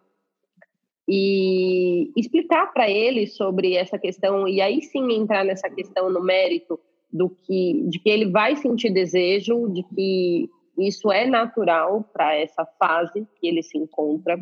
E 1.09 2.11
explicar 2.17 2.73
para 2.73 2.89
ele 2.89 3.27
sobre 3.27 3.75
essa 3.75 3.99
questão 3.99 4.49
e 4.49 4.61
aí 4.61 4.81
sim 4.81 5.13
entrar 5.13 5.45
nessa 5.45 5.69
questão 5.69 6.09
no 6.09 6.23
mérito 6.23 6.81
do 7.13 7.29
que 7.29 7.85
de 7.89 7.99
que 7.99 8.09
ele 8.09 8.31
vai 8.31 8.57
sentir 8.57 8.91
desejo, 8.91 9.69
de 9.69 9.83
que 9.83 10.49
isso 10.79 11.13
é 11.13 11.27
natural 11.27 12.09
para 12.13 12.35
essa 12.35 12.65
fase 12.79 13.27
que 13.39 13.47
ele 13.47 13.63
se 13.63 13.77
encontra 13.77 14.39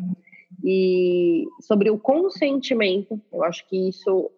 e 0.63 1.45
sobre 1.61 1.89
o 1.89 1.97
consentimento, 1.97 3.19
eu 3.31 3.43
acho 3.43 3.67
que 3.67 3.89
isso 3.89 4.29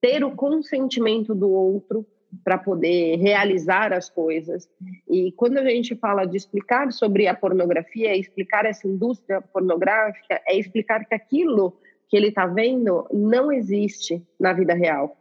ter 0.00 0.24
o 0.24 0.34
consentimento 0.34 1.34
do 1.34 1.50
outro 1.50 2.04
para 2.42 2.58
poder 2.58 3.16
realizar 3.16 3.92
as 3.92 4.08
coisas. 4.08 4.68
E 5.08 5.32
quando 5.32 5.58
a 5.58 5.64
gente 5.64 5.94
fala 5.94 6.24
de 6.24 6.36
explicar 6.36 6.90
sobre 6.92 7.28
a 7.28 7.34
pornografia, 7.34 8.08
é 8.08 8.16
explicar 8.16 8.64
essa 8.64 8.88
indústria 8.88 9.40
pornográfica, 9.40 10.40
é 10.46 10.58
explicar 10.58 11.04
que 11.04 11.14
aquilo 11.14 11.76
que 12.08 12.16
ele 12.16 12.28
está 12.28 12.46
vendo 12.46 13.06
não 13.12 13.52
existe 13.52 14.26
na 14.40 14.52
vida 14.52 14.74
real, 14.74 15.16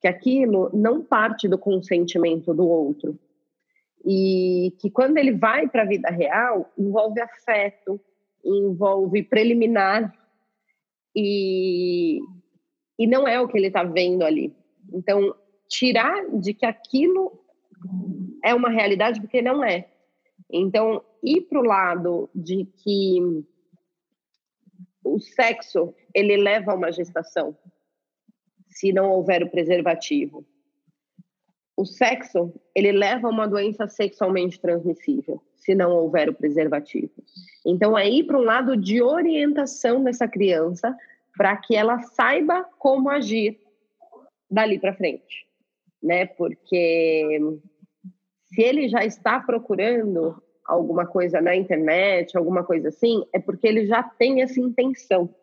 que 0.00 0.08
aquilo 0.08 0.70
não 0.72 1.02
parte 1.02 1.48
do 1.48 1.58
consentimento 1.58 2.54
do 2.54 2.68
outro. 2.68 3.18
E 4.04 4.74
que 4.80 4.90
quando 4.90 5.18
ele 5.18 5.32
vai 5.32 5.68
para 5.68 5.82
a 5.82 5.86
vida 5.86 6.08
real, 6.08 6.72
envolve 6.78 7.20
afeto, 7.20 8.00
envolve 8.44 9.22
preliminar 9.22 10.14
e, 11.14 12.20
e 12.98 13.06
não 13.06 13.26
é 13.26 13.40
o 13.40 13.48
que 13.48 13.58
ele 13.58 13.68
está 13.68 13.82
vendo 13.82 14.24
ali. 14.24 14.54
Então, 14.92 15.34
tirar 15.68 16.28
de 16.38 16.54
que 16.54 16.66
aquilo 16.66 17.40
é 18.44 18.54
uma 18.54 18.70
realidade, 18.70 19.20
porque 19.20 19.42
não 19.42 19.62
é. 19.64 19.88
Então, 20.50 21.04
ir 21.22 21.42
para 21.42 21.60
o 21.60 21.64
lado 21.64 22.30
de 22.34 22.64
que 22.64 23.18
o 25.04 25.18
sexo 25.20 25.94
ele 26.14 26.36
leva 26.36 26.72
a 26.72 26.74
uma 26.74 26.92
gestação, 26.92 27.56
se 28.68 28.92
não 28.92 29.10
houver 29.10 29.42
o 29.42 29.50
preservativo. 29.50 30.46
O 31.80 31.86
sexo 31.86 32.52
ele 32.74 32.92
leva 32.92 33.26
a 33.26 33.30
uma 33.30 33.48
doença 33.48 33.88
sexualmente 33.88 34.60
transmissível 34.60 35.40
se 35.56 35.74
não 35.74 35.92
houver 35.92 36.28
o 36.28 36.34
preservativo. 36.34 37.10
Então, 37.64 37.96
é 37.96 38.06
ir 38.06 38.24
para 38.24 38.38
um 38.38 38.42
lado 38.42 38.76
de 38.76 39.00
orientação 39.00 40.04
dessa 40.04 40.28
criança 40.28 40.94
para 41.34 41.56
que 41.56 41.74
ela 41.74 42.02
saiba 42.02 42.64
como 42.78 43.08
agir 43.08 43.58
dali 44.50 44.78
para 44.78 44.94
frente, 44.94 45.46
né? 46.02 46.26
Porque 46.26 47.40
se 48.48 48.60
ele 48.60 48.86
já 48.86 49.02
está 49.02 49.40
procurando 49.40 50.36
alguma 50.66 51.06
coisa 51.06 51.40
na 51.40 51.56
internet, 51.56 52.36
alguma 52.36 52.62
coisa 52.62 52.88
assim, 52.88 53.24
é 53.32 53.38
porque 53.38 53.66
ele 53.66 53.86
já 53.86 54.02
tem 54.02 54.42
essa 54.42 54.60
intenção. 54.60 55.34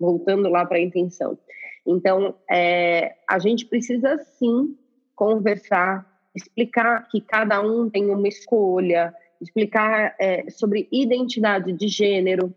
Voltando 0.00 0.48
lá 0.48 0.66
para 0.66 0.78
a 0.78 0.82
intenção. 0.82 1.38
Então, 1.86 2.34
é, 2.50 3.14
a 3.28 3.38
gente 3.38 3.66
precisa 3.66 4.18
sim 4.18 4.76
conversar, 5.20 6.06
explicar 6.34 7.06
que 7.10 7.20
cada 7.20 7.60
um 7.60 7.90
tem 7.90 8.08
uma 8.08 8.26
escolha, 8.26 9.14
explicar 9.38 10.16
é, 10.18 10.48
sobre 10.48 10.88
identidade 10.90 11.74
de 11.74 11.88
gênero, 11.88 12.54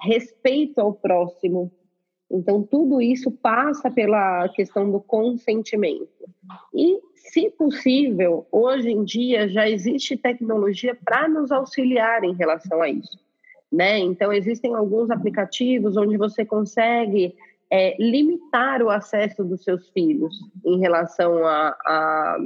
respeito 0.00 0.80
ao 0.80 0.94
próximo. 0.94 1.70
Então, 2.30 2.62
tudo 2.62 3.02
isso 3.02 3.30
passa 3.30 3.90
pela 3.90 4.48
questão 4.48 4.90
do 4.90 4.98
consentimento. 4.98 6.08
E, 6.74 6.98
se 7.16 7.50
possível, 7.50 8.46
hoje 8.50 8.88
em 8.88 9.04
dia 9.04 9.46
já 9.46 9.68
existe 9.68 10.16
tecnologia 10.16 10.96
para 11.04 11.28
nos 11.28 11.52
auxiliar 11.52 12.24
em 12.24 12.32
relação 12.32 12.80
a 12.80 12.88
isso. 12.88 13.18
Né? 13.70 13.98
Então, 13.98 14.32
existem 14.32 14.74
alguns 14.74 15.10
aplicativos 15.10 15.98
onde 15.98 16.16
você 16.16 16.46
consegue 16.46 17.34
é, 17.70 17.96
limitar 17.98 18.82
o 18.82 18.90
acesso 18.90 19.44
dos 19.44 19.62
seus 19.62 19.88
filhos 19.90 20.34
em 20.64 20.78
relação 20.80 21.46
a, 21.46 21.68
a 21.86 22.38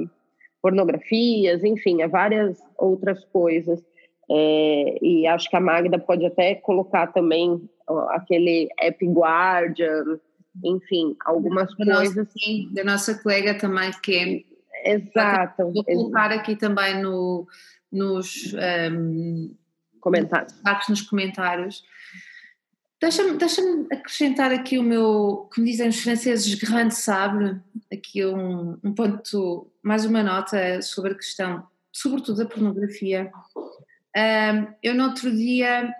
pornografias, 0.61 1.63
enfim, 1.63 2.01
a 2.01 2.07
várias 2.07 2.59
outras 2.77 3.23
coisas. 3.25 3.83
É, 4.29 4.97
e 5.01 5.27
acho 5.27 5.49
que 5.49 5.55
a 5.55 5.59
Magda 5.59 5.99
pode 5.99 6.25
até 6.25 6.55
colocar 6.55 7.07
também 7.07 7.69
aquele 8.09 8.69
App 8.79 9.05
Guardian, 9.05 10.19
enfim, 10.63 11.15
algumas 11.25 11.69
da 11.75 11.85
coisas. 11.85 12.15
Nossa, 12.15 12.31
sim, 12.31 12.69
da 12.73 12.83
nossa 12.83 13.15
colega 13.21 13.55
também, 13.55 13.91
que 14.01 14.15
é. 14.15 14.55
Exato. 14.87 15.71
Vou 15.71 15.83
colocar 15.83 16.31
aqui 16.31 16.55
também 16.55 17.01
no, 17.01 17.47
nos 17.91 18.53
um, 18.91 19.55
comentários. 19.99 20.53
nos 20.89 21.01
comentários 21.01 21.83
Deixa-me 23.01 23.37
deixa 23.37 23.61
acrescentar 23.91 24.51
aqui 24.51 24.79
o 24.79 24.83
meu, 24.83 25.49
como 25.53 25.65
dizem 25.65 25.89
os 25.89 25.99
franceses, 25.99 26.55
grande 26.55 26.95
sabre, 26.95 27.57
aqui 27.91 28.25
um, 28.25 28.77
um 28.83 28.93
ponto, 28.93 29.69
mais 29.83 30.05
uma 30.05 30.23
nota 30.23 30.81
sobre 30.81 31.11
a 31.11 31.15
questão, 31.15 31.67
sobretudo 31.91 32.37
da 32.37 32.45
pornografia. 32.45 33.31
Um, 34.15 34.73
eu 34.81 34.95
no 34.95 35.03
outro 35.05 35.29
dia 35.29 35.93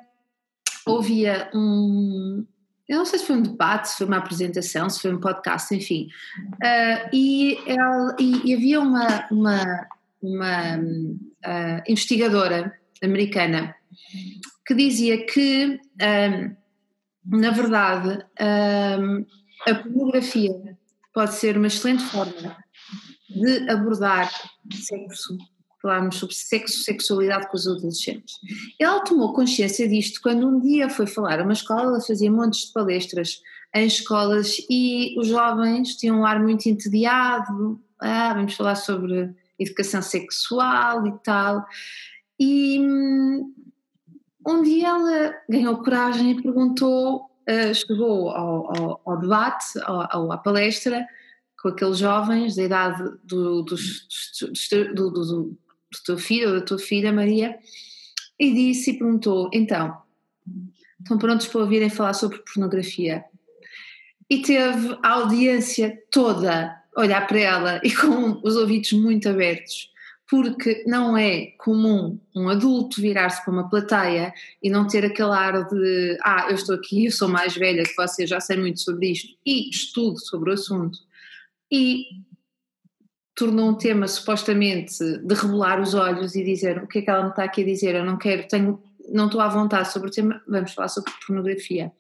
ouvia 0.86 1.50
um, 1.54 2.46
eu 2.88 3.00
não 3.00 3.06
sei 3.06 3.20
se 3.20 3.26
foi 3.26 3.36
um 3.38 3.41
debate, 3.41 3.89
se 3.89 3.98
foi 3.98 4.06
uma 4.08 4.18
apresentação, 4.18 4.89
se 4.89 5.02
foi 5.02 5.14
um 5.14 5.20
podcast, 5.20 5.76
enfim, 5.76 6.08
uh, 6.54 7.10
e, 7.12 7.58
ela, 7.68 8.16
e, 8.20 8.52
e, 8.52 8.54
havia 8.54 8.80
uma, 8.80 9.28
uma, 9.32 9.88
uma 10.22 10.78
uh, 10.78 11.84
investigadora 11.88 12.74
americana 13.04 13.76
que 14.66 14.74
dizia 14.74 15.26
que 15.26 15.80
um, 16.02 16.56
na 17.26 17.51
verdade, 17.51 18.23
um, 18.99 19.26
a 19.67 19.76
pornografia 19.76 20.78
pode 21.13 21.34
ser 21.36 21.57
uma 21.57 21.67
excelente 21.67 22.03
forma 22.03 22.57
de 23.30 23.69
abordar 23.69 24.30
sexo, 24.71 25.38
falarmos 25.82 26.17
sobre 26.17 26.36
sexo, 26.36 26.84
sexualidade 26.84 27.47
com 27.49 27.57
os 27.57 27.67
adolescentes. 27.67 28.36
Ela 28.80 29.03
tomou 29.03 29.34
consciência 29.34 29.88
disto 29.88 30.21
quando 30.21 30.47
um 30.47 30.59
dia 30.59 30.89
foi 30.89 31.07
falar 31.07 31.39
a 31.39 31.43
uma 31.43 31.53
escola, 31.53 31.84
ela 31.84 32.01
fazia 32.01 32.32
montes 32.32 32.67
de 32.67 32.73
palestras 32.73 33.41
em 33.73 33.88
escolas 33.88 34.57
e 34.69 35.19
os 35.19 35.28
jovens 35.28 35.95
tinham 35.95 36.19
um 36.19 36.26
ar 36.26 36.41
muito 36.41 36.67
entediado, 36.67 37.80
ah, 37.99 38.34
vamos 38.34 38.53
falar 38.53 38.76
sobre 38.76 39.34
educação 39.59 40.01
sexual 40.01 41.07
e 41.07 41.13
tal. 41.23 41.65
E 42.39 42.80
dia 44.62 44.89
ela 44.89 45.36
ganhou 45.50 45.78
coragem 45.78 46.32
e 46.32 46.41
perguntou, 46.41 47.26
uh, 47.50 47.74
chegou 47.74 48.30
ao, 48.30 48.78
ao, 48.78 49.02
ao 49.04 49.20
debate, 49.20 49.66
ao, 49.84 50.32
à 50.32 50.38
palestra, 50.38 51.06
com 51.60 51.70
aqueles 51.70 51.98
jovens 51.98 52.56
da 52.56 52.64
idade 52.64 53.04
do, 53.24 53.64
do, 53.64 53.76
do, 54.93 55.10
do, 55.10 55.58
teu 56.06 56.18
filho 56.18 56.60
da 56.60 56.62
tua 56.62 56.78
filha, 56.78 57.12
Maria, 57.12 57.58
e 58.39 58.54
disse 58.54 58.91
e 58.91 59.00
perguntou: 59.00 59.50
então, 59.52 59.98
estão 61.00 61.18
prontos 61.18 61.48
para 61.48 61.62
ouvirem 61.62 61.89
falar 61.89 62.14
sobre 62.14 62.38
pornografia? 62.38 63.26
E 64.30 64.41
teve 64.41 64.98
a 65.02 65.10
audiência 65.10 65.98
toda 66.12 66.84
olhar 66.96 67.26
para 67.28 67.39
ela 67.39 67.82
e 67.84 67.93
com 67.93 68.39
os 68.43 68.56
ouvidos 68.56 68.91
muito 68.93 69.28
abertos 69.28 69.89
porque 70.30 70.84
não 70.88 71.15
é 71.15 71.47
comum 71.59 72.19
um 72.36 72.49
adulto 72.49 72.99
virar-se 72.99 73.43
para 73.43 73.53
uma 73.53 73.69
plateia 73.69 74.34
e 74.61 74.69
não 74.69 74.88
ter 74.88 75.05
aquele 75.05 75.32
ar 75.32 75.67
de 75.67 76.17
ah, 76.23 76.47
eu 76.49 76.55
estou 76.55 76.76
aqui, 76.76 77.05
eu 77.05 77.11
sou 77.11 77.28
mais 77.28 77.55
velha 77.55 77.84
que 77.84 77.95
você, 77.95 78.26
já 78.26 78.39
sei 78.39 78.57
muito 78.57 78.80
sobre 78.80 79.11
isto 79.11 79.38
e 79.45 79.69
estudo 79.69 80.19
sobre 80.19 80.49
o 80.49 80.53
assunto 80.53 80.97
e 81.71 82.05
tornou 83.36 83.69
um 83.69 83.76
tema 83.76 84.07
supostamente 84.07 84.97
de 84.97 85.36
revelar 85.36 85.80
os 85.80 85.93
olhos 85.93 86.36
e 86.36 86.43
dizer 86.43 86.82
o 86.82 86.88
que 86.88 86.99
é 86.99 87.01
que 87.01 87.09
ela 87.09 87.23
me 87.23 87.30
está 87.30 87.43
aqui 87.43 87.61
a 87.61 87.65
dizer, 87.65 87.95
eu 87.95 88.05
não 88.05 88.17
quero, 88.17 88.47
tenho, 88.47 88.82
não 89.09 89.26
estou 89.26 89.41
à 89.41 89.47
vontade 89.47 89.91
sobre 89.91 90.09
o 90.09 90.11
tema, 90.11 90.41
vamos 90.47 90.73
falar 90.73 90.88
sobre 90.88 91.11
pornografia. 91.26 91.91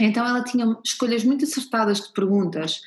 Então 0.00 0.26
ela 0.26 0.44
tinha 0.44 0.78
escolhas 0.84 1.24
muito 1.24 1.44
acertadas 1.44 2.00
de 2.02 2.12
perguntas 2.12 2.82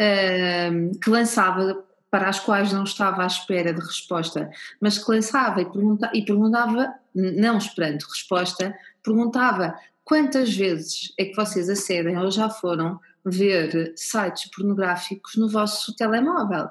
uh, 0.00 0.98
que 0.98 1.10
lançava 1.10 1.84
para 2.10 2.28
as 2.28 2.40
quais 2.40 2.72
não 2.72 2.84
estava 2.84 3.22
à 3.22 3.26
espera 3.26 3.72
de 3.72 3.80
resposta, 3.80 4.50
mas 4.80 4.98
que 4.98 5.10
lançava 5.10 5.62
e, 5.62 5.64
pergunta, 5.64 6.10
e 6.12 6.24
perguntava, 6.24 6.94
não 7.14 7.58
esperando 7.58 8.02
resposta, 8.02 8.76
perguntava 9.02 9.74
quantas 10.04 10.54
vezes 10.54 11.12
é 11.18 11.26
que 11.26 11.36
vocês 11.36 11.68
acedem 11.68 12.18
ou 12.18 12.30
já 12.30 12.50
foram 12.50 12.98
ver 13.24 13.92
sites 13.96 14.50
pornográficos 14.50 15.36
no 15.36 15.48
vosso 15.48 15.94
telemóvel? 15.94 16.68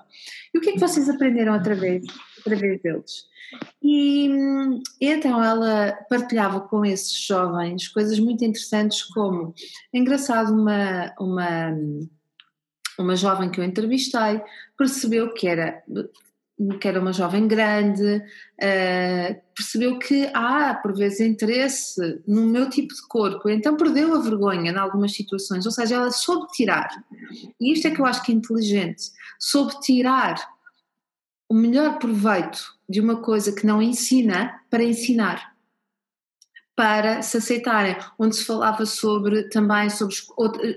E 0.53 0.57
o 0.57 0.61
que 0.61 0.71
é 0.71 0.73
que 0.73 0.79
vocês 0.79 1.09
aprenderam 1.09 1.53
através, 1.53 2.03
através 2.39 2.81
deles? 2.81 3.29
E, 3.81 4.27
e, 4.99 5.07
então 5.07 5.43
ela 5.43 5.93
partilhava 6.09 6.61
com 6.61 6.85
esses 6.85 7.17
jovens 7.25 7.87
coisas 7.87 8.19
muito 8.19 8.43
interessantes 8.43 9.03
como, 9.03 9.53
é 9.93 9.97
engraçado, 9.97 10.53
uma, 10.53 11.13
uma 11.19 11.71
uma 13.01 13.15
jovem 13.15 13.49
que 13.49 13.59
eu 13.59 13.63
entrevistei 13.63 14.41
percebeu 14.77 15.33
que 15.33 15.47
era 15.47 15.83
que 16.81 16.89
era 16.89 16.99
uma 16.99 17.13
jovem 17.13 17.47
grande, 17.47 18.17
uh, 18.17 19.41
percebeu 19.55 19.97
que 19.97 20.29
há 20.33 20.73
por 20.73 20.93
vezes 20.93 21.21
interesse 21.21 22.21
no 22.27 22.45
meu 22.45 22.69
tipo 22.69 22.93
de 22.93 23.01
corpo, 23.07 23.47
então 23.49 23.77
perdeu 23.77 24.13
a 24.13 24.19
vergonha 24.19 24.69
em 24.69 24.77
algumas 24.77 25.13
situações, 25.13 25.65
ou 25.65 25.71
seja, 25.71 25.95
ela 25.95 26.11
soube 26.11 26.51
tirar, 26.51 26.89
e 27.61 27.71
isto 27.71 27.87
é 27.87 27.91
que 27.91 28.01
eu 28.01 28.05
acho 28.05 28.21
que 28.23 28.33
é 28.33 28.35
inteligente, 28.35 29.03
soube 29.39 29.79
tirar 29.79 30.35
o 31.47 31.53
melhor 31.53 31.97
proveito 31.97 32.61
de 32.87 32.99
uma 32.99 33.21
coisa 33.21 33.53
que 33.53 33.65
não 33.65 33.81
ensina 33.81 34.61
para 34.69 34.83
ensinar. 34.83 35.57
Para 36.75 37.21
se 37.21 37.37
aceitarem, 37.37 37.97
onde 38.17 38.37
se 38.37 38.45
falava 38.45 38.85
sobre 38.85 39.49
também 39.49 39.89
sobre 39.89 40.15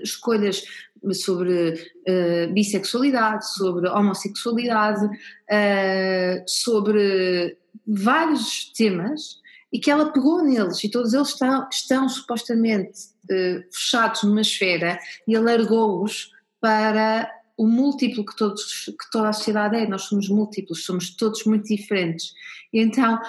escolhas 0.03 0.63
sobre 1.11 1.73
uh, 1.73 2.53
bissexualidade, 2.53 3.51
sobre 3.53 3.89
homossexualidade, 3.89 5.05
uh, 5.05 6.43
sobre 6.47 7.57
vários 7.85 8.71
temas 8.73 9.41
e 9.71 9.79
que 9.79 9.89
ela 9.89 10.11
pegou 10.11 10.43
neles 10.43 10.83
e 10.83 10.89
todos 10.89 11.13
eles 11.13 11.29
estão, 11.29 11.67
estão 11.69 12.07
supostamente 12.07 12.99
uh, 13.25 13.63
fechados 13.71 14.23
numa 14.23 14.41
esfera 14.41 14.99
e 15.27 15.35
alargou-os 15.35 16.31
para 16.61 17.29
o 17.57 17.67
múltiplo 17.67 18.25
que, 18.25 18.35
todos, 18.35 18.85
que 18.85 19.11
toda 19.11 19.29
a 19.29 19.33
sociedade 19.33 19.75
é, 19.75 19.87
nós 19.87 20.03
somos 20.03 20.29
múltiplos, 20.29 20.85
somos 20.85 21.15
todos 21.15 21.43
muito 21.45 21.67
diferentes. 21.67 22.33
E 22.71 22.79
então, 22.79 23.19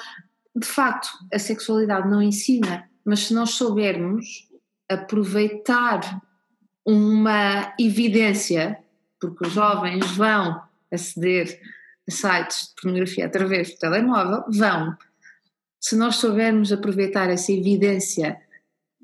de 0.55 0.67
facto, 0.67 1.09
a 1.33 1.39
sexualidade 1.39 2.09
não 2.09 2.23
ensina, 2.23 2.89
mas 3.05 3.21
se 3.21 3.35
nós 3.35 3.51
soubermos 3.51 4.49
aproveitar 4.89 6.23
uma 6.85 7.75
evidência, 7.79 8.79
porque 9.21 9.47
os 9.47 9.53
jovens 9.53 10.05
vão 10.17 10.63
aceder 10.93 11.61
a 12.07 12.11
sites 12.11 12.69
de 12.69 12.83
pornografia 12.83 13.27
através 13.27 13.71
do 13.71 13.79
telemóvel, 13.79 14.45
vão. 14.49 14.97
Se 15.81 15.97
nós 15.97 16.17
soubermos 16.17 16.73
aproveitar 16.73 17.31
essa 17.31 17.53
evidência 17.53 18.39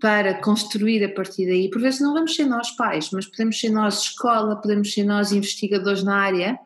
para 0.00 0.34
construir 0.40 1.04
a 1.04 1.12
partir 1.12 1.46
daí, 1.46 1.68
por 1.70 1.80
vezes 1.80 2.00
não 2.00 2.14
vamos 2.14 2.34
ser 2.34 2.46
nós 2.46 2.70
pais, 2.72 3.10
mas 3.12 3.26
podemos 3.26 3.58
ser 3.58 3.70
nós 3.70 4.02
escola, 4.02 4.56
podemos 4.56 4.92
ser 4.92 5.04
nós 5.04 5.32
investigadores 5.32 6.02
na 6.02 6.16
área, 6.16 6.58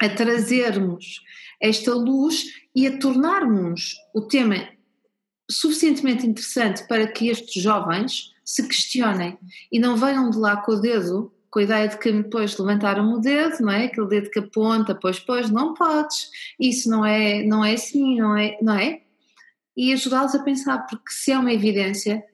a 0.00 0.08
trazermos 0.08 1.22
esta 1.60 1.92
luz 1.92 2.44
e 2.74 2.86
a 2.86 2.98
tornarmos 2.98 3.96
o 4.14 4.22
tema 4.22 4.68
suficientemente 5.50 6.26
interessante 6.26 6.86
para 6.86 7.06
que 7.06 7.28
estes 7.28 7.62
jovens 7.62 8.32
se 8.48 8.66
questionem 8.66 9.36
e 9.70 9.78
não 9.78 9.94
venham 9.94 10.30
de 10.30 10.38
lá 10.38 10.56
com 10.56 10.72
o 10.72 10.80
dedo, 10.80 11.30
com 11.50 11.58
a 11.58 11.62
ideia 11.64 11.86
de 11.86 11.98
que 11.98 12.10
depois 12.10 12.56
levantaram 12.56 13.12
o 13.12 13.20
dedo, 13.20 13.60
não 13.60 13.70
é? 13.70 13.84
Aquele 13.84 14.08
dedo 14.08 14.30
que 14.30 14.38
aponta, 14.38 14.94
pois, 14.94 15.18
pois, 15.18 15.50
não 15.50 15.74
podes, 15.74 16.30
isso 16.58 16.88
não 16.88 17.04
é, 17.04 17.42
não 17.42 17.62
é 17.62 17.74
assim, 17.74 18.18
não 18.18 18.34
é, 18.34 18.56
não 18.62 18.72
é? 18.72 19.02
E 19.76 19.92
ajudá-los 19.92 20.34
a 20.34 20.42
pensar, 20.42 20.78
porque 20.86 21.10
se 21.10 21.30
é 21.30 21.38
uma 21.38 21.52
evidência, 21.52 22.24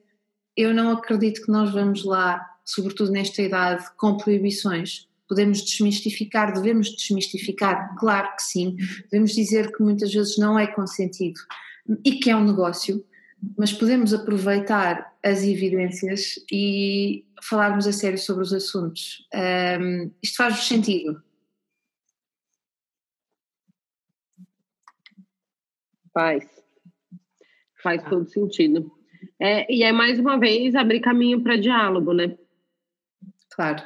eu 0.57 0.73
não 0.73 0.93
acredito 0.93 1.43
que 1.43 1.51
nós 1.51 1.73
vamos 1.73 2.05
lá, 2.05 2.41
sobretudo 2.65 3.11
nesta 3.11 3.43
idade, 3.43 3.85
com 3.97 4.17
proibições. 4.17 5.09
Podemos 5.29 5.63
desmistificar, 5.63 6.53
devemos 6.53 6.95
desmistificar, 6.95 7.93
claro 7.99 8.37
que 8.37 8.43
sim. 8.45 8.77
Devemos 9.11 9.33
dizer 9.33 9.73
que 9.73 9.83
muitas 9.83 10.15
vezes 10.15 10.39
não 10.39 10.57
é 10.57 10.69
consentido 10.69 11.41
e 12.05 12.13
que 12.13 12.31
é 12.31 12.37
um 12.37 12.45
negócio, 12.45 13.05
mas 13.57 13.73
podemos 13.73 14.13
aproveitar 14.15 15.15
as 15.23 15.43
evidências 15.43 16.35
e 16.51 17.25
falarmos 17.43 17.87
a 17.87 17.93
sério 17.93 18.19
sobre 18.19 18.43
os 18.43 18.53
assuntos. 18.53 19.27
Um, 19.35 20.11
isto 20.23 20.37
faz-vos 20.37 20.67
sentido? 20.67 21.23
Faz. 26.13 26.45
Faz 27.83 28.03
ah. 28.05 28.09
todo 28.09 28.29
sentido. 28.31 28.91
É, 29.41 29.71
e 29.73 29.83
é 29.83 29.93
mais 29.93 30.19
uma 30.19 30.39
vez 30.39 30.75
abrir 30.75 31.01
caminho 31.01 31.43
para 31.43 31.57
diálogo, 31.57 32.13
né? 32.13 32.37
Claro. 33.51 33.83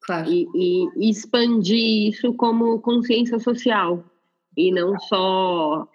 Claro. 0.00 0.30
E, 0.30 0.46
e, 0.54 1.10
expandir 1.10 2.08
isso 2.08 2.34
como 2.34 2.80
consciência 2.80 3.38
social 3.38 4.04
e 4.56 4.70
não 4.70 4.98
só 5.00 5.88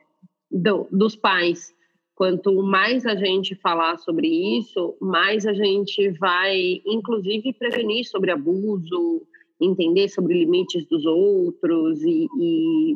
do, 0.52 0.88
dos 0.92 1.16
pais 1.16 1.74
Quanto 2.20 2.62
mais 2.62 3.06
a 3.06 3.16
gente 3.16 3.56
falar 3.56 3.98
sobre 3.98 4.28
isso, 4.28 4.94
mais 5.00 5.46
a 5.46 5.54
gente 5.54 6.10
vai, 6.20 6.82
inclusive, 6.86 7.54
prevenir 7.54 8.04
sobre 8.04 8.30
abuso, 8.30 9.26
entender 9.58 10.10
sobre 10.10 10.38
limites 10.38 10.86
dos 10.86 11.06
outros 11.06 12.02
e, 12.04 12.28
e 12.38 12.94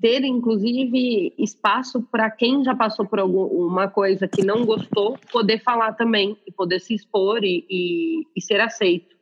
ter, 0.00 0.24
inclusive, 0.24 1.34
espaço 1.36 2.00
para 2.10 2.30
quem 2.30 2.64
já 2.64 2.74
passou 2.74 3.04
por 3.04 3.18
alguma 3.18 3.88
coisa 3.88 4.26
que 4.26 4.42
não 4.42 4.64
gostou, 4.64 5.18
poder 5.30 5.62
falar 5.62 5.92
também, 5.92 6.34
e 6.46 6.52
poder 6.52 6.80
se 6.80 6.94
expor 6.94 7.44
e, 7.44 7.66
e, 7.68 8.22
e 8.34 8.40
ser 8.40 8.58
aceito. 8.58 9.14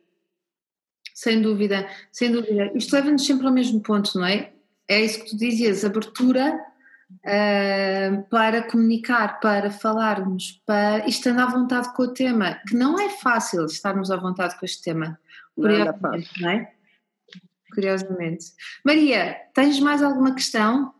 Sem 1.13 1.41
dúvida, 1.41 1.89
sem 2.09 2.31
dúvida. 2.31 2.71
Isto 2.73 2.95
leva-nos 2.95 3.25
sempre 3.25 3.47
ao 3.47 3.53
mesmo 3.53 3.81
ponto, 3.81 4.17
não 4.17 4.25
é? 4.25 4.53
É 4.87 5.03
isso 5.03 5.25
que 5.25 5.31
tu 5.31 5.37
dizias, 5.37 5.83
abertura 5.83 6.57
uh, 7.23 8.23
para 8.29 8.63
comunicar, 8.63 9.39
para 9.39 9.69
falarmos, 9.69 10.61
para 10.65 11.07
estando 11.07 11.39
à 11.39 11.45
vontade 11.45 11.93
com 11.93 12.03
o 12.03 12.13
tema, 12.13 12.59
que 12.67 12.75
não 12.75 12.99
é 12.99 13.09
fácil 13.09 13.65
estarmos 13.65 14.11
à 14.11 14.17
vontade 14.17 14.57
com 14.59 14.65
este 14.65 14.83
tema. 14.83 15.19
Curiosamente, 15.55 16.41
não, 16.41 16.41
não 16.41 16.49
é? 16.49 16.71
Curiosamente. 17.73 18.45
Maria, 18.83 19.37
tens 19.53 19.79
mais 19.79 20.01
alguma 20.01 20.33
questão? 20.33 20.93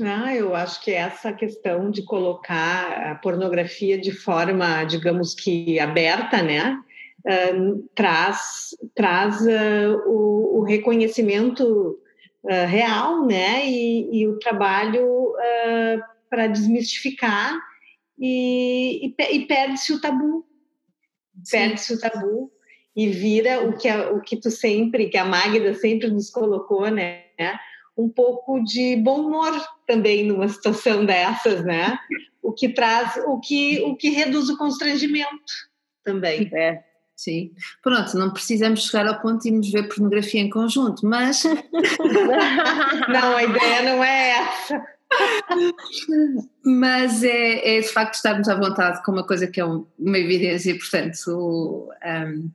Ah, 0.00 0.34
eu 0.34 0.54
acho 0.54 0.82
que 0.82 0.90
essa 0.90 1.32
questão 1.32 1.90
de 1.90 2.02
colocar 2.02 3.10
a 3.10 3.14
pornografia 3.16 4.00
de 4.00 4.10
forma, 4.10 4.84
digamos 4.84 5.34
que 5.34 5.78
aberta, 5.78 6.42
né, 6.42 6.82
uh, 7.26 7.88
traz, 7.94 8.70
traz 8.94 9.40
uh, 9.42 10.02
o, 10.06 10.60
o, 10.60 10.64
reconhecimento 10.64 11.98
uh, 12.44 12.66
real, 12.66 13.26
né, 13.26 13.66
e, 13.66 14.20
e 14.20 14.28
o 14.28 14.38
trabalho 14.38 15.32
para 16.28 16.46
desmistificar 16.46 17.58
e, 18.18 19.06
e, 19.06 19.36
e 19.36 19.46
perde-se 19.46 19.92
o 19.92 20.00
tabu, 20.00 20.46
perde-se 21.50 21.92
o 21.92 22.00
tabu 22.00 22.50
e 22.94 23.08
vira 23.08 23.66
o 23.66 23.76
que, 23.76 23.88
a, 23.88 24.12
o 24.12 24.20
que 24.20 24.36
tu 24.36 24.50
sempre, 24.50 25.08
que 25.08 25.16
a 25.16 25.24
Magda 25.24 25.74
sempre 25.74 26.08
nos 26.08 26.30
colocou, 26.30 26.88
né? 26.90 27.24
Um 27.96 28.08
pouco 28.08 28.62
de 28.62 28.96
bom 28.96 29.26
humor 29.26 29.52
também 29.86 30.24
numa 30.24 30.48
situação 30.48 31.04
dessas, 31.06 31.64
né? 31.64 31.98
O 32.42 32.52
que 32.52 32.68
traz, 32.68 33.16
o 33.26 33.40
que, 33.40 33.82
o 33.82 33.96
que 33.96 34.10
reduz 34.10 34.48
o 34.48 34.58
constrangimento 34.58 35.52
também. 36.04 36.50
É. 36.52 36.82
Sim. 37.16 37.52
Pronto, 37.82 38.16
não 38.16 38.32
precisamos 38.32 38.86
chegar 38.86 39.06
ao 39.06 39.20
ponto 39.20 39.42
de 39.42 39.48
irmos 39.48 39.70
ver 39.70 39.88
pornografia 39.88 40.40
em 40.40 40.50
conjunto, 40.50 41.06
mas. 41.06 41.44
não, 43.08 43.36
a 43.36 43.44
ideia 43.44 43.82
não 43.82 44.02
é 44.02 44.30
essa. 44.30 44.86
mas 46.64 47.22
é, 47.22 47.76
é 47.76 47.80
de 47.80 47.88
facto 47.88 48.14
estarmos 48.14 48.48
à 48.48 48.54
vontade 48.54 49.04
com 49.04 49.12
uma 49.12 49.26
coisa 49.26 49.46
que 49.46 49.60
é 49.60 49.64
uma 49.64 50.18
evidência, 50.18 50.74
portanto, 50.76 51.88
um, 52.04 52.50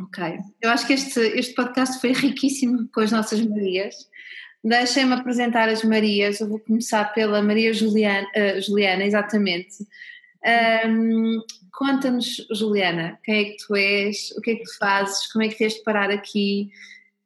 Ok. 0.00 0.38
Eu 0.60 0.70
acho 0.70 0.86
que 0.86 0.94
este, 0.94 1.20
este 1.20 1.54
podcast 1.54 2.00
foi 2.00 2.12
riquíssimo 2.12 2.88
com 2.92 3.00
as 3.00 3.12
nossas 3.12 3.40
Marias. 3.44 3.94
Deixem-me 4.64 5.12
apresentar 5.14 5.68
as 5.68 5.84
Marias. 5.84 6.40
Eu 6.40 6.48
vou 6.48 6.58
começar 6.58 7.12
pela 7.12 7.42
Maria 7.42 7.72
Juliana, 7.72 8.26
uh, 8.36 8.60
Juliana 8.60 9.04
exatamente. 9.04 9.86
Um, 10.86 11.40
Conta-nos, 11.72 12.46
Juliana, 12.52 13.18
quem 13.24 13.34
é 13.34 13.44
que 13.44 13.56
tu 13.66 13.74
és, 13.74 14.30
o 14.36 14.42
que 14.42 14.50
é 14.50 14.56
que 14.56 14.62
tu 14.62 14.76
fazes, 14.78 15.32
como 15.32 15.42
é 15.42 15.48
que 15.48 15.58
vieste 15.58 15.82
parar 15.82 16.10
aqui. 16.10 16.70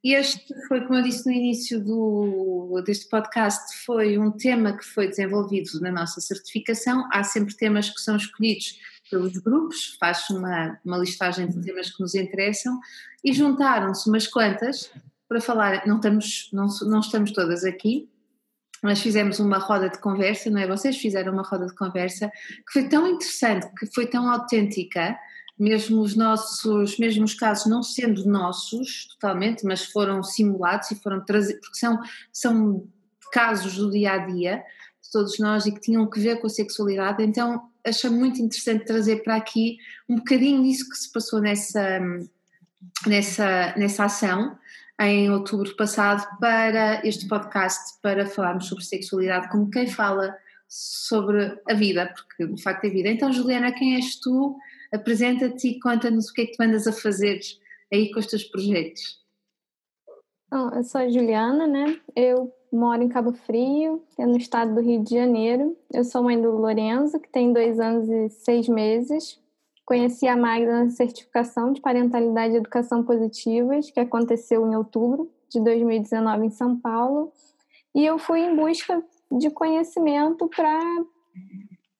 Este 0.04 0.54
foi, 0.68 0.82
como 0.82 1.00
eu 1.00 1.02
disse 1.02 1.26
no 1.26 1.32
início 1.32 1.82
do, 1.82 2.80
deste 2.86 3.08
podcast, 3.08 3.84
foi 3.84 4.16
um 4.16 4.30
tema 4.30 4.76
que 4.76 4.84
foi 4.84 5.08
desenvolvido 5.08 5.80
na 5.80 5.90
nossa 5.90 6.20
certificação. 6.20 7.08
Há 7.12 7.24
sempre 7.24 7.56
temas 7.56 7.90
que 7.90 8.00
são 8.00 8.16
escolhidos 8.16 8.78
pelos 9.10 9.36
grupos, 9.38 9.96
faz 9.98 10.30
uma, 10.30 10.78
uma 10.84 10.98
listagem 10.98 11.48
de 11.48 11.60
temas 11.60 11.90
que 11.90 12.00
nos 12.00 12.14
interessam 12.14 12.78
e 13.24 13.32
juntaram-se 13.32 14.08
umas 14.08 14.28
quantas 14.28 14.90
para 15.28 15.40
falar, 15.40 15.84
não 15.86 15.96
estamos, 15.96 16.48
não, 16.52 16.68
não 16.82 17.00
estamos 17.00 17.32
todas 17.32 17.64
aqui, 17.64 18.08
mas 18.82 19.00
fizemos 19.00 19.38
uma 19.38 19.58
roda 19.58 19.88
de 19.88 19.98
conversa, 19.98 20.50
não 20.50 20.60
é? 20.60 20.66
Vocês 20.66 20.96
fizeram 20.96 21.32
uma 21.32 21.42
roda 21.42 21.66
de 21.66 21.74
conversa 21.74 22.28
que 22.28 22.72
foi 22.72 22.88
tão 22.88 23.06
interessante, 23.06 23.66
que 23.78 23.86
foi 23.86 24.06
tão 24.06 24.30
autêntica, 24.30 25.16
mesmo 25.58 26.02
os 26.02 26.14
nossos, 26.14 26.98
mesmo 26.98 27.24
os 27.24 27.34
casos 27.34 27.66
não 27.66 27.82
sendo 27.82 28.24
nossos 28.26 29.08
totalmente, 29.14 29.64
mas 29.64 29.84
foram 29.86 30.22
simulados 30.22 30.90
e 30.90 30.96
foram 30.96 31.24
trazidos, 31.24 31.60
porque 31.60 31.78
são, 31.78 31.98
são 32.32 32.86
casos 33.32 33.76
do 33.76 33.90
dia 33.90 34.12
a 34.12 34.18
dia 34.18 34.62
de 35.02 35.10
todos 35.10 35.38
nós 35.38 35.64
e 35.64 35.72
que 35.72 35.80
tinham 35.80 36.08
que 36.08 36.20
ver 36.20 36.40
com 36.40 36.46
a 36.46 36.50
sexualidade, 36.50 37.22
então 37.22 37.70
achei 37.84 38.10
muito 38.10 38.40
interessante 38.40 38.84
trazer 38.84 39.22
para 39.22 39.36
aqui 39.36 39.78
um 40.08 40.16
bocadinho 40.16 40.62
disso 40.62 40.88
que 40.90 40.96
se 40.96 41.10
passou 41.10 41.40
nessa, 41.40 42.00
nessa, 43.06 43.74
nessa 43.76 44.04
ação 44.04 44.58
em 45.00 45.30
outubro 45.30 45.74
passado 45.76 46.26
para 46.38 47.06
este 47.06 47.28
podcast 47.28 48.00
para 48.00 48.26
falarmos 48.26 48.66
sobre 48.66 48.84
sexualidade 48.84 49.50
como 49.50 49.70
quem 49.70 49.86
fala 49.86 50.34
sobre 50.68 51.60
a 51.68 51.74
vida, 51.74 52.12
porque 52.14 52.46
de 52.52 52.62
facto 52.62 52.84
é 52.84 52.90
vida. 52.90 53.08
Então 53.08 53.32
Juliana, 53.32 53.72
quem 53.72 53.96
és 53.96 54.18
tu? 54.18 54.56
Apresenta-te 54.92 55.68
e 55.68 55.80
conta-nos 55.80 56.28
o 56.28 56.32
que 56.32 56.42
é 56.42 56.46
que 56.46 56.56
tu 56.56 56.62
andas 56.62 56.86
a 56.86 56.92
fazer 56.92 57.40
aí 57.92 58.10
com 58.10 58.20
os 58.20 58.26
teus 58.26 58.44
projetos. 58.44 59.24
Bom, 60.50 60.70
eu 60.70 60.82
sou 60.84 61.00
a 61.00 61.08
Juliana, 61.08 61.66
né? 61.66 62.00
Eu 62.14 62.52
moro 62.72 63.02
em 63.02 63.08
Cabo 63.08 63.32
Frio, 63.32 64.04
é 64.18 64.24
no 64.24 64.36
estado 64.36 64.74
do 64.74 64.80
Rio 64.80 65.02
de 65.02 65.14
Janeiro. 65.14 65.76
Eu 65.92 66.04
sou 66.04 66.22
mãe 66.22 66.40
do 66.40 66.50
Lorenzo, 66.52 67.18
que 67.18 67.28
tem 67.28 67.52
dois 67.52 67.80
anos 67.80 68.08
e 68.08 68.28
seis 68.30 68.68
meses. 68.68 69.40
Conheci 69.86 70.26
a 70.26 70.36
Magda 70.36 70.84
na 70.84 70.90
certificação 70.90 71.72
de 71.72 71.80
parentalidade 71.80 72.54
e 72.54 72.56
educação 72.56 73.04
positivas, 73.04 73.88
que 73.88 74.00
aconteceu 74.00 74.66
em 74.66 74.74
outubro 74.74 75.30
de 75.48 75.60
2019 75.60 76.46
em 76.46 76.50
São 76.50 76.76
Paulo. 76.76 77.32
E 77.94 78.04
eu 78.04 78.18
fui 78.18 78.40
em 78.40 78.56
busca 78.56 79.00
de 79.30 79.48
conhecimento 79.48 80.48
para 80.48 80.80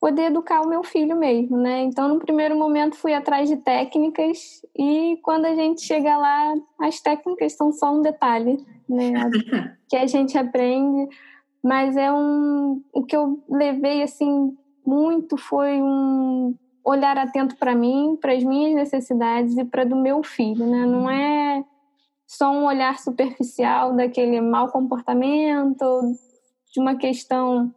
poder 0.00 0.24
educar 0.24 0.62
o 0.62 0.68
meu 0.68 0.82
filho 0.82 1.16
mesmo, 1.16 1.56
né? 1.56 1.82
Então, 1.82 2.08
no 2.08 2.18
primeiro 2.18 2.58
momento, 2.58 2.96
fui 2.96 3.14
atrás 3.14 3.48
de 3.48 3.56
técnicas 3.56 4.62
e 4.76 5.18
quando 5.22 5.46
a 5.46 5.54
gente 5.54 5.82
chega 5.82 6.16
lá, 6.16 6.54
as 6.80 7.00
técnicas 7.00 7.52
são 7.52 7.70
só 7.70 7.94
um 7.94 8.02
detalhe, 8.02 8.66
né? 8.88 9.12
que 9.88 9.96
a 9.96 10.06
gente 10.06 10.36
aprende, 10.36 11.08
mas 11.62 11.96
é 11.96 12.12
um 12.12 12.82
o 12.92 13.04
que 13.04 13.16
eu 13.16 13.40
levei 13.48 14.02
assim 14.02 14.56
muito 14.84 15.36
foi 15.36 15.80
um 15.80 16.54
olhar 16.86 17.18
atento 17.18 17.56
para 17.56 17.74
mim, 17.74 18.16
para 18.20 18.32
as 18.32 18.44
minhas 18.44 18.72
necessidades 18.72 19.58
e 19.58 19.64
para 19.64 19.82
do 19.82 19.96
meu 19.96 20.22
filho, 20.22 20.64
né? 20.64 20.86
Não 20.86 21.10
é 21.10 21.64
só 22.24 22.52
um 22.52 22.64
olhar 22.64 22.96
superficial 23.00 23.92
daquele 23.92 24.40
mau 24.40 24.68
comportamento, 24.68 25.84
de 26.72 26.80
uma 26.80 26.94
questão 26.94 27.74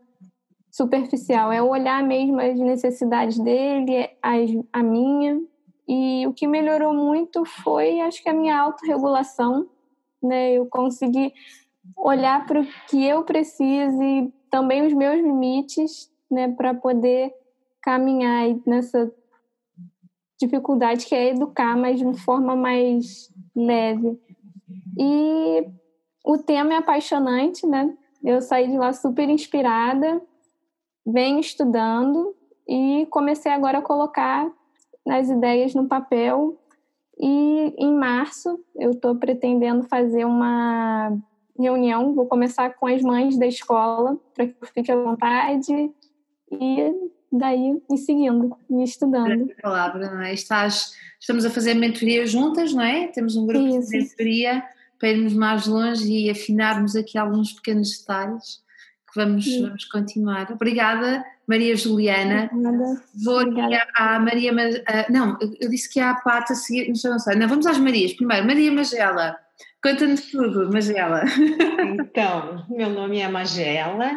superficial, 0.71 1.51
é 1.51 1.59
olhar 1.59 2.03
mesmo 2.03 2.39
as 2.39 2.57
necessidades 2.59 3.39
dele, 3.39 4.11
as, 4.21 4.51
a 4.71 4.83
minha. 4.83 5.41
E 5.87 6.27
o 6.27 6.33
que 6.33 6.45
melhorou 6.45 6.93
muito 6.93 7.43
foi, 7.43 7.99
acho 8.01 8.21
que 8.21 8.29
a 8.29 8.33
minha 8.33 8.59
autorregulação, 8.59 9.67
né? 10.21 10.51
Eu 10.53 10.67
consegui 10.67 11.33
olhar 11.97 12.45
para 12.45 12.61
o 12.61 12.67
que 12.87 13.03
eu 13.03 13.23
preciso 13.23 14.03
e 14.03 14.31
também 14.51 14.85
os 14.85 14.93
meus 14.93 15.15
limites, 15.15 16.11
né, 16.29 16.47
para 16.47 16.75
poder 16.75 17.33
caminhar 17.81 18.55
nessa 18.65 19.11
dificuldade 20.39 21.05
que 21.05 21.15
é 21.15 21.29
educar, 21.29 21.77
mas 21.77 21.99
de 21.99 22.05
uma 22.05 22.17
forma 22.17 22.55
mais 22.55 23.33
leve. 23.55 24.19
E 24.97 25.67
o 26.25 26.37
tema 26.37 26.73
é 26.73 26.77
apaixonante, 26.77 27.65
né? 27.67 27.95
Eu 28.23 28.41
saí 28.41 28.67
de 28.67 28.77
lá 28.77 28.93
super 28.93 29.29
inspirada 29.29 30.21
venho 31.11 31.39
estudando 31.39 32.35
e 32.67 33.07
comecei 33.09 33.51
agora 33.51 33.79
a 33.79 33.83
colocar 33.83 34.51
as 35.07 35.29
ideias 35.29 35.73
no 35.73 35.87
papel. 35.87 36.57
E 37.19 37.73
em 37.77 37.93
março 37.93 38.63
eu 38.75 38.91
estou 38.91 39.15
pretendendo 39.15 39.83
fazer 39.83 40.25
uma 40.25 41.17
reunião. 41.57 42.13
Vou 42.13 42.27
começar 42.27 42.73
com 42.75 42.87
as 42.87 43.01
mães 43.01 43.37
da 43.37 43.47
escola 43.47 44.17
para 44.33 44.47
que 44.47 44.65
fique 44.73 44.91
à 44.91 44.95
vontade 44.95 45.91
e 46.51 47.11
daí 47.31 47.81
ir 47.89 47.97
seguindo 47.97 48.57
e 48.69 48.83
estudando. 48.83 49.51
A 49.57 49.61
palavra, 49.61 50.11
não 50.11 50.21
é? 50.21 50.33
Estás, 50.33 50.93
estamos 51.19 51.45
a 51.45 51.49
fazer 51.49 51.73
mentoria 51.73 52.25
juntas, 52.25 52.73
não 52.73 52.83
é? 52.83 53.07
Temos 53.07 53.35
um 53.35 53.45
grupo 53.45 53.77
Isso. 53.77 53.89
de 53.89 53.97
mentoria 53.97 54.63
para 54.99 55.09
irmos 55.09 55.33
mais 55.33 55.65
longe 55.65 56.11
e 56.11 56.29
afinarmos 56.29 56.95
aqui 56.95 57.17
alguns 57.17 57.53
pequenos 57.53 57.99
detalhes 57.99 58.61
que 59.11 59.19
vamos, 59.19 59.45
vamos 59.59 59.85
continuar. 59.85 60.51
Obrigada, 60.51 61.23
Maria 61.47 61.75
Juliana. 61.75 62.49
Obrigada. 62.51 63.03
Vou 63.23 63.39
aqui 63.39 63.59
à, 63.97 64.19
Maria. 64.19 64.51
Uh, 64.53 65.11
não, 65.11 65.37
eu 65.59 65.69
disse 65.69 65.91
que 65.91 65.99
há 65.99 66.11
a 66.11 66.15
Pata 66.15 66.53
a 66.53 66.55
seguir. 66.55 66.89
Não, 66.89 67.19
sei, 67.19 67.35
não, 67.35 67.47
vamos 67.47 67.65
às 67.65 67.77
Marias. 67.77 68.13
Primeiro, 68.13 68.45
Maria 68.45 68.71
Magela. 68.71 69.37
Conta-nos 69.81 70.29
tudo, 70.29 70.71
Magela. 70.71 71.23
Então, 71.79 72.65
meu 72.69 72.89
nome 72.89 73.19
é 73.19 73.27
Magela. 73.27 74.11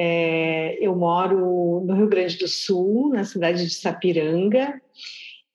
É, 0.00 0.78
eu 0.80 0.94
moro 0.94 1.82
no 1.84 1.94
Rio 1.94 2.08
Grande 2.08 2.38
do 2.38 2.46
Sul, 2.46 3.08
na 3.08 3.24
cidade 3.24 3.66
de 3.66 3.74
Sapiranga, 3.74 4.80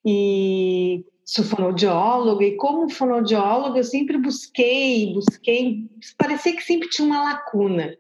e 0.06 1.06
sou 1.26 1.46
fonoaudióloga 1.46 2.44
e 2.44 2.58
como 2.58 2.89
fonoaudióloga 2.89 3.80
eu 3.80 3.84
sempre 3.86 4.18
busquei, 4.18 5.14
busquei, 5.14 5.88
parecia 6.18 6.54
que 6.54 6.62
sempre 6.62 6.89
tinha 6.89 7.08
uma 7.08 7.24
lacuna 7.24 7.96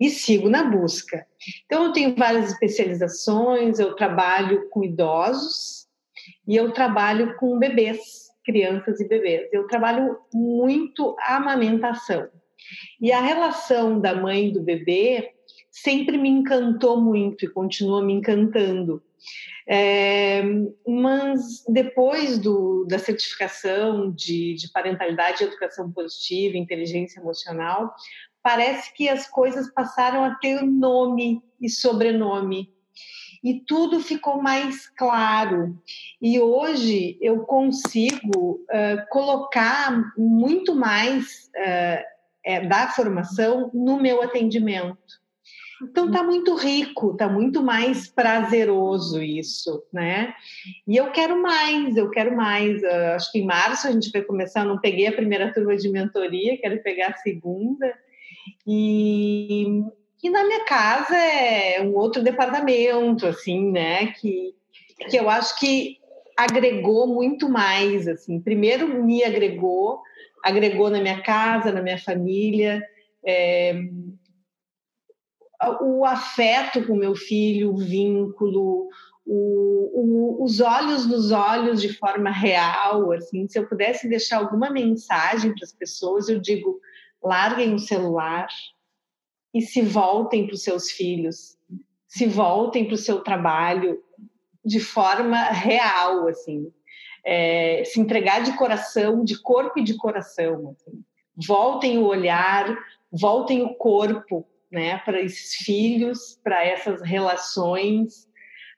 e 0.00 0.10
sigo 0.10 0.48
na 0.48 0.64
busca. 0.64 1.24
Então 1.64 1.84
eu 1.84 1.92
tenho 1.92 2.16
várias 2.16 2.50
especializações, 2.50 3.78
eu 3.78 3.94
trabalho 3.94 4.68
com 4.70 4.82
idosos 4.82 5.86
e 6.48 6.56
eu 6.56 6.72
trabalho 6.72 7.36
com 7.36 7.56
bebês, 7.56 8.00
crianças 8.44 8.98
e 9.00 9.06
bebês. 9.06 9.48
Eu 9.52 9.68
trabalho 9.68 10.18
muito 10.32 11.14
a 11.20 11.36
amamentação. 11.36 12.28
E 13.00 13.12
a 13.12 13.20
relação 13.20 14.00
da 14.00 14.14
mãe 14.14 14.48
e 14.48 14.52
do 14.52 14.60
bebê 14.60 15.33
sempre 15.74 16.16
me 16.16 16.28
encantou 16.28 17.00
muito 17.00 17.44
e 17.44 17.48
continua 17.48 18.00
me 18.00 18.12
encantando. 18.12 19.02
É, 19.66 20.42
mas 20.86 21.64
depois 21.68 22.38
do, 22.38 22.86
da 22.88 22.98
certificação 22.98 24.12
de, 24.12 24.54
de 24.54 24.70
parentalidade 24.70 25.42
educação 25.42 25.90
positiva, 25.90 26.56
inteligência 26.56 27.18
emocional, 27.18 27.92
parece 28.40 28.94
que 28.94 29.08
as 29.08 29.26
coisas 29.26 29.68
passaram 29.72 30.22
a 30.22 30.36
ter 30.36 30.62
nome 30.62 31.42
e 31.60 31.68
sobrenome. 31.68 32.72
E 33.42 33.60
tudo 33.66 33.98
ficou 33.98 34.40
mais 34.40 34.86
claro. 34.90 35.76
E 36.22 36.38
hoje 36.38 37.18
eu 37.20 37.40
consigo 37.40 38.64
uh, 38.70 39.08
colocar 39.10 40.12
muito 40.16 40.74
mais 40.74 41.50
uh, 41.56 42.04
é, 42.44 42.66
da 42.66 42.88
formação 42.88 43.70
no 43.74 44.00
meu 44.00 44.22
atendimento. 44.22 45.23
Então 45.82 46.10
tá 46.10 46.22
muito 46.22 46.54
rico, 46.54 47.16
tá 47.16 47.28
muito 47.28 47.62
mais 47.62 48.06
prazeroso 48.06 49.22
isso, 49.22 49.82
né? 49.92 50.34
E 50.86 50.96
eu 50.96 51.10
quero 51.10 51.40
mais, 51.40 51.96
eu 51.96 52.10
quero 52.10 52.36
mais. 52.36 52.80
Uh, 52.82 53.14
acho 53.16 53.32
que 53.32 53.40
em 53.40 53.46
março 53.46 53.88
a 53.88 53.90
gente 53.90 54.10
vai 54.10 54.22
começar. 54.22 54.60
Eu 54.60 54.68
não 54.68 54.80
peguei 54.80 55.06
a 55.06 55.12
primeira 55.12 55.52
turma 55.52 55.76
de 55.76 55.88
mentoria, 55.88 56.58
quero 56.58 56.82
pegar 56.82 57.08
a 57.08 57.16
segunda. 57.16 57.92
E, 58.66 59.82
e 60.22 60.30
na 60.30 60.44
minha 60.44 60.64
casa 60.64 61.16
é 61.16 61.82
um 61.82 61.94
outro 61.94 62.22
departamento, 62.22 63.26
assim, 63.26 63.72
né? 63.72 64.08
Que, 64.08 64.54
que 65.10 65.16
eu 65.16 65.28
acho 65.28 65.58
que 65.58 65.98
agregou 66.36 67.06
muito 67.06 67.48
mais, 67.48 68.06
assim. 68.06 68.40
Primeiro 68.40 69.02
me 69.02 69.24
agregou, 69.24 70.00
agregou 70.42 70.88
na 70.88 71.00
minha 71.00 71.20
casa, 71.20 71.72
na 71.72 71.82
minha 71.82 71.98
família. 71.98 72.82
É, 73.26 73.74
o 75.80 76.04
afeto 76.04 76.86
com 76.86 76.96
meu 76.96 77.14
filho, 77.14 77.72
o 77.72 77.76
vínculo, 77.76 78.88
o, 79.26 80.38
o, 80.38 80.44
os 80.44 80.60
olhos 80.60 81.06
nos 81.06 81.32
olhos 81.32 81.80
de 81.80 81.92
forma 81.92 82.30
real, 82.30 83.10
assim, 83.12 83.48
se 83.48 83.58
eu 83.58 83.66
pudesse 83.66 84.08
deixar 84.08 84.38
alguma 84.38 84.70
mensagem 84.70 85.54
para 85.54 85.64
as 85.64 85.72
pessoas, 85.72 86.28
eu 86.28 86.38
digo, 86.38 86.78
larguem 87.22 87.74
o 87.74 87.78
celular 87.78 88.46
e 89.54 89.62
se 89.62 89.80
voltem 89.80 90.46
para 90.46 90.54
os 90.54 90.62
seus 90.62 90.90
filhos, 90.90 91.56
se 92.06 92.26
voltem 92.26 92.84
para 92.84 92.94
o 92.94 92.98
seu 92.98 93.20
trabalho 93.20 94.02
de 94.64 94.80
forma 94.80 95.36
real, 95.50 96.28
assim, 96.28 96.70
é, 97.24 97.82
se 97.84 98.00
entregar 98.00 98.42
de 98.42 98.56
coração, 98.56 99.24
de 99.24 99.40
corpo 99.40 99.78
e 99.78 99.84
de 99.84 99.96
coração, 99.96 100.70
assim. 100.70 101.02
voltem 101.34 101.98
o 101.98 102.04
olhar, 102.04 102.76
voltem 103.10 103.62
o 103.62 103.74
corpo, 103.74 104.46
né, 104.74 104.98
para 104.98 105.20
esses 105.20 105.54
filhos, 105.64 106.38
para 106.42 106.64
essas 106.64 107.00
relações 107.00 108.28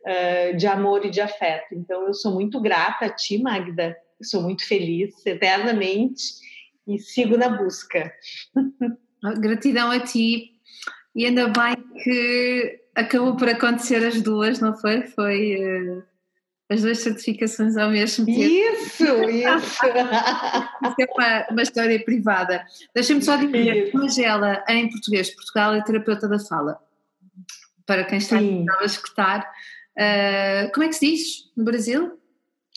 uh, 0.07 0.57
de 0.57 0.67
amor 0.67 1.05
e 1.05 1.11
de 1.11 1.21
afeto. 1.21 1.75
Então, 1.75 2.07
eu 2.07 2.15
sou 2.15 2.35
muito 2.35 2.61
grata 2.61 3.07
a 3.07 3.11
ti, 3.11 3.39
Magda, 3.39 3.97
eu 4.21 4.27
sou 4.27 4.43
muito 4.43 4.67
feliz 4.69 5.25
eternamente 5.27 6.23
e 6.87 6.99
sigo 6.99 7.37
na 7.37 7.49
busca. 7.49 8.13
Gratidão 9.41 9.91
a 9.91 9.99
ti 9.99 10.53
e 11.15 11.25
ainda 11.25 11.49
bem 11.49 11.75
que 12.05 12.81
acabou 12.95 13.37
por 13.37 13.49
acontecer 13.49 14.05
as 14.07 14.21
duas, 14.21 14.61
não 14.61 14.77
foi? 14.77 15.07
Foi 15.07 15.57
uh, 15.57 16.03
as 16.69 16.83
duas 16.83 16.99
certificações 16.99 17.77
ao 17.77 17.91
mesmo 17.91 18.27
tempo. 18.27 18.41
Isso, 18.41 19.05
isso! 19.05 19.87
isso 19.87 20.97
é 20.99 21.07
uma, 21.15 21.47
uma 21.51 21.63
história 21.63 22.03
privada. 22.05 22.65
Deixa-me 22.95 23.23
só 23.23 23.37
dizer, 23.37 23.93
Magela, 23.95 24.65
em 24.69 24.91
português, 24.91 25.35
Portugal 25.35 25.75
é 25.75 25.83
terapeuta 25.83 26.29
da 26.29 26.39
fala. 26.39 26.79
Para 27.85 28.05
quem 28.05 28.19
está 28.19 28.37
a 28.37 28.85
escutar, 28.85 29.41
uh, 29.97 30.73
como 30.73 30.85
é 30.85 30.89
que 30.89 30.95
se 30.95 31.11
diz 31.13 31.51
no 31.57 31.65
Brasil? 31.65 32.19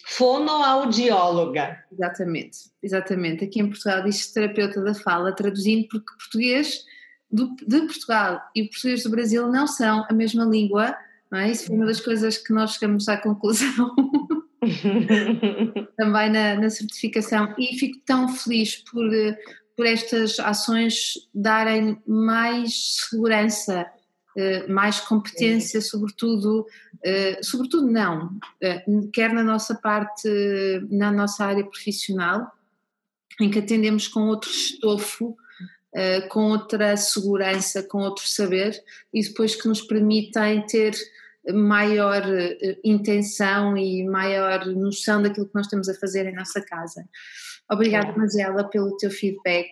Fonoaudióloga. 0.05 1.83
Exatamente, 1.91 2.57
exatamente. 2.81 3.43
Aqui 3.43 3.59
em 3.59 3.69
Portugal 3.69 4.03
diz 4.03 4.31
terapeuta 4.31 4.81
da 4.81 4.93
fala, 4.93 5.31
traduzindo 5.31 5.87
porque 5.87 6.13
português 6.15 6.85
do, 7.31 7.55
de 7.55 7.81
Portugal 7.81 8.41
e 8.55 8.63
o 8.63 8.69
português 8.69 9.03
do 9.03 9.09
Brasil 9.09 9.47
não 9.47 9.67
são 9.67 10.05
a 10.09 10.13
mesma 10.13 10.45
língua, 10.45 10.95
é? 11.33 11.51
Isso 11.51 11.67
foi 11.67 11.75
uma 11.75 11.85
das 11.85 12.01
coisas 12.01 12.37
que 12.37 12.53
nós 12.53 12.73
chegamos 12.73 13.07
à 13.07 13.17
conclusão 13.17 13.95
também 15.97 16.29
na, 16.31 16.55
na, 16.55 16.69
certificação 16.69 17.53
e 17.57 17.77
fico 17.77 17.99
tão 18.05 18.27
feliz 18.27 18.77
por, 18.77 19.09
por 19.77 19.85
estas 19.85 20.39
ações 20.39 21.13
darem 21.33 22.01
mais 22.05 23.07
segurança 23.09 23.85
eh, 24.39 24.67
mais 24.67 25.01
competência, 25.01 25.81
sobretudo, 25.81 26.65
eh, 27.03 27.41
sobretudo 27.41 27.91
não, 27.91 28.29
eh, 28.61 28.85
quer 29.11 29.33
na 29.33 29.43
nossa 29.43 29.75
parte, 29.75 30.29
na 30.89 31.11
nossa 31.11 31.45
área 31.45 31.65
profissional, 31.65 32.49
em 33.41 33.49
que 33.49 33.59
atendemos 33.59 34.07
com 34.07 34.27
outro 34.27 34.49
estofo, 34.49 35.35
com 36.29 36.51
outra 36.51 36.95
segurança, 36.95 37.83
com 37.83 37.99
outro 37.99 38.27
saber, 38.27 38.81
e 39.13 39.21
depois 39.21 39.55
que 39.55 39.67
nos 39.67 39.81
permitem 39.81 40.65
ter 40.65 40.93
maior 41.53 42.23
intenção 42.83 43.75
e 43.75 44.03
maior 44.05 44.65
noção 44.67 45.21
daquilo 45.21 45.47
que 45.47 45.55
nós 45.55 45.65
estamos 45.65 45.89
a 45.89 45.95
fazer 45.95 46.27
em 46.27 46.35
nossa 46.35 46.61
casa. 46.61 47.03
Obrigada, 47.71 48.13
Magela, 48.17 48.63
pelo 48.65 48.97
teu 48.97 49.09
feedback. 49.09 49.69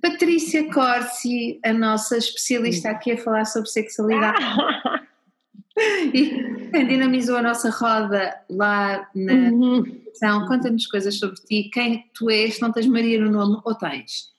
Patrícia 0.00 0.68
Corsi, 0.72 1.60
a 1.64 1.72
nossa 1.72 2.18
especialista 2.18 2.90
aqui 2.90 3.12
a 3.12 3.18
falar 3.18 3.44
sobre 3.44 3.68
sexualidade. 3.68 4.44
e 6.12 6.70
quem 6.72 6.88
dinamizou 6.88 7.36
a 7.36 7.42
nossa 7.42 7.70
roda 7.70 8.36
lá 8.50 9.08
na 9.14 9.32
uhum. 9.32 10.02
Então, 10.14 10.46
conta-nos 10.46 10.86
coisas 10.86 11.18
sobre 11.18 11.36
ti, 11.36 11.70
quem 11.72 12.04
tu 12.12 12.28
és, 12.28 12.58
não 12.60 12.72
tens 12.72 12.86
Maria 12.86 13.20
no 13.20 13.30
nome 13.30 13.60
ou 13.64 13.74
tens? 13.74 14.31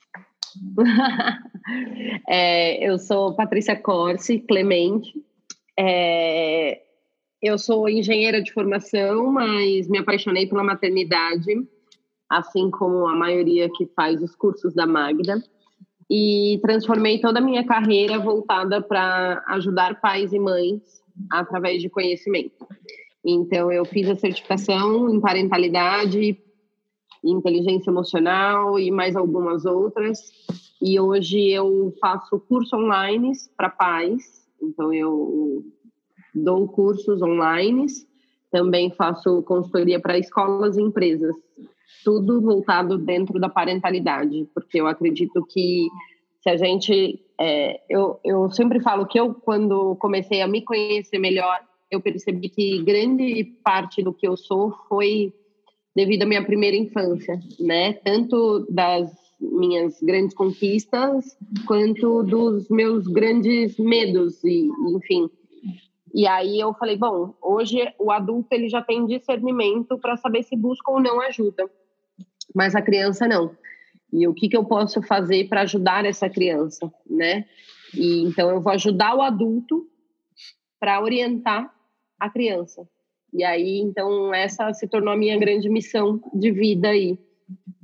é, 2.28 2.88
eu 2.88 2.98
sou 2.98 3.36
Patrícia 3.36 3.76
Corsi 3.76 4.40
Clemente, 4.40 5.14
é, 5.78 6.82
eu 7.42 7.58
sou 7.58 7.90
engenheira 7.90 8.42
de 8.42 8.54
formação, 8.54 9.32
mas 9.32 9.88
me 9.90 9.98
apaixonei 9.98 10.48
pela 10.48 10.64
maternidade, 10.64 11.68
assim 12.30 12.72
como 12.72 13.08
a 13.08 13.16
maioria 13.16 13.70
que 13.70 13.86
faz 13.96 14.22
os 14.22 14.36
cursos 14.36 14.74
da 14.74 14.86
Magda 14.86 15.44
e 16.10 16.60
transformei 16.62 17.20
toda 17.20 17.40
a 17.40 17.42
minha 17.42 17.66
carreira 17.66 18.20
voltada 18.20 18.82
para 18.82 19.44
ajudar 19.48 20.00
pais 20.00 20.32
e 20.34 20.40
mães 20.40 20.82
através 21.32 21.82
de 21.82 21.90
conhecimento. 21.90 22.68
Então, 23.26 23.72
eu 23.72 23.86
fiz 23.86 24.10
a 24.10 24.16
certificação 24.16 25.10
em 25.10 25.20
parentalidade, 25.20 26.38
inteligência 27.24 27.90
emocional 27.90 28.80
e 28.80 28.92
mais 28.92 29.16
algumas 29.16 29.66
outras. 29.66 30.20
E 30.82 31.00
hoje 31.00 31.50
eu 31.50 31.94
faço 32.00 32.40
curso 32.40 32.76
online 32.76 33.32
para 33.56 33.70
pais. 33.70 34.48
Então, 34.62 34.94
eu 34.94 35.64
dou 36.36 36.68
cursos 36.68 37.22
online. 37.22 37.86
Também 38.52 38.92
faço 38.92 39.42
consultoria 39.44 40.00
para 40.00 40.18
escolas 40.18 40.78
e 40.78 40.82
empresas 40.82 41.36
tudo 42.04 42.42
voltado 42.42 42.98
dentro 42.98 43.40
da 43.40 43.50
parentalidade, 43.50 44.48
porque 44.54 44.80
eu 44.80 44.88
acredito 44.88 45.46
que 45.46 45.88
se 46.42 46.50
a 46.50 46.58
gente. 46.58 47.20
É, 47.40 47.82
eu, 47.90 48.20
eu 48.24 48.50
sempre 48.52 48.80
falo 48.80 49.08
que 49.08 49.20
eu, 49.20 49.34
quando 49.34 49.96
comecei 49.96 50.42
a 50.42 50.48
me 50.48 50.62
conhecer 50.62 51.18
melhor, 51.18 51.60
eu 51.90 52.00
percebi 52.00 52.50
que 52.50 52.84
grande 52.84 53.44
parte 53.64 54.04
do 54.04 54.14
que 54.14 54.28
eu 54.28 54.38
sou 54.38 54.72
foi 54.88 55.34
devido 55.96 56.24
à 56.24 56.26
minha 56.26 56.44
primeira 56.44 56.76
infância, 56.76 57.40
né? 57.60 57.94
Tanto 57.94 58.66
das 58.70 59.12
minhas 59.40 60.02
grandes 60.02 60.36
conquistas 60.36 61.38
quanto 61.68 62.24
dos 62.24 62.70
meus 62.70 63.08
grandes 63.08 63.78
medos 63.78 64.44
e, 64.44 64.70
enfim. 64.96 65.30
E 66.14 66.28
aí 66.28 66.60
eu 66.60 66.74
falei, 66.76 66.96
bom, 66.96 67.34
hoje 67.42 67.80
o 68.00 68.12
adulto 68.12 68.50
ele 68.52 68.70
já 68.70 68.82
tem 68.82 69.06
discernimento 69.06 69.98
para 69.98 70.16
saber 70.16 70.44
se 70.44 70.56
busca 70.56 70.92
ou 70.92 71.02
não 71.02 71.20
ajuda 71.22 71.70
mas 72.54 72.76
a 72.76 72.82
criança 72.82 73.28
não. 73.28 73.56
E 74.12 74.28
o 74.28 74.34
que, 74.34 74.48
que 74.48 74.56
eu 74.56 74.64
posso 74.64 75.02
fazer 75.02 75.48
para 75.48 75.62
ajudar 75.62 76.06
essa 76.06 76.30
criança, 76.30 76.92
né? 77.10 77.46
E 77.96 78.24
então 78.24 78.50
eu 78.50 78.62
vou 78.62 78.72
ajudar 78.74 79.16
o 79.16 79.22
adulto 79.22 79.88
para 80.80 81.02
orientar 81.02 81.74
a 82.20 82.30
criança. 82.30 82.88
E 83.34 83.44
aí, 83.44 83.80
então, 83.80 84.34
essa 84.34 84.72
se 84.74 84.88
tornou 84.88 85.14
a 85.14 85.18
minha 85.18 85.38
grande 85.38 85.68
missão 85.68 86.22
de 86.34 86.52
vida 86.52 86.90
aí, 86.90 87.18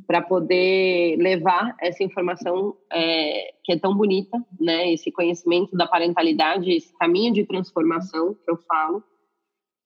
para 0.06 0.22
poder 0.22 1.18
levar 1.18 1.76
essa 1.80 2.04
informação 2.04 2.76
é, 2.92 3.54
que 3.64 3.74
é 3.74 3.80
tão 3.80 3.96
bonita, 3.96 4.44
né? 4.60 4.92
Esse 4.92 5.12
conhecimento 5.12 5.76
da 5.76 5.88
parentalidade, 5.88 6.72
esse 6.72 6.92
caminho 6.98 7.34
de 7.34 7.46
transformação 7.46 8.34
que 8.34 8.50
eu 8.50 8.58
falo, 8.58 9.04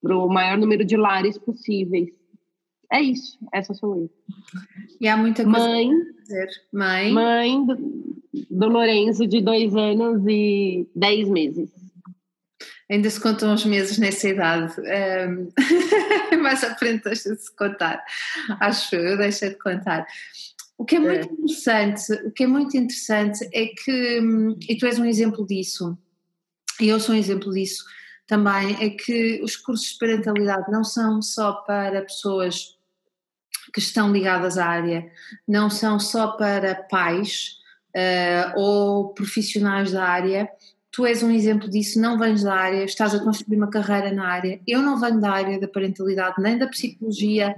para 0.02 0.18
o 0.18 0.28
maior 0.28 0.58
número 0.58 0.86
de 0.86 0.96
lares 0.96 1.38
possíveis. 1.38 2.10
É 2.92 3.02
isso, 3.02 3.38
essa 3.54 3.74
sou 3.74 3.96
eu. 3.96 4.10
E 5.02 5.08
há 5.08 5.18
muita 5.18 5.44
coisa 5.44 5.60
mãe, 5.60 5.90
dizer. 6.22 6.50
Mãe. 6.72 7.12
Mãe 7.12 7.66
do, 7.66 7.76
do 8.50 8.68
Lorenzo, 8.70 9.26
de 9.26 9.42
dois 9.42 9.76
anos 9.76 10.24
e 10.28 10.88
dez 10.96 11.28
meses. 11.28 11.83
Ainda 12.90 13.10
se 13.10 13.20
contam 13.20 13.54
os 13.54 13.66
meses 13.66 13.98
nessa 13.98 14.28
idade. 14.28 14.74
Um, 14.80 15.52
mais 16.42 16.64
à 16.64 16.76
frente 16.76 17.04
deixa 17.04 17.34
de 17.34 17.42
se 17.42 17.56
contar. 17.56 18.04
Acho 18.60 18.96
eu, 18.96 19.18
deixa 19.18 19.50
de 19.50 19.56
contar. 19.58 20.06
O 20.78 20.86
que 20.86 20.96
é 20.96 21.00
muito 21.00 21.30
é. 21.30 21.32
interessante, 21.32 22.14
o 22.26 22.32
que 22.32 22.44
é 22.44 22.48
muito 22.48 22.76
interessante 22.76 23.48
é 23.54 23.68
que, 23.68 24.20
hum, 24.20 24.58
e 24.68 24.76
tu 24.78 24.86
és 24.86 25.00
um 25.00 25.06
exemplo 25.06 25.46
disso, 25.46 25.98
e 26.82 26.90
eu 26.90 27.00
sou 27.00 27.16
um 27.16 27.18
exemplo 27.18 27.54
disso 27.54 27.86
também, 28.28 28.76
é 28.82 28.90
que 28.90 29.42
os 29.44 29.56
cursos 29.56 29.94
de 29.94 30.00
parentalidade 30.00 30.72
não 30.72 30.84
são 30.84 31.22
só 31.22 31.54
para 31.54 32.02
pessoas 32.02 32.78
que 33.74 33.80
estão 33.80 34.12
ligadas 34.12 34.58
à 34.58 34.66
área, 34.66 35.10
não 35.48 35.70
são 35.70 36.00
só 36.00 36.32
para 36.34 36.76
pais 36.76 37.60
uh, 37.96 38.60
ou 38.60 39.14
profissionais 39.14 39.92
da 39.92 40.04
área, 40.04 40.50
tu 40.94 41.08
és 41.08 41.24
um 41.24 41.32
exemplo 41.32 41.68
disso, 41.68 42.00
não 42.00 42.20
vens 42.20 42.44
da 42.44 42.54
área, 42.54 42.86
estás 42.86 43.16
a 43.16 43.20
construir 43.20 43.58
uma 43.58 43.70
carreira 43.70 44.14
na 44.14 44.28
área. 44.28 44.62
Eu 44.66 44.82
não 44.84 45.00
venho 45.00 45.20
da 45.20 45.32
área 45.32 45.60
da 45.60 45.68
parentalidade, 45.68 46.36
nem 46.38 46.56
da 46.56 46.68
psicologia, 46.68 47.56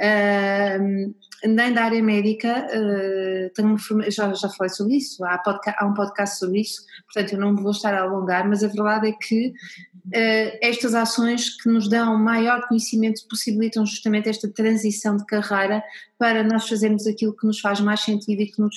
uh, 0.00 1.14
nem 1.44 1.72
da 1.74 1.84
área 1.84 2.00
médica. 2.00 2.64
Uh, 2.68 3.50
tenho 3.54 3.76
já, 4.08 4.32
já 4.32 4.48
falei 4.50 4.72
sobre 4.72 4.98
isso, 4.98 5.24
há, 5.24 5.42
há, 5.44 5.84
um 5.84 5.94
podcast 5.94 6.38
sobre 6.38 6.60
isso, 6.60 6.82
portanto 7.12 7.32
eu 7.32 7.40
não 7.40 7.56
vou 7.56 7.72
estar 7.72 7.92
a 7.92 8.02
alongar, 8.02 8.48
mas 8.48 8.62
a 8.62 8.68
verdade 8.68 9.08
é 9.08 9.12
que 9.12 9.48
uh, 9.48 10.58
estas 10.62 10.94
ações 10.94 11.60
que 11.60 11.68
nos 11.68 11.90
dão 11.90 12.16
maior 12.16 12.68
conhecimento 12.68 13.22
possibilitam 13.28 13.84
justamente 13.84 14.28
esta 14.28 14.48
transição 14.48 15.16
de 15.16 15.26
carreira 15.26 15.82
para 16.16 16.44
nós 16.44 16.68
fazermos 16.68 17.04
aquilo 17.04 17.36
que 17.36 17.48
nos 17.48 17.58
faz 17.58 17.80
mais 17.80 18.00
sentido 18.00 18.42
e 18.42 18.46
que 18.46 18.60
nos 18.60 18.76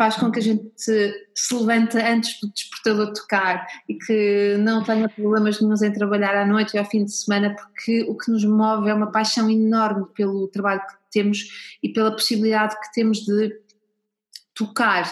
faz 0.00 0.16
com 0.16 0.30
que 0.30 0.38
a 0.38 0.42
gente 0.42 0.72
se 0.78 1.54
levante 1.54 1.98
antes 1.98 2.40
do 2.40 2.50
despertador 2.50 3.12
tocar 3.12 3.66
e 3.86 3.98
que 3.98 4.56
não 4.58 4.82
tenha 4.82 5.06
problemas 5.10 5.60
nenhum 5.60 5.74
em 5.74 5.92
trabalhar 5.92 6.34
à 6.34 6.46
noite 6.46 6.72
e 6.72 6.78
ao 6.78 6.86
fim 6.86 7.04
de 7.04 7.12
semana, 7.12 7.54
porque 7.54 8.04
o 8.04 8.16
que 8.16 8.30
nos 8.30 8.42
move 8.42 8.88
é 8.88 8.94
uma 8.94 9.12
paixão 9.12 9.50
enorme 9.50 10.06
pelo 10.14 10.48
trabalho 10.48 10.80
que 10.80 10.94
temos 11.12 11.76
e 11.82 11.90
pela 11.90 12.12
possibilidade 12.12 12.80
que 12.80 12.90
temos 12.94 13.18
de 13.18 13.54
tocar 14.54 15.04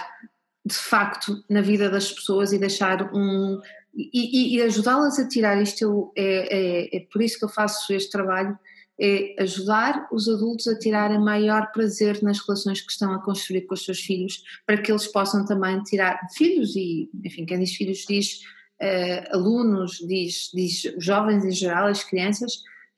de 0.65 0.75
facto 0.75 1.45
na 1.51 1.61
vida 1.61 1.91
das 1.91 2.11
pessoas 2.11 2.55
e 2.55 2.59
deixar 2.59 3.15
um. 3.15 3.61
e, 3.95 4.57
e 4.57 4.63
ajudá-las 4.63 5.19
a 5.19 5.29
tirar 5.29 5.61
isto. 5.61 6.15
é, 6.17 6.95
é, 6.95 6.97
é 6.97 7.01
por 7.13 7.21
isso 7.21 7.39
que 7.39 7.45
eu 7.45 7.51
faço 7.51 7.93
este 7.93 8.11
trabalho 8.11 8.59
é 9.01 9.35
ajudar 9.39 10.09
os 10.13 10.29
adultos 10.29 10.67
a 10.67 10.79
tirarem 10.79 11.21
maior 11.21 11.71
prazer 11.73 12.23
nas 12.23 12.41
relações 12.41 12.81
que 12.81 12.91
estão 12.91 13.13
a 13.13 13.23
construir 13.23 13.63
com 13.63 13.75
os 13.75 13.85
seus 13.85 14.01
filhos, 14.01 14.43
para 14.67 14.79
que 14.79 14.91
eles 14.91 15.07
possam 15.07 15.45
também 15.45 15.81
tirar 15.85 16.19
filhos 16.37 16.75
e, 16.75 17.09
enfim, 17.25 17.47
quem 17.47 17.61
diz 17.61 17.75
filhos 17.75 18.05
diz 18.09 18.41
uh, 18.83 19.37
alunos, 19.37 19.99
diz, 20.07 20.51
diz 20.53 20.83
jovens 20.99 21.45
em 21.45 21.53
geral, 21.53 21.87
as 21.87 22.03
crianças, 22.03 22.55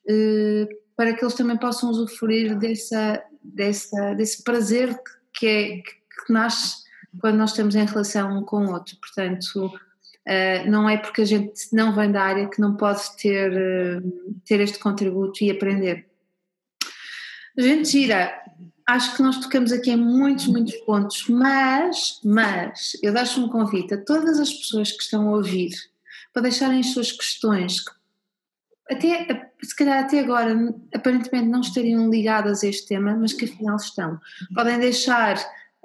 uh, 0.09 0.67
para 0.97 1.13
que 1.13 1.23
eles 1.23 1.35
também 1.35 1.59
possam 1.59 1.91
usufruir 1.91 2.59
dessa, 2.59 3.23
dessa, 3.43 4.15
desse 4.15 4.43
prazer 4.43 4.99
que, 5.35 5.47
é, 5.47 5.77
que 5.79 6.33
nasce 6.33 6.89
quando 7.21 7.37
nós 7.37 7.51
estamos 7.51 7.75
em 7.75 7.85
relação 7.85 8.39
um 8.39 8.45
com 8.45 8.67
o 8.67 8.73
outro. 8.73 8.97
Portanto, 9.01 9.73
Uh, 10.29 10.71
não 10.71 10.89
é 10.89 10.97
porque 10.97 11.23
a 11.23 11.25
gente 11.25 11.73
não 11.73 11.95
vem 11.95 12.13
da 12.13 12.23
área 12.23 12.49
que 12.49 12.61
não 12.61 12.77
pode 12.77 13.01
ter, 13.17 13.51
uh, 13.51 14.41
ter 14.45 14.61
este 14.61 14.79
contributo 14.79 15.43
e 15.43 15.51
aprender. 15.51 16.07
Gente 17.59 17.91
gira, 17.91 18.33
acho 18.87 19.17
que 19.17 19.23
nós 19.23 19.39
tocamos 19.39 19.73
aqui 19.73 19.91
em 19.91 19.97
muitos, 19.97 20.47
muitos 20.47 20.75
pontos, 20.77 21.27
mas, 21.29 22.21
mas, 22.25 22.97
eu 23.03 23.13
deixo 23.13 23.45
um 23.45 23.49
convite 23.49 23.95
a 23.95 24.05
todas 24.05 24.39
as 24.39 24.53
pessoas 24.53 24.93
que 24.93 25.03
estão 25.03 25.29
a 25.29 25.37
ouvir 25.37 25.71
para 26.33 26.43
deixarem 26.43 26.81
as 26.81 26.93
suas 26.93 27.11
questões, 27.11 27.81
que 27.81 27.91
até, 28.91 29.51
se 29.63 29.75
calhar 29.77 30.05
até 30.05 30.21
agora 30.21 30.57
aparentemente 30.95 31.49
não 31.49 31.61
estariam 31.61 32.11
ligadas 32.11 32.65
a 32.65 32.69
este 32.69 32.89
tema, 32.89 33.17
mas 33.17 33.33
que 33.33 33.45
afinal 33.45 33.77
estão. 33.77 34.19
Podem 34.55 34.79
deixar 34.79 35.37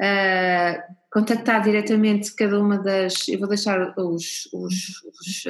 uh, 0.01 0.95
contactar 1.11 1.61
diretamente 1.63 2.33
cada 2.35 2.59
uma 2.59 2.77
das. 2.77 3.27
Eu 3.27 3.39
vou 3.39 3.47
deixar 3.47 3.93
os. 3.97 4.49
os, 4.53 5.03
os, 5.03 5.45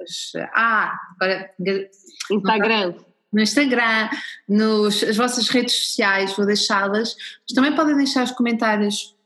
os 0.00 0.32
ah, 0.54 0.92
agora. 1.20 1.50
Instagram. 2.30 2.94
No 3.32 3.40
Instagram, 3.40 4.10
nos, 4.48 5.02
as 5.02 5.16
vossas 5.16 5.48
redes 5.48 5.74
sociais, 5.74 6.36
vou 6.36 6.46
deixá-las. 6.46 7.16
Mas 7.42 7.54
também 7.54 7.74
podem 7.74 7.96
deixar 7.96 8.22
os 8.22 8.30
comentários 8.30 9.16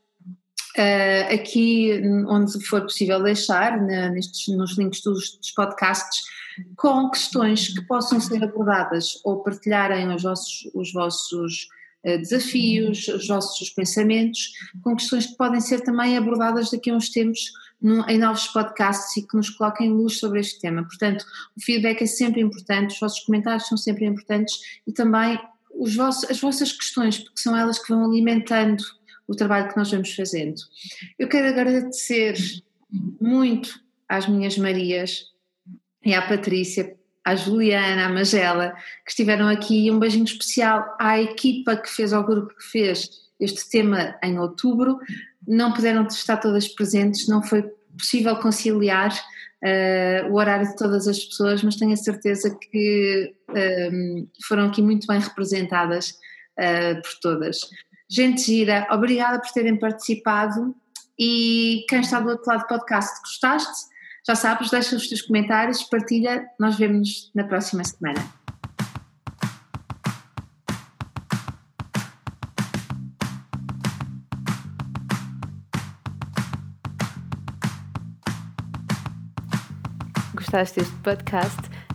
uh, 0.75 1.33
aqui, 1.33 2.01
onde 2.27 2.59
for 2.65 2.81
possível 2.81 3.21
deixar, 3.21 3.79
na, 3.79 4.09
nestes, 4.09 4.47
nos 4.55 4.75
links 4.77 5.01
dos, 5.01 5.37
dos 5.37 5.51
podcasts, 5.51 6.23
com 6.75 7.11
questões 7.11 7.67
que 7.67 7.81
possam 7.85 8.19
ser 8.19 8.43
abordadas 8.43 9.21
ou 9.23 9.43
partilharem 9.43 10.13
os 10.13 10.23
vossos, 10.23 10.69
os 10.73 10.91
vossos 10.91 11.67
desafios, 12.03 13.07
os 13.07 13.27
vossos 13.27 13.69
pensamentos, 13.71 14.51
com 14.81 14.95
questões 14.95 15.25
que 15.25 15.35
podem 15.35 15.59
ser 15.59 15.81
também 15.81 16.17
abordadas 16.17 16.71
daqui 16.71 16.89
a 16.89 16.95
uns 16.95 17.09
tempos 17.09 17.51
em 18.07 18.17
novos 18.17 18.47
podcasts 18.47 19.15
e 19.17 19.27
que 19.27 19.35
nos 19.35 19.49
coloquem 19.49 19.91
luz 19.91 20.19
sobre 20.19 20.39
este 20.39 20.59
tema. 20.59 20.83
Portanto, 20.83 21.25
o 21.55 21.61
feedback 21.61 22.01
é 22.01 22.05
sempre 22.05 22.41
importante, 22.41 22.93
os 22.93 22.99
vossos 22.99 23.19
comentários 23.21 23.67
são 23.67 23.77
sempre 23.77 24.05
importantes 24.05 24.59
e 24.85 24.91
também 24.91 25.39
os 25.73 25.95
vossos, 25.95 26.29
as 26.29 26.39
vossas 26.39 26.71
questões, 26.71 27.19
porque 27.19 27.39
são 27.39 27.55
elas 27.55 27.79
que 27.79 27.89
vão 27.89 28.03
alimentando 28.03 28.83
o 29.27 29.35
trabalho 29.35 29.69
que 29.69 29.77
nós 29.77 29.91
vamos 29.91 30.13
fazendo. 30.13 30.59
Eu 31.17 31.27
quero 31.27 31.47
agradecer 31.47 32.35
muito 33.21 33.79
às 34.07 34.27
minhas 34.27 34.57
Marias 34.57 35.25
e 36.03 36.13
à 36.13 36.27
Patrícia 36.27 36.97
à 37.25 37.35
Juliana, 37.35 38.05
à 38.05 38.09
Magela, 38.09 38.73
que 39.05 39.11
estiveram 39.11 39.47
aqui, 39.47 39.85
e 39.85 39.91
um 39.91 39.99
beijinho 39.99 40.23
especial 40.23 40.95
à 40.99 41.19
equipa 41.19 41.75
que 41.75 41.89
fez, 41.89 42.13
ao 42.13 42.23
grupo 42.23 42.55
que 42.55 42.63
fez 42.63 43.09
este 43.39 43.69
tema 43.69 44.15
em 44.23 44.39
outubro. 44.39 44.97
Não 45.47 45.73
puderam 45.73 46.05
estar 46.07 46.37
todas 46.37 46.67
presentes, 46.67 47.27
não 47.27 47.41
foi 47.41 47.63
possível 47.97 48.35
conciliar 48.37 49.11
uh, 49.63 50.31
o 50.31 50.35
horário 50.35 50.67
de 50.67 50.75
todas 50.75 51.07
as 51.07 51.19
pessoas, 51.19 51.63
mas 51.63 51.75
tenho 51.75 51.93
a 51.93 51.97
certeza 51.97 52.57
que 52.59 53.33
um, 53.49 53.57
ehm, 53.57 54.27
foram 54.47 54.67
aqui 54.67 54.81
muito 54.81 55.07
bem 55.07 55.19
representadas 55.19 56.11
uh, 56.59 57.01
por 57.01 57.19
todas. 57.21 57.59
Gente 58.09 58.41
gira, 58.41 58.87
obrigada 58.91 59.39
por 59.39 59.51
terem 59.51 59.77
participado 59.77 60.75
e 61.17 61.85
quem 61.89 61.99
está 61.99 62.19
do 62.19 62.29
outro 62.29 62.49
lado 62.49 62.61
do 62.61 62.67
podcast, 62.67 63.19
gostaste? 63.21 63.89
Já 64.29 64.35
sabes, 64.35 64.69
deixa 64.69 64.95
os 64.95 65.07
teus 65.07 65.23
comentários, 65.23 65.81
partilha, 65.81 66.47
nós 66.59 66.77
vemos 66.77 67.31
na 67.33 67.45
próxima 67.45 67.83
semana. 67.83 68.23
Gostaste 80.35 80.79
deste 80.79 80.95
podcast? 80.97 81.78